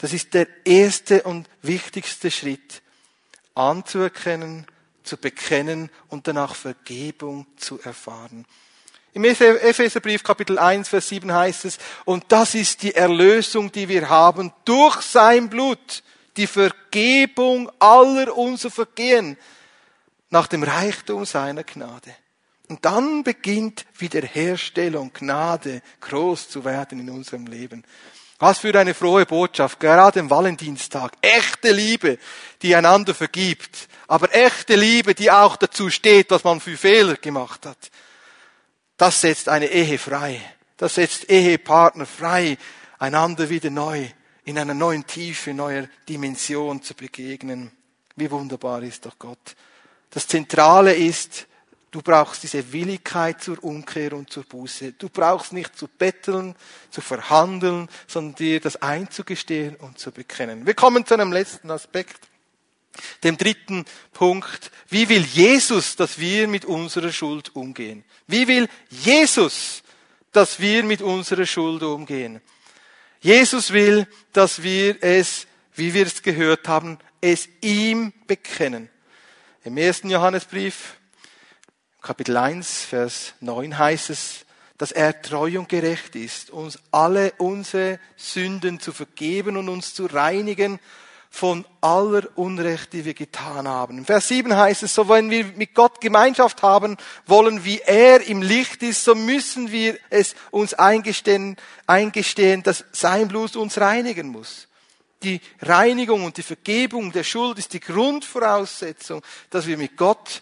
Das 0.00 0.14
ist 0.14 0.32
der 0.32 0.48
erste 0.64 1.22
und 1.24 1.48
wichtigste 1.60 2.30
Schritt, 2.30 2.80
anzuerkennen, 3.54 4.66
zu 5.02 5.18
bekennen 5.18 5.90
und 6.08 6.26
danach 6.26 6.54
Vergebung 6.54 7.46
zu 7.56 7.80
erfahren. 7.82 8.46
Im 9.12 9.24
Epheserbrief 9.24 10.22
Kapitel 10.22 10.58
1, 10.58 10.88
Vers 10.88 11.08
7 11.08 11.32
heißt 11.32 11.64
es, 11.64 11.78
und 12.04 12.24
das 12.28 12.54
ist 12.54 12.82
die 12.82 12.94
Erlösung, 12.94 13.70
die 13.72 13.88
wir 13.88 14.08
haben 14.08 14.52
durch 14.64 15.00
sein 15.02 15.50
Blut, 15.50 16.02
die 16.36 16.46
Vergebung 16.46 17.70
aller 17.80 18.34
unserer 18.36 18.70
Vergehen 18.70 19.36
nach 20.30 20.46
dem 20.46 20.62
Reichtum 20.62 21.26
seiner 21.26 21.64
Gnade. 21.64 22.14
Und 22.68 22.84
dann 22.84 23.24
beginnt 23.24 23.84
Wiederherstellung, 23.98 25.12
Gnade 25.12 25.82
groß 26.00 26.48
zu 26.48 26.64
werden 26.64 27.00
in 27.00 27.10
unserem 27.10 27.46
Leben. 27.46 27.84
Was 28.40 28.58
für 28.58 28.74
eine 28.78 28.94
frohe 28.94 29.26
Botschaft, 29.26 29.78
gerade 29.78 30.18
am 30.18 30.30
Valentinstag. 30.30 31.12
Echte 31.20 31.72
Liebe, 31.72 32.18
die 32.62 32.74
einander 32.74 33.14
vergibt. 33.14 33.86
Aber 34.08 34.34
echte 34.34 34.76
Liebe, 34.76 35.14
die 35.14 35.30
auch 35.30 35.56
dazu 35.56 35.90
steht, 35.90 36.30
was 36.30 36.42
man 36.42 36.58
für 36.58 36.78
Fehler 36.78 37.16
gemacht 37.16 37.66
hat. 37.66 37.90
Das 38.96 39.20
setzt 39.20 39.50
eine 39.50 39.66
Ehe 39.66 39.98
frei. 39.98 40.40
Das 40.78 40.94
setzt 40.94 41.30
Ehepartner 41.30 42.06
frei, 42.06 42.56
einander 42.98 43.50
wieder 43.50 43.68
neu, 43.68 44.06
in 44.44 44.58
einer 44.58 44.72
neuen 44.72 45.06
Tiefe, 45.06 45.52
neuer 45.52 45.86
Dimension 46.08 46.82
zu 46.82 46.94
begegnen. 46.94 47.70
Wie 48.16 48.30
wunderbar 48.30 48.82
ist 48.82 49.04
doch 49.04 49.18
Gott. 49.18 49.54
Das 50.08 50.26
Zentrale 50.26 50.94
ist, 50.94 51.46
Du 51.90 52.02
brauchst 52.02 52.44
diese 52.44 52.72
Willigkeit 52.72 53.42
zur 53.42 53.62
Umkehr 53.64 54.12
und 54.12 54.30
zur 54.30 54.44
Buße. 54.44 54.92
Du 54.92 55.08
brauchst 55.08 55.52
nicht 55.52 55.76
zu 55.76 55.88
betteln, 55.88 56.54
zu 56.90 57.00
verhandeln, 57.00 57.88
sondern 58.06 58.36
dir 58.36 58.60
das 58.60 58.76
einzugestehen 58.76 59.74
und 59.74 59.98
zu 59.98 60.12
bekennen. 60.12 60.66
Wir 60.66 60.74
kommen 60.74 61.04
zu 61.04 61.14
einem 61.14 61.32
letzten 61.32 61.70
Aspekt, 61.70 62.28
dem 63.24 63.36
dritten 63.36 63.84
Punkt. 64.12 64.70
Wie 64.88 65.08
will 65.08 65.22
Jesus, 65.22 65.96
dass 65.96 66.20
wir 66.20 66.46
mit 66.46 66.64
unserer 66.64 67.10
Schuld 67.10 67.56
umgehen? 67.56 68.04
Wie 68.28 68.46
will 68.46 68.68
Jesus, 68.90 69.82
dass 70.30 70.60
wir 70.60 70.84
mit 70.84 71.02
unserer 71.02 71.46
Schuld 71.46 71.82
umgehen? 71.82 72.40
Jesus 73.20 73.72
will, 73.72 74.06
dass 74.32 74.62
wir 74.62 75.02
es, 75.02 75.46
wie 75.74 75.92
wir 75.92 76.06
es 76.06 76.22
gehört 76.22 76.68
haben, 76.68 76.98
es 77.20 77.48
ihm 77.60 78.12
bekennen. 78.28 78.88
Im 79.64 79.76
ersten 79.76 80.08
Johannesbrief, 80.08 80.99
Kapitel 82.02 82.38
1, 82.38 82.84
Vers 82.84 83.34
9 83.40 83.76
heißt 83.76 84.08
es, 84.08 84.46
dass 84.78 84.90
er 84.90 85.20
treu 85.20 85.58
und 85.58 85.68
gerecht 85.68 86.16
ist, 86.16 86.48
uns 86.50 86.78
alle 86.90 87.34
unsere 87.36 88.00
Sünden 88.16 88.80
zu 88.80 88.92
vergeben 88.92 89.58
und 89.58 89.68
uns 89.68 89.92
zu 89.92 90.06
reinigen 90.06 90.80
von 91.28 91.66
aller 91.82 92.26
Unrecht, 92.36 92.94
die 92.94 93.04
wir 93.04 93.12
getan 93.12 93.68
haben. 93.68 93.98
In 93.98 94.06
Vers 94.06 94.28
7 94.28 94.56
heißt 94.56 94.82
es, 94.82 94.94
so 94.94 95.10
wenn 95.10 95.28
wir 95.28 95.44
mit 95.56 95.74
Gott 95.74 96.00
Gemeinschaft 96.00 96.62
haben 96.62 96.96
wollen, 97.26 97.66
wie 97.66 97.80
er 97.80 98.26
im 98.26 98.40
Licht 98.40 98.82
ist, 98.82 99.04
so 99.04 99.14
müssen 99.14 99.70
wir 99.70 99.98
es 100.08 100.34
uns 100.50 100.72
eingestehen, 100.72 101.58
eingestehen, 101.86 102.62
dass 102.62 102.86
sein 102.92 103.28
Blut 103.28 103.56
uns 103.56 103.78
reinigen 103.78 104.28
muss. 104.28 104.68
Die 105.22 105.42
Reinigung 105.60 106.24
und 106.24 106.38
die 106.38 106.42
Vergebung 106.42 107.12
der 107.12 107.24
Schuld 107.24 107.58
ist 107.58 107.74
die 107.74 107.80
Grundvoraussetzung, 107.80 109.22
dass 109.50 109.66
wir 109.66 109.76
mit 109.76 109.98
Gott 109.98 110.40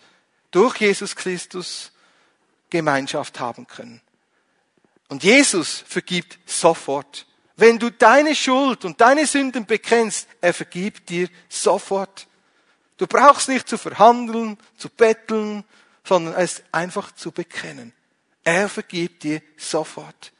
durch 0.50 0.76
Jesus 0.76 1.16
Christus 1.16 1.92
Gemeinschaft 2.70 3.40
haben 3.40 3.66
können. 3.66 4.00
Und 5.08 5.24
Jesus 5.24 5.84
vergibt 5.86 6.38
sofort. 6.46 7.26
Wenn 7.56 7.78
du 7.78 7.90
deine 7.90 8.34
Schuld 8.34 8.84
und 8.84 9.00
deine 9.00 9.26
Sünden 9.26 9.66
bekennst, 9.66 10.28
er 10.40 10.54
vergibt 10.54 11.08
dir 11.08 11.28
sofort. 11.48 12.26
Du 12.98 13.06
brauchst 13.06 13.48
nicht 13.48 13.68
zu 13.68 13.78
verhandeln, 13.78 14.58
zu 14.76 14.88
betteln, 14.88 15.64
sondern 16.04 16.34
es 16.34 16.62
einfach 16.72 17.12
zu 17.12 17.32
bekennen. 17.32 17.92
Er 18.44 18.68
vergibt 18.68 19.24
dir 19.24 19.42
sofort. 19.56 20.32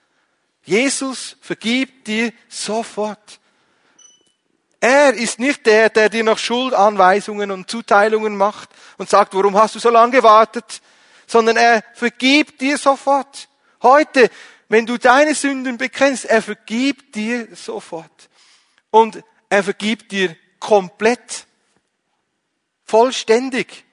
Jesus 0.65 1.37
vergibt 1.41 2.07
dir 2.07 2.33
sofort. 2.49 3.41
Er 4.81 5.15
ist 5.15 5.39
nicht 5.41 5.67
der, 5.67 5.91
der 5.91 6.09
dir 6.09 6.23
noch 6.23 6.39
Schuldanweisungen 6.39 7.51
und 7.51 7.69
Zuteilungen 7.69 8.37
macht 8.37 8.71
und 8.97 9.11
sagt, 9.11 9.35
warum 9.35 9.57
hast 9.57 9.75
du 9.75 9.79
so 9.81 9.91
lange 9.91 10.13
gewartet, 10.13 10.81
sondern 11.27 11.57
er 11.57 11.83
vergibt 11.95 12.61
dir 12.61 12.79
sofort. 12.79 13.49
Heute, 13.83 14.31
wenn 14.69 14.87
du 14.87 14.97
deine 14.97 15.35
Sünden 15.35 15.79
bekennst, 15.79 16.25
er 16.25 16.43
vergibt 16.43 17.15
dir 17.15 17.49
sofort. 17.55 18.29
Und 18.91 19.23
er 19.51 19.65
vergibt 19.65 20.13
dir 20.13 20.37
komplett, 20.61 21.47
vollständig. 22.85 23.85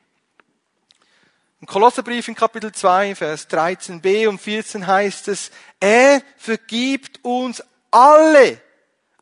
Im 1.62 1.68
Kolosserbrief 1.68 2.28
in 2.28 2.36
Kapitel 2.36 2.72
2, 2.72 3.16
Vers 3.16 3.50
13b 3.50 4.28
und 4.28 4.40
14 4.40 4.86
heißt 4.86 5.30
es, 5.30 5.52
er 5.80 6.22
vergibt 6.38 7.24
uns 7.24 7.64
alle 7.90 8.62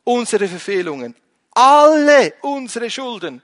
unsere 0.04 0.48
Verfehlungen, 0.48 1.16
alle 1.56 2.34
unsere 2.42 2.90
Schulden. 2.90 3.42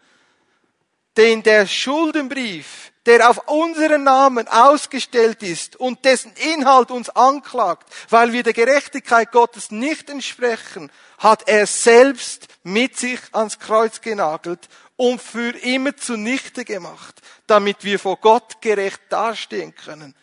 den 1.19 1.43
der 1.43 1.67
Schuldenbrief, 1.67 2.93
der 3.05 3.29
auf 3.29 3.39
unseren 3.49 4.03
Namen 4.03 4.47
ausgestellt 4.47 5.43
ist 5.43 5.75
und 5.75 6.05
dessen 6.05 6.31
Inhalt 6.53 6.91
uns 6.91 7.09
anklagt, 7.09 7.91
weil 8.09 8.31
wir 8.31 8.41
der 8.41 8.53
Gerechtigkeit 8.53 9.31
Gottes 9.33 9.69
nicht 9.69 10.09
entsprechen, 10.09 10.89
hat 11.17 11.47
er 11.49 11.67
selbst 11.67 12.47
mit 12.63 12.97
sich 12.97 13.19
ans 13.33 13.59
Kreuz 13.59 13.99
genagelt 13.99 14.69
und 14.95 15.21
für 15.21 15.57
immer 15.57 15.97
zunichte 15.97 16.63
gemacht, 16.63 17.19
damit 17.47 17.83
wir 17.83 17.99
vor 17.99 18.15
Gott 18.17 18.61
gerecht 18.61 19.01
dastehen 19.09 19.75
können. 19.75 20.15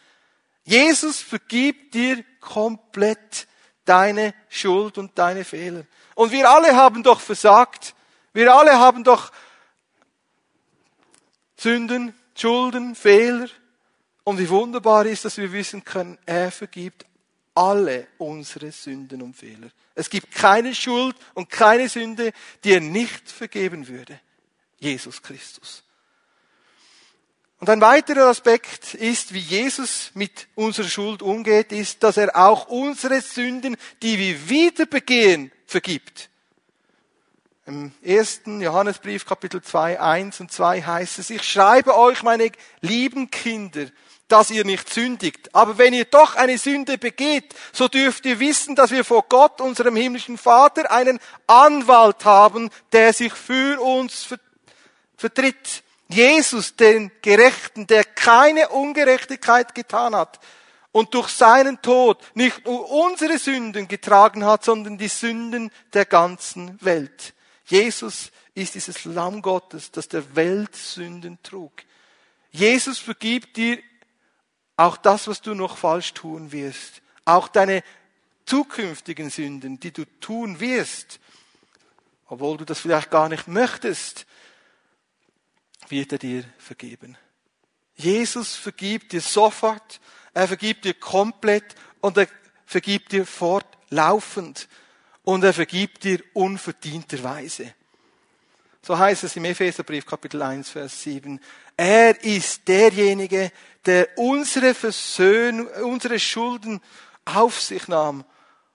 Jesus 0.64 1.20
vergibt 1.20 1.93
dir 1.93 2.24
komplett 2.41 3.47
deine 3.84 4.32
Schuld 4.49 4.97
und 4.97 5.18
deine 5.18 5.45
Fehler. 5.45 5.84
Und 6.17 6.33
wir 6.33 6.49
alle 6.51 6.75
haben 6.75 7.03
doch 7.03 7.21
versagt. 7.21 7.95
Wir 8.33 8.53
alle 8.53 8.79
haben 8.79 9.05
doch 9.05 9.31
Sünden, 11.59 12.14
Schulden, 12.35 12.95
Fehler. 12.95 13.49
Und 14.25 14.39
wie 14.39 14.49
wunderbar 14.49 15.05
ist, 15.05 15.27
dass 15.27 15.37
wir 15.37 15.53
wissen 15.53 15.85
können, 15.85 16.19
er 16.25 16.51
vergibt 16.51 17.05
alle 17.55 18.07
unsere 18.17 18.73
Sünden 18.73 19.21
und 19.21 19.37
Fehler. 19.37 19.69
Es 19.95 20.09
gibt 20.09 20.33
keine 20.33 20.75
Schuld 20.75 21.17
und 21.35 21.51
keine 21.51 21.89
Sünde, 21.89 22.33
die 22.64 22.73
er 22.73 22.81
nicht 22.81 23.31
vergeben 23.31 23.87
würde. 23.87 24.19
Jesus 24.79 25.23
Christus. 25.23 25.85
Und 27.61 27.69
ein 27.69 27.81
weiterer 27.83 28.29
Aspekt 28.29 28.95
ist, 28.95 29.35
wie 29.35 29.39
Jesus 29.39 30.12
mit 30.14 30.49
unserer 30.55 30.89
Schuld 30.89 31.21
umgeht, 31.21 31.73
ist, 31.73 32.03
dass 32.03 32.17
er 32.17 32.35
auch 32.37 32.69
unsere 32.69 33.21
Sünden, 33.21 33.77
die 34.03 34.19
wir 34.19 34.49
wieder 34.49 34.87
begehen, 34.87 35.53
vergibt. 35.67 36.31
Im 37.67 37.93
ersten 38.01 38.61
Johannesbrief 38.61 39.27
Kapitel 39.27 39.61
2, 39.61 40.01
1 40.01 40.41
und 40.41 40.53
2 40.53 40.83
heißt 40.83 41.19
es, 41.19 41.31
ich 41.31 41.43
schreibe 41.43 41.97
euch, 41.97 42.23
meine 42.23 42.53
lieben 42.81 43.29
Kinder, 43.29 43.87
dass 44.29 44.51
ihr 44.51 44.64
nicht 44.64 44.89
sündigt. 44.93 45.53
Aber 45.53 45.77
wenn 45.77 45.93
ihr 45.93 46.05
doch 46.05 46.37
eine 46.37 46.59
Sünde 46.59 46.97
begeht, 46.97 47.55
so 47.73 47.89
dürft 47.89 48.25
ihr 48.25 48.39
wissen, 48.39 48.77
dass 48.77 48.93
wir 48.93 49.05
vor 49.05 49.25
Gott, 49.29 49.61
unserem 49.61 49.97
himmlischen 49.97 50.39
Vater, 50.39 50.93
einen 50.93 51.19
Anwalt 51.49 52.25
haben, 52.25 52.71
der 52.93 53.12
sich 53.12 53.33
für 53.33 53.81
uns 53.81 54.29
vertritt. 55.17 55.83
Jesus, 56.09 56.77
den 56.77 57.11
Gerechten, 57.21 57.89
der 57.89 58.05
keine 58.05 58.69
Ungerechtigkeit 58.69 59.75
getan 59.75 60.14
hat 60.14 60.39
und 60.97 61.12
durch 61.12 61.28
seinen 61.28 61.82
Tod 61.82 62.22
nicht 62.32 62.64
nur 62.64 62.90
unsere 62.90 63.38
Sünden 63.38 63.86
getragen 63.86 64.47
hat, 64.47 64.64
sondern 64.64 64.97
die 64.97 65.09
Sünden 65.09 65.70
der 65.92 66.07
ganzen 66.07 66.82
Welt. 66.82 67.34
Jesus 67.66 68.32
ist 68.55 68.76
dieses 68.76 69.05
Lamm 69.05 69.42
Gottes, 69.42 69.90
das 69.90 70.09
der 70.09 70.34
Welt 70.36 70.74
Sünden 70.74 71.38
trug. 71.42 71.70
Jesus 72.51 72.99
vergibt 72.99 73.59
dir 73.59 73.78
auch 74.78 74.97
das, 74.97 75.28
was 75.28 75.42
du 75.42 75.55
noch 75.55 75.76
falsch 75.76 76.14
tun 76.14 76.51
wirst. 76.51 77.03
Auch 77.26 77.49
deine 77.49 77.82
zukünftigen 78.47 79.28
Sünden, 79.28 79.78
die 79.78 79.92
du 79.92 80.07
tun 80.20 80.61
wirst, 80.61 81.20
obwohl 82.26 82.57
du 82.57 82.64
das 82.64 82.80
vielleicht 82.80 83.11
gar 83.11 83.28
nicht 83.28 83.49
möchtest, 83.49 84.24
wird 85.88 86.12
er 86.12 86.18
dir 86.18 86.44
vergeben. 86.57 87.18
Jesus 87.97 88.57
vergibt 88.57 89.12
dir 89.12 89.20
sofort, 89.20 90.01
er 90.37 90.47
vergibt 90.47 90.84
dir 90.84 90.93
komplett 90.93 91.74
und 92.03 92.18
er 92.18 92.28
vergibt 92.66 93.12
dir 93.12 93.24
fortlaufend 93.24 94.68
und 95.24 95.43
er 95.43 95.55
vergibt 95.55 96.05
dir 96.05 96.22
unverdienterweise. 96.34 97.72
So 98.82 98.99
heißt 98.99 99.24
es 99.24 99.34
im 99.37 99.47
Epheserbrief 99.47 100.05
Kapitel 100.05 100.43
1, 100.43 100.68
Vers 100.68 101.03
7. 101.03 101.41
Er 101.74 102.22
ist 102.22 102.68
derjenige, 102.68 103.51
der 103.87 104.11
unsere 104.16 104.74
Versöhnung, 104.74 105.68
unsere 105.82 106.20
Schulden 106.20 106.82
auf 107.24 107.59
sich 107.59 107.89
nahm 107.89 108.22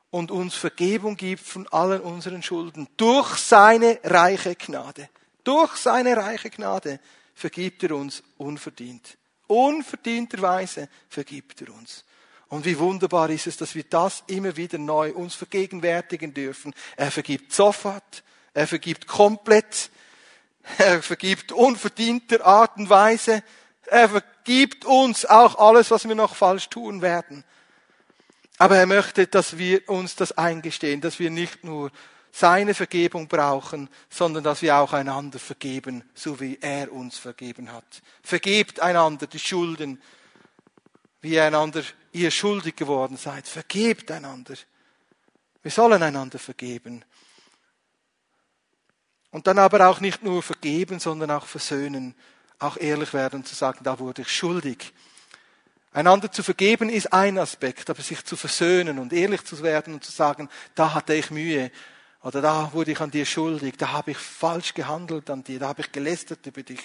und 0.10 0.32
uns 0.32 0.56
Vergebung 0.56 1.16
gibt 1.16 1.44
von 1.44 1.68
allen 1.68 2.02
unseren 2.02 2.42
Schulden 2.42 2.88
durch 2.98 3.38
seine 3.38 4.00
reiche 4.04 4.56
Gnade. 4.56 5.10
Durch 5.44 5.76
seine 5.76 6.18
reiche 6.18 6.50
Gnade 6.50 7.00
vergibt 7.36 7.84
er 7.84 7.92
uns 7.92 8.24
unverdient. 8.38 9.20
Unverdienterweise 9.52 10.88
vergibt 11.10 11.62
er 11.62 11.74
uns. 11.74 12.06
Und 12.48 12.64
wie 12.64 12.80
wunderbar 12.80 13.30
ist 13.30 13.48
es, 13.48 13.58
dass 13.58 13.76
wir 13.76 13.84
das 13.84 14.24
immer 14.28 14.56
wieder 14.56 14.78
neu 14.78 15.12
uns 15.12 15.36
vergegenwärtigen 15.36 16.34
dürfen. 16.34 16.74
Er 16.96 17.12
vergibt 17.12 17.52
sofort, 17.52 18.24
er 18.54 18.66
vergibt 18.66 19.08
komplett, 19.08 19.90
er 20.78 21.04
vergibt 21.04 21.52
unverdienter 21.52 22.46
Art 22.46 22.78
und 22.78 22.90
Weise, 22.90 23.44
er 23.88 24.08
vergibt 24.08 24.86
uns 24.86 25.26
auch 25.26 25.56
alles, 25.56 25.92
was 25.92 26.08
wir 26.08 26.16
noch 26.16 26.36
falsch 26.36 26.70
tun 26.70 27.02
werden. 27.02 27.44
Aber 28.58 28.78
er 28.78 28.86
möchte, 28.86 29.28
dass 29.28 29.58
wir 29.58 29.90
uns 29.90 30.16
das 30.16 30.38
eingestehen, 30.38 31.02
dass 31.02 31.20
wir 31.20 31.30
nicht 31.30 31.66
nur 31.66 31.92
seine 32.32 32.74
Vergebung 32.74 33.28
brauchen, 33.28 33.90
sondern 34.10 34.44
dass 34.44 34.62
wir 34.62 34.78
auch 34.78 34.94
einander 34.94 35.40
vergeben, 35.40 36.04
so 36.14 36.40
wie 36.40 36.58
er 36.62 36.92
uns 36.92 37.18
vergeben 37.18 37.72
hat. 37.72 38.02
Vergebt 38.24 38.80
einander 38.80 39.28
die 39.28 39.40
Schulden, 39.40 40.02
wie 41.22 41.40
einander 41.40 41.84
ihr 42.14 42.32
schuldig 42.32 42.76
geworden 42.76 43.18
seid. 43.18 43.48
Vergebt 43.48 44.10
einander. 44.12 44.56
Wir 45.62 45.72
sollen 45.72 46.02
einander 46.02 46.40
vergeben. 46.40 47.04
Und 49.30 49.48
dann 49.48 49.60
aber 49.60 49.88
auch 49.88 50.00
nicht 50.00 50.24
nur 50.24 50.42
vergeben, 50.42 51.00
sondern 51.00 51.32
auch 51.32 51.46
versöhnen. 51.46 52.16
Auch 52.60 52.78
ehrlich 52.78 53.14
werden 53.14 53.46
zu 53.46 53.56
sagen, 53.56 53.84
da 53.84 54.00
wurde 54.00 54.24
ich 54.24 54.30
schuldig. 54.30 54.94
Einander 55.94 56.32
zu 56.32 56.42
vergeben 56.44 56.90
ist 56.90 57.12
ein 57.12 57.38
Aspekt, 57.38 57.90
aber 57.90 58.02
sich 58.02 58.24
zu 58.24 58.38
versöhnen 58.38 58.98
und 58.98 59.12
ehrlich 59.12 59.44
zu 59.44 59.62
werden 59.62 59.96
und 59.96 60.04
zu 60.06 60.12
sagen, 60.12 60.50
da 60.74 60.94
hatte 60.94 61.14
ich 61.14 61.32
Mühe 61.32 61.72
oder 62.24 62.42
da 62.42 62.72
wurde 62.74 62.92
ich 62.92 63.02
an 63.02 63.10
dir 63.10 63.26
schuldig, 63.26 63.78
da 63.78 63.92
habe 63.92 64.12
ich 64.12 64.18
falsch 64.18 64.76
gehandelt 64.76 65.30
an 65.30 65.44
dir, 65.44 65.60
da 65.60 65.70
habe 65.70 65.82
ich 65.82 65.92
gelästert 65.92 66.46
über 66.46 66.62
dich, 66.62 66.82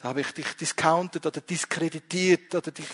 da 0.00 0.08
habe 0.08 0.22
ich 0.22 0.32
dich 0.32 0.56
discountet 0.56 1.26
oder 1.26 1.40
diskreditiert 1.40 2.54
oder 2.54 2.72
dich 2.72 2.88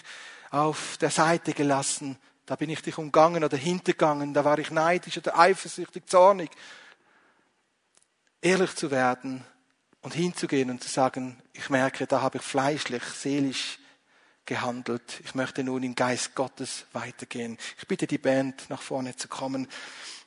auf 0.51 0.99
der 0.99 1.11
Seite 1.11 1.53
gelassen. 1.53 2.19
Da 2.45 2.55
bin 2.55 2.71
ich 2.71 2.83
dich 2.83 2.99
umgangen 2.99 3.43
oder 3.43 3.57
hintergangen. 3.57 4.35
Da 4.35 4.45
war 4.45 4.59
ich 4.59 4.71
neidisch 4.71 5.19
oder 5.19 5.39
eifersüchtig, 5.39 6.07
zornig. 6.07 6.51
Ehrlich 8.41 8.77
zu 8.77 8.91
werden 8.91 9.45
und 10.03 10.15
hinzugehen 10.15 10.71
und 10.71 10.83
zu 10.83 10.89
sagen, 10.89 11.43
ich 11.53 11.71
merke, 11.71 12.07
da 12.07 12.21
habe 12.21 12.39
ich 12.39 12.45
fleischlich, 12.45 13.03
seelisch 13.03 13.79
gehandelt. 14.47 15.21
Ich 15.25 15.35
möchte 15.35 15.63
nun 15.63 15.83
im 15.83 15.95
Geist 15.95 16.35
Gottes 16.35 16.87
weitergehen. 16.93 17.59
Ich 17.79 17.87
bitte 17.87 18.07
die 18.07 18.19
Band 18.19 18.71
nach 18.71 18.83
vorne 18.83 19.17
zu 19.17 19.29
kommen. 19.29 19.69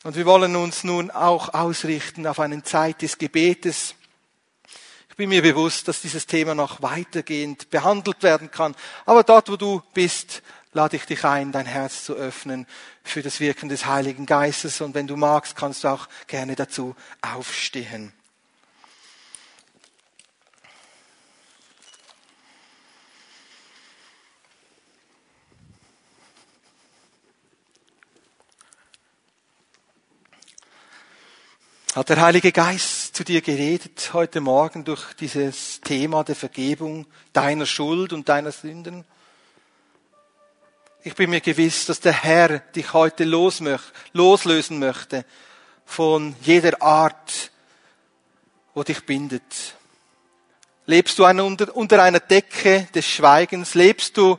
Und 0.03 0.15
wir 0.15 0.25
wollen 0.25 0.55
uns 0.55 0.83
nun 0.83 1.11
auch 1.11 1.53
ausrichten 1.53 2.27
auf 2.27 2.39
eine 2.39 2.61
Zeit 2.63 3.01
des 3.01 3.17
Gebetes 3.17 3.95
bin 5.19 5.27
mir 5.27 5.41
bewusst, 5.41 5.89
dass 5.89 5.99
dieses 5.99 6.27
Thema 6.27 6.55
noch 6.55 6.81
weitergehend 6.81 7.69
behandelt 7.71 8.23
werden 8.23 8.51
kann. 8.51 8.73
Aber 9.05 9.23
dort, 9.23 9.49
wo 9.49 9.57
du 9.57 9.83
bist, 9.93 10.41
lade 10.71 10.95
ich 10.95 11.03
dich 11.03 11.25
ein, 11.25 11.51
dein 11.51 11.65
Herz 11.65 12.05
zu 12.05 12.13
öffnen 12.13 12.65
für 13.03 13.21
das 13.21 13.41
Wirken 13.41 13.67
des 13.67 13.85
Heiligen 13.85 14.25
Geistes. 14.25 14.79
Und 14.79 14.95
wenn 14.95 15.07
du 15.07 15.17
magst, 15.17 15.57
kannst 15.57 15.83
du 15.83 15.89
auch 15.89 16.07
gerne 16.27 16.55
dazu 16.55 16.95
aufstehen. 17.21 18.13
Hat 31.95 32.09
der 32.09 32.21
Heilige 32.21 32.51
Geist 32.51 33.15
zu 33.15 33.23
dir 33.23 33.41
geredet 33.41 34.11
heute 34.13 34.41
Morgen 34.41 34.85
durch 34.85 35.13
dieses 35.15 35.81
Thema 35.81 36.23
der 36.23 36.35
Vergebung 36.35 37.07
deiner 37.33 37.65
Schuld 37.65 38.13
und 38.13 38.29
deiner 38.29 38.51
Sünden? 38.51 39.05
Ich 41.03 41.15
bin 41.15 41.31
mir 41.31 41.41
gewiss, 41.41 41.87
dass 41.87 41.99
der 41.99 42.11
Herr 42.13 42.59
dich 42.59 42.93
heute 42.93 43.23
loslösen 43.23 44.77
möchte 44.77 45.25
von 45.83 46.35
jeder 46.43 46.79
Art, 46.79 47.49
wo 48.75 48.83
dich 48.83 49.03
bindet. 49.07 49.73
Lebst 50.85 51.17
du 51.17 51.25
unter 51.25 52.03
einer 52.03 52.19
Decke 52.19 52.87
des 52.93 53.07
Schweigens? 53.07 53.73
Lebst 53.73 54.15
du 54.15 54.37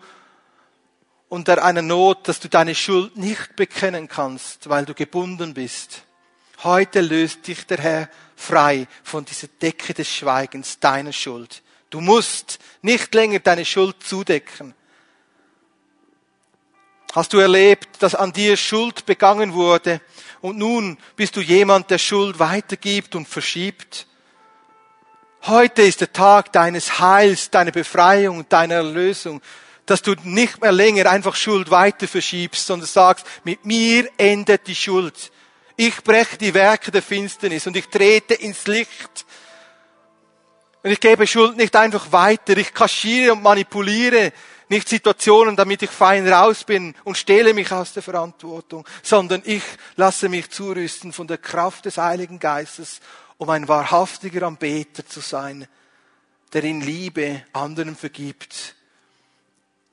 unter 1.28 1.64
einer 1.64 1.82
Not, 1.82 2.28
dass 2.28 2.38
du 2.38 2.48
deine 2.48 2.76
Schuld 2.76 3.16
nicht 3.16 3.56
bekennen 3.56 4.06
kannst, 4.06 4.68
weil 4.68 4.84
du 4.84 4.94
gebunden 4.94 5.52
bist? 5.52 6.04
Heute 6.62 7.00
löst 7.00 7.46
dich 7.46 7.66
der 7.66 7.78
Herr 7.78 8.08
frei 8.36 8.86
von 9.02 9.24
dieser 9.24 9.48
Decke 9.48 9.94
des 9.94 10.10
Schweigens 10.10 10.78
deiner 10.78 11.12
Schuld. 11.12 11.62
Du 11.88 12.02
musst 12.02 12.58
nicht 12.82 13.14
länger 13.14 13.38
deine 13.38 13.64
Schuld 13.64 13.96
zudecken. 14.02 14.74
Hast 17.14 17.32
du 17.32 17.38
erlebt, 17.38 18.02
dass 18.02 18.14
an 18.14 18.32
dir 18.32 18.58
Schuld 18.58 19.06
begangen 19.06 19.54
wurde 19.54 20.02
und 20.42 20.58
nun 20.58 20.98
bist 21.16 21.34
du 21.36 21.40
jemand, 21.40 21.90
der 21.90 21.98
Schuld 21.98 22.38
weitergibt 22.38 23.14
und 23.14 23.26
verschiebt? 23.26 24.06
Heute 25.44 25.80
ist 25.80 26.02
der 26.02 26.12
Tag 26.12 26.52
deines 26.52 27.00
Heils, 27.00 27.50
deiner 27.50 27.72
Befreiung, 27.72 28.46
deiner 28.50 28.76
Erlösung, 28.76 29.40
dass 29.86 30.02
du 30.02 30.14
nicht 30.24 30.60
mehr 30.60 30.72
länger 30.72 31.10
einfach 31.10 31.34
Schuld 31.34 31.70
weiter 31.70 32.06
verschiebst, 32.06 32.66
sondern 32.66 32.86
sagst, 32.86 33.26
mit 33.44 33.64
mir 33.64 34.10
endet 34.18 34.66
die 34.66 34.76
Schuld. 34.76 35.32
Ich 35.82 36.04
breche 36.04 36.36
die 36.36 36.52
Werke 36.52 36.90
der 36.90 37.00
Finsternis 37.00 37.66
und 37.66 37.74
ich 37.74 37.86
trete 37.86 38.34
ins 38.34 38.66
Licht. 38.66 39.24
Und 40.82 40.90
ich 40.90 41.00
gebe 41.00 41.26
Schuld 41.26 41.56
nicht 41.56 41.74
einfach 41.74 42.12
weiter. 42.12 42.54
Ich 42.58 42.74
kaschiere 42.74 43.32
und 43.32 43.42
manipuliere 43.42 44.34
nicht 44.68 44.90
Situationen, 44.90 45.56
damit 45.56 45.80
ich 45.80 45.88
fein 45.88 46.30
raus 46.30 46.64
bin 46.64 46.94
und 47.04 47.16
stehle 47.16 47.54
mich 47.54 47.72
aus 47.72 47.94
der 47.94 48.02
Verantwortung, 48.02 48.86
sondern 49.02 49.40
ich 49.46 49.62
lasse 49.96 50.28
mich 50.28 50.50
zurüsten 50.50 51.14
von 51.14 51.26
der 51.26 51.38
Kraft 51.38 51.86
des 51.86 51.96
Heiligen 51.96 52.38
Geistes, 52.38 53.00
um 53.38 53.48
ein 53.48 53.66
wahrhaftiger 53.66 54.46
Anbeter 54.46 55.06
zu 55.06 55.20
sein, 55.20 55.66
der 56.52 56.62
in 56.62 56.82
Liebe 56.82 57.42
anderen 57.54 57.96
vergibt. 57.96 58.74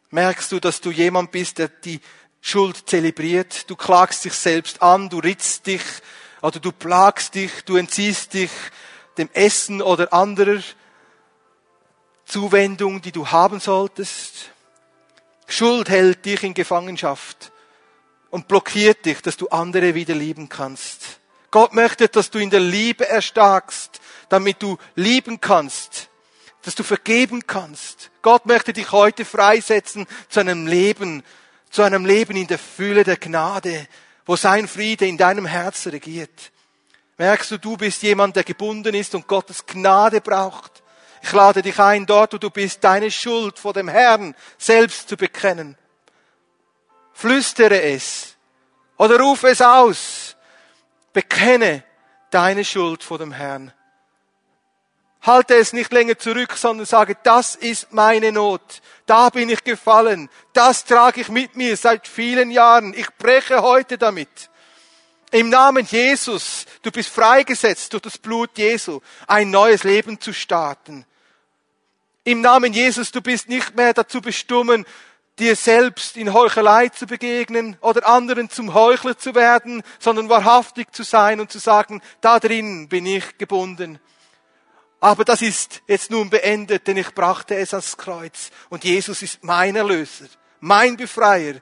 Merkst 0.10 0.52
du, 0.52 0.60
dass 0.60 0.82
du 0.82 0.92
jemand 0.92 1.32
bist, 1.32 1.60
der 1.60 1.70
die 1.70 2.02
Schuld 2.42 2.90
zelebriert? 2.90 3.70
Du 3.70 3.76
klagst 3.76 4.26
dich 4.26 4.34
selbst 4.34 4.82
an, 4.82 5.10
du 5.10 5.20
ritzt 5.20 5.68
dich 5.68 5.82
oder 6.42 6.60
du 6.60 6.72
plagst 6.72 7.36
dich, 7.36 7.52
du 7.66 7.76
entziehst 7.76 8.34
dich 8.34 8.52
dem 9.18 9.30
Essen 9.34 9.82
oder 9.82 10.14
anderer 10.14 10.62
Zuwendung, 12.26 13.02
die 13.02 13.12
du 13.12 13.28
haben 13.28 13.60
solltest. 13.60 14.52
Schuld 15.48 15.90
hält 15.90 16.26
dich 16.26 16.44
in 16.44 16.54
Gefangenschaft 16.54 17.52
und 18.30 18.48
blockiert 18.48 19.06
dich, 19.06 19.22
dass 19.22 19.38
du 19.38 19.48
andere 19.48 19.96
wieder 19.96 20.14
lieben 20.14 20.50
kannst. 20.50 21.20
Gott 21.52 21.74
möchte, 21.74 22.10
dass 22.10 22.30
du 22.30 22.40
in 22.40 22.50
der 22.50 22.60
Liebe 22.60 23.08
erstarkst, 23.08 24.02
damit 24.30 24.62
du 24.62 24.78
lieben 24.96 25.40
kannst, 25.40 26.10
dass 26.64 26.76
du 26.76 26.84
vergeben 26.84 27.48
kannst. 27.48 28.12
Gott 28.22 28.46
möchte 28.46 28.74
dich 28.74 28.92
heute 28.92 29.24
freisetzen 29.24 30.06
zu 30.28 30.42
einem 30.42 30.68
Leben, 30.68 31.24
zu 31.70 31.84
einem 31.84 32.06
Leben 32.06 32.36
in 32.36 32.48
der 32.48 32.60
Fülle 32.60 33.04
der 33.04 33.18
Gnade, 33.18 33.88
wo 34.26 34.36
sein 34.36 34.68
Friede 34.68 35.06
in 35.06 35.18
deinem 35.18 35.46
Herzen 35.46 35.92
regiert. 35.92 36.52
Merkst 37.18 37.52
du, 37.52 37.58
du 37.58 37.78
bist 37.78 38.04
jemand, 38.04 38.36
der 38.36 38.44
gebunden 38.44 38.94
ist 38.94 39.16
und 39.16 39.28
Gottes 39.28 39.66
Gnade 39.66 40.22
braucht. 40.22 40.84
Ich 41.22 41.32
lade 41.32 41.62
dich 41.62 41.80
ein, 41.80 42.06
dort 42.06 42.34
wo 42.34 42.38
du 42.38 42.50
bist, 42.50 42.84
deine 42.84 43.10
Schuld 43.10 43.58
vor 43.58 43.74
dem 43.74 43.88
Herrn 43.88 44.36
selbst 44.58 45.10
zu 45.10 45.18
bekennen. 45.18 45.78
Flüstere 47.14 47.82
es 47.82 48.36
oder 48.98 49.20
ruf 49.20 49.44
es 49.44 49.62
aus. 49.62 50.36
Bekenne 51.14 51.84
deine 52.30 52.64
Schuld 52.64 53.04
vor 53.04 53.18
dem 53.18 53.32
Herrn. 53.32 53.74
Halte 55.22 55.56
es 55.56 55.74
nicht 55.74 55.92
länger 55.92 56.18
zurück, 56.20 56.54
sondern 56.56 56.86
sage, 56.86 57.18
das 57.24 57.56
ist 57.56 57.92
meine 57.92 58.32
Not. 58.32 58.82
Da 59.08 59.30
bin 59.30 59.50
ich 59.50 59.64
gefallen. 59.64 60.30
Das 60.54 60.86
trage 60.86 61.22
ich 61.22 61.30
mit 61.30 61.56
mir 61.56 61.76
seit 61.78 62.08
vielen 62.08 62.52
Jahren. 62.52 62.94
Ich 62.94 63.08
breche 63.18 63.64
heute 63.64 63.98
damit. 63.98 64.50
Im 65.32 65.50
Namen 65.50 65.86
Jesus, 65.86 66.66
du 66.84 66.92
bist 66.92 67.10
freigesetzt 67.10 67.92
durch 67.94 68.04
das 68.04 68.18
Blut 68.18 68.52
Jesu, 68.58 69.00
ein 69.26 69.50
neues 69.50 69.84
Leben 69.84 70.20
zu 70.20 70.34
starten. 70.34 71.06
Im 72.24 72.42
Namen 72.42 72.74
Jesus, 72.74 73.12
du 73.12 73.22
bist 73.22 73.48
nicht 73.48 73.76
mehr 73.76 73.94
dazu 73.94 74.22
bestimmt, 74.22 74.86
dir 75.40 75.56
selbst 75.56 76.18
in 76.18 76.34
Heuchelei 76.34 76.90
zu 76.90 77.08
begegnen 77.08 77.78
oder 77.80 78.08
anderen 78.08 78.50
zum 78.50 78.74
Heuchler 78.74 79.18
zu 79.18 79.36
werden, 79.36 79.84
sondern 80.00 80.28
wahrhaftig 80.28 80.94
zu 80.94 81.04
sein 81.04 81.40
und 81.40 81.52
zu 81.52 81.60
sagen, 81.60 82.02
da 82.20 82.40
drin 82.40 82.90
bin 82.90 83.06
ich 83.06 83.38
gebunden. 83.38 84.00
Aber 85.00 85.24
das 85.24 85.42
ist 85.42 85.82
jetzt 85.88 86.10
nun 86.10 86.30
beendet, 86.30 86.88
denn 86.88 86.98
ich 86.98 87.14
brachte 87.14 87.56
es 87.56 87.74
ans 87.74 87.98
Kreuz. 87.98 88.50
Und 88.70 88.84
Jesus 88.84 89.22
ist 89.22 89.44
mein 89.44 89.76
Erlöser, 89.76 90.26
mein 90.60 90.98
Befreier. 90.98 91.56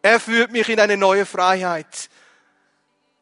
Er 0.00 0.20
führt 0.20 0.52
mich 0.52 0.68
in 0.68 0.80
eine 0.80 0.96
neue 0.96 1.26
Freiheit. 1.26 2.08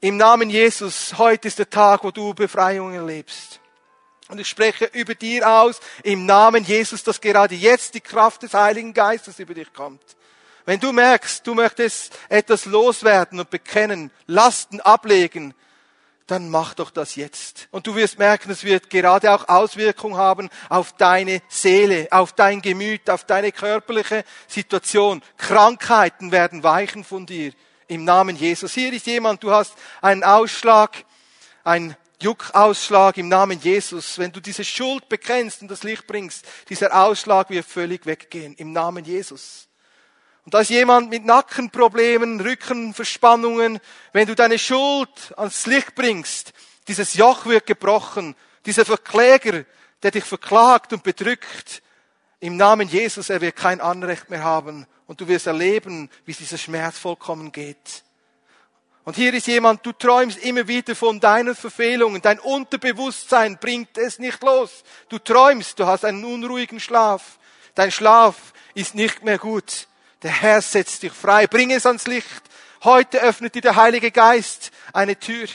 Im 0.01 0.17
Namen 0.17 0.51
Jesus, 0.51 1.14
heute 1.19 1.49
ist 1.49 1.59
der 1.59 1.71
Tag, 1.71 2.05
wo 2.05 2.11
du 2.11 2.33
Befreiung 2.35 2.93
erlebst. 2.93 3.61
Und 4.29 4.41
ich 4.41 4.49
spreche 4.49 4.87
über 4.87 5.14
dir 5.14 5.49
aus, 5.49 5.81
im 6.03 6.27
Namen 6.27 6.64
Jesus, 6.64 7.03
dass 7.03 7.21
gerade 7.21 7.55
jetzt 7.55 7.95
die 7.95 8.01
Kraft 8.01 8.43
des 8.43 8.55
Heiligen 8.55 8.93
Geistes 8.93 9.39
über 9.39 9.55
dich 9.55 9.73
kommt. 9.73 10.03
Wenn 10.64 10.81
du 10.81 10.93
merkst, 10.93 11.47
du 11.47 11.55
möchtest 11.55 12.19
etwas 12.29 12.64
loswerden 12.67 13.39
und 13.39 13.51
bekennen, 13.51 14.11
Lasten 14.27 14.81
ablegen, 14.81 15.55
dann 16.27 16.51
mach 16.51 16.74
doch 16.74 16.91
das 16.91 17.14
jetzt. 17.14 17.68
Und 17.70 17.87
du 17.87 17.95
wirst 17.95 18.18
merken, 18.18 18.51
es 18.51 18.64
wird 18.64 18.91
gerade 18.91 19.33
auch 19.33 19.49
Auswirkungen 19.49 20.16
haben 20.16 20.49
auf 20.68 20.93
deine 20.93 21.41
Seele, 21.49 22.09
auf 22.11 22.33
dein 22.33 22.62
Gemüt, 22.62 23.09
auf 23.09 23.24
deine 23.24 23.53
körperliche 23.53 24.24
Situation. 24.49 25.22
Krankheiten 25.37 26.33
werden 26.33 26.62
weichen 26.62 27.05
von 27.05 27.27
dir 27.27 27.53
im 27.87 28.05
Namen 28.05 28.37
Jesus. 28.37 28.74
Hier 28.74 28.93
ist 28.93 29.07
jemand, 29.07 29.43
du 29.43 29.53
hast 29.53 29.74
einen 30.03 30.24
Ausschlag, 30.24 31.05
ein 31.62 31.97
Juckausschlag 32.20 33.18
im 33.18 33.29
Namen 33.29 33.61
Jesus, 33.61 34.18
wenn 34.18 34.33
du 34.33 34.41
diese 34.41 34.64
Schuld 34.64 35.09
bekennst 35.09 35.62
und 35.62 35.70
das 35.70 35.83
Licht 35.83 36.07
bringst, 36.07 36.47
dieser 36.68 36.97
Ausschlag 36.99 37.51
wird 37.51 37.66
völlig 37.66 38.07
weggehen 38.07 38.55
im 38.55 38.72
Namen 38.72 39.05
Jesus. 39.05 39.68
Und 40.47 40.55
da 40.55 40.61
ist 40.61 40.70
jemand 40.70 41.11
mit 41.11 41.24
Nackenproblemen, 41.24 42.40
Rückenverspannungen, 42.40 43.80
wenn 44.12 44.28
du 44.28 44.36
deine 44.36 44.61
Schuld 44.61 45.34
ans 45.36 45.66
Licht 45.66 45.97
bringst, 45.97 46.53
dieses 46.86 47.14
Joch 47.14 47.47
wird 47.47 47.66
gebrochen, 47.66 48.36
dieser 48.64 48.84
Verkläger, 48.84 49.64
der 50.05 50.12
dich 50.12 50.22
verklagt 50.22 50.92
und 50.92 51.03
bedrückt, 51.03 51.82
im 52.38 52.57
Namen 52.57 52.86
Jesus, 52.86 53.28
er 53.28 53.40
wird 53.40 53.57
kein 53.57 53.80
Anrecht 53.80 54.30
mehr 54.30 54.44
haben 54.44 54.86
und 55.09 55.20
du 55.20 55.26
wirst 55.26 55.49
erleben, 55.49 56.09
wie 56.26 56.32
dieser 56.32 56.59
Schmerz 56.59 56.97
vollkommen 56.97 57.51
geht. 57.51 58.05
Und 59.03 59.16
hier 59.16 59.34
ist 59.34 59.49
jemand, 59.49 59.84
du 59.84 59.90
träumst 59.90 60.38
immer 60.38 60.68
wieder 60.68 60.94
von 60.94 61.18
deinen 61.18 61.57
Verfehlungen. 61.57 62.22
Dein 62.22 62.38
Unterbewusstsein 62.38 63.59
bringt 63.59 63.99
es 63.99 64.20
nicht 64.20 64.44
los. 64.44 64.84
Du 65.09 65.18
träumst, 65.18 65.80
du 65.80 65.86
hast 65.86 66.05
einen 66.05 66.24
unruhigen 66.24 66.78
Schlaf. 66.78 67.40
Dein 67.74 67.90
Schlaf 67.90 68.53
ist 68.74 68.94
nicht 68.94 69.24
mehr 69.24 69.38
gut. 69.38 69.88
Der 70.27 70.43
Herr 70.43 70.61
setzt 70.61 71.05
dich 71.05 71.12
frei. 71.12 71.47
Bring 71.47 71.70
es 71.70 71.87
ans 71.87 72.09
Licht. 72.09 72.43
Heute 72.83 73.22
öffnet 73.22 73.55
dir 73.55 73.62
der 73.62 73.77
Heilige 73.77 74.11
Geist 74.11 74.72
eine 74.93 75.16
Tür. 75.16 75.47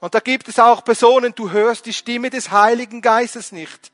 Und 0.00 0.14
da 0.14 0.20
gibt 0.20 0.48
es 0.48 0.58
auch 0.58 0.82
Personen, 0.82 1.34
du 1.34 1.50
hörst 1.50 1.84
die 1.84 1.92
Stimme 1.92 2.30
des 2.30 2.50
Heiligen 2.50 3.02
Geistes 3.02 3.52
nicht, 3.52 3.92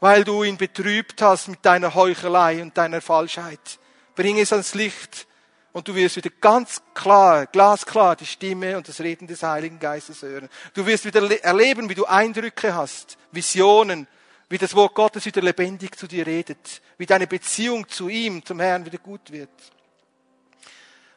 weil 0.00 0.24
du 0.24 0.42
ihn 0.42 0.56
betrübt 0.56 1.22
hast 1.22 1.46
mit 1.46 1.64
deiner 1.64 1.94
Heuchelei 1.94 2.60
und 2.60 2.76
deiner 2.76 3.00
Falschheit. 3.00 3.78
Bring 4.16 4.40
es 4.40 4.52
ans 4.52 4.74
Licht 4.74 5.28
und 5.70 5.86
du 5.86 5.94
wirst 5.94 6.16
wieder 6.16 6.30
ganz 6.40 6.82
klar, 6.92 7.46
glasklar 7.46 8.16
die 8.16 8.26
Stimme 8.26 8.76
und 8.76 8.88
das 8.88 9.00
Reden 9.00 9.28
des 9.28 9.44
Heiligen 9.44 9.78
Geistes 9.78 10.22
hören. 10.22 10.48
Du 10.74 10.84
wirst 10.84 11.04
wieder 11.04 11.44
erleben, 11.44 11.88
wie 11.88 11.94
du 11.94 12.06
Eindrücke 12.06 12.74
hast, 12.74 13.16
Visionen, 13.30 14.08
wie 14.48 14.58
das 14.58 14.74
Wort 14.74 14.94
Gottes 14.94 15.26
wieder 15.26 15.42
lebendig 15.42 15.96
zu 15.96 16.06
dir 16.06 16.26
redet, 16.26 16.80
wie 16.96 17.06
deine 17.06 17.26
Beziehung 17.26 17.86
zu 17.88 18.08
ihm, 18.08 18.44
zum 18.44 18.60
Herrn 18.60 18.84
wieder 18.84 18.98
gut 18.98 19.30
wird. 19.30 19.50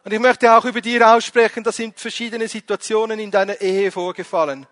Und 0.03 0.11
ich 0.11 0.19
möchte 0.19 0.51
auch 0.51 0.65
über 0.65 0.82
dir 0.82 1.07
aussprechen, 1.07 1.63
da 1.63 1.71
sind 1.71 1.99
verschiedene 1.99 2.47
Situationen 2.47 3.19
in 3.19 3.32
deiner 3.32 3.61
Ehe 3.61 3.91
vorgefallen, 3.91 4.65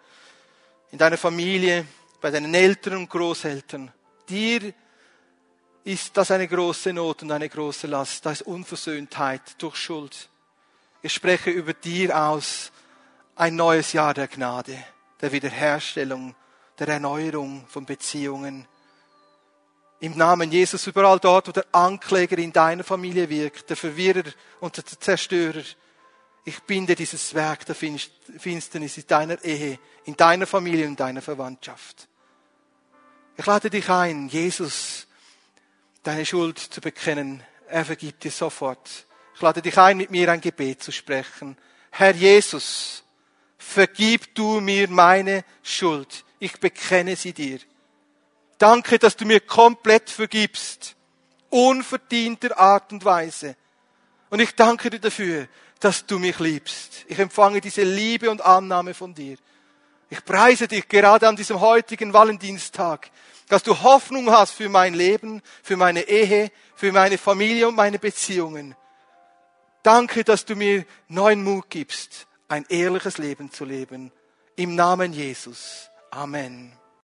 in 0.92 0.98
deiner 0.98 1.18
Familie, 1.18 1.86
bei 2.20 2.32
deinen 2.32 2.54
Eltern 2.54 2.98
und 2.98 3.10
Großeltern. 3.10 3.92
Dir 4.28 4.74
ist 5.84 6.18
das 6.18 6.32
eine 6.32 6.48
große 6.48 6.92
Not 6.94 7.24
und 7.24 7.32
eine 7.32 7.48
große 7.48 7.88
Last. 7.88 8.26
Da 8.26 8.32
ist 8.32 8.42
Unversöhntheit 8.42 9.42
durch 9.60 9.76
Schuld. 9.76 10.30
Ich 11.02 11.14
spreche 11.14 11.52
über 11.52 11.74
dir 11.74 12.20
aus 12.20 12.72
ein 13.36 13.56
neues 13.56 13.94
Jahr 13.94 14.14
der 14.14 14.28
Gnade, 14.28 14.78
der 15.22 15.32
Wiederherstellung, 15.32 16.36
der 16.80 16.88
Erneuerung 16.88 17.66
von 17.68 17.86
Beziehungen. 17.86 18.68
Im 20.00 20.18
Namen 20.18 20.52
Jesus 20.52 20.88
überall 20.88 21.20
dort, 21.20 21.50
wo 21.50 21.52
der 21.52 21.66
Ankläger 21.74 22.38
in 22.38 22.54
deiner 22.54 22.84
Familie 22.84 23.30
wirkt, 23.30 23.70
der 23.70 23.76
Verwirrer 23.78 24.24
und 24.62 24.78
der 24.78 24.86
Zerstörer. 24.86 25.64
Ich 26.46 26.62
binde 26.64 26.96
dieses 26.96 27.34
Werk 27.34 27.66
der 27.66 27.76
Finsternis 27.76 28.98
in 28.98 29.08
deiner 29.08 29.44
Ehe, 29.44 29.78
in 30.06 30.16
deiner 30.16 30.48
Familie 30.48 30.88
und 30.88 31.00
deiner 31.00 31.22
Verwandtschaft. 31.22 32.08
Ich 33.36 33.46
lade 33.46 33.70
dich 33.70 33.90
ein, 33.90 34.30
Jesus 34.30 35.08
deine 36.04 36.26
Schuld 36.26 36.60
zu 36.60 36.80
bekennen. 36.80 37.44
Er 37.68 37.86
vergibt 37.86 38.24
dir 38.24 38.32
sofort. 38.32 39.06
Ich 39.36 39.42
lade 39.42 39.62
dich 39.62 39.78
ein, 39.78 39.98
mit 39.98 40.12
mir 40.12 40.32
ein 40.32 40.42
Gebet 40.42 40.82
zu 40.82 40.92
sprechen. 40.92 41.58
Herr 41.92 42.16
Jesus, 42.16 43.04
vergib 43.58 44.34
du 44.34 44.62
mir 44.62 44.90
meine 44.90 45.44
Schuld. 45.62 46.24
Ich 46.40 46.60
bekenne 46.60 47.16
sie 47.16 47.34
dir. 47.34 47.60
Danke, 48.58 48.98
dass 49.00 49.16
du 49.16 49.26
mir 49.26 49.40
komplett 49.40 50.10
vergibst. 50.10 50.96
Unverdienter 51.50 52.58
Art 52.58 52.92
und 52.92 53.04
Weise. 53.06 53.56
Und 54.30 54.40
ich 54.40 54.56
danke 54.56 54.90
dir 54.90 55.00
dafür, 55.00 55.48
dass 55.80 56.06
du 56.06 56.20
mich 56.20 56.40
liebst. 56.40 57.06
Ich 57.08 57.20
empfange 57.20 57.62
diese 57.62 57.84
Liebe 57.84 58.30
und 58.30 58.42
Annahme 58.42 58.94
von 58.94 59.14
dir. 59.14 59.38
Ich 60.10 60.24
preise 60.26 60.68
dich 60.68 60.88
gerade 60.88 61.28
an 61.28 61.36
diesem 61.36 61.60
heutigen 61.60 62.14
Valentinstag, 62.14 63.10
dass 63.48 63.64
du 63.64 63.82
Hoffnung 63.82 64.30
hast 64.30 64.52
für 64.52 64.70
mein 64.70 64.94
Leben, 64.94 65.42
für 65.64 65.78
meine 65.78 66.02
Ehe, 66.02 66.52
für 66.76 66.92
meine 66.92 67.18
Familie 67.18 67.68
und 67.68 67.76
meine 67.76 68.00
Beziehungen. 68.00 68.76
Danke, 69.84 70.24
dass 70.24 70.46
du 70.46 70.56
mir 70.56 70.86
neuen 71.08 71.44
Mut 71.44 71.70
gibst, 71.70 72.28
ein 72.48 72.66
ehrliches 72.70 73.18
Leben 73.18 73.52
zu 73.52 73.66
leben. 73.66 74.12
Im 74.56 74.76
Namen 74.76 75.14
Jesus. 75.14 75.89
Amen. 76.14 76.79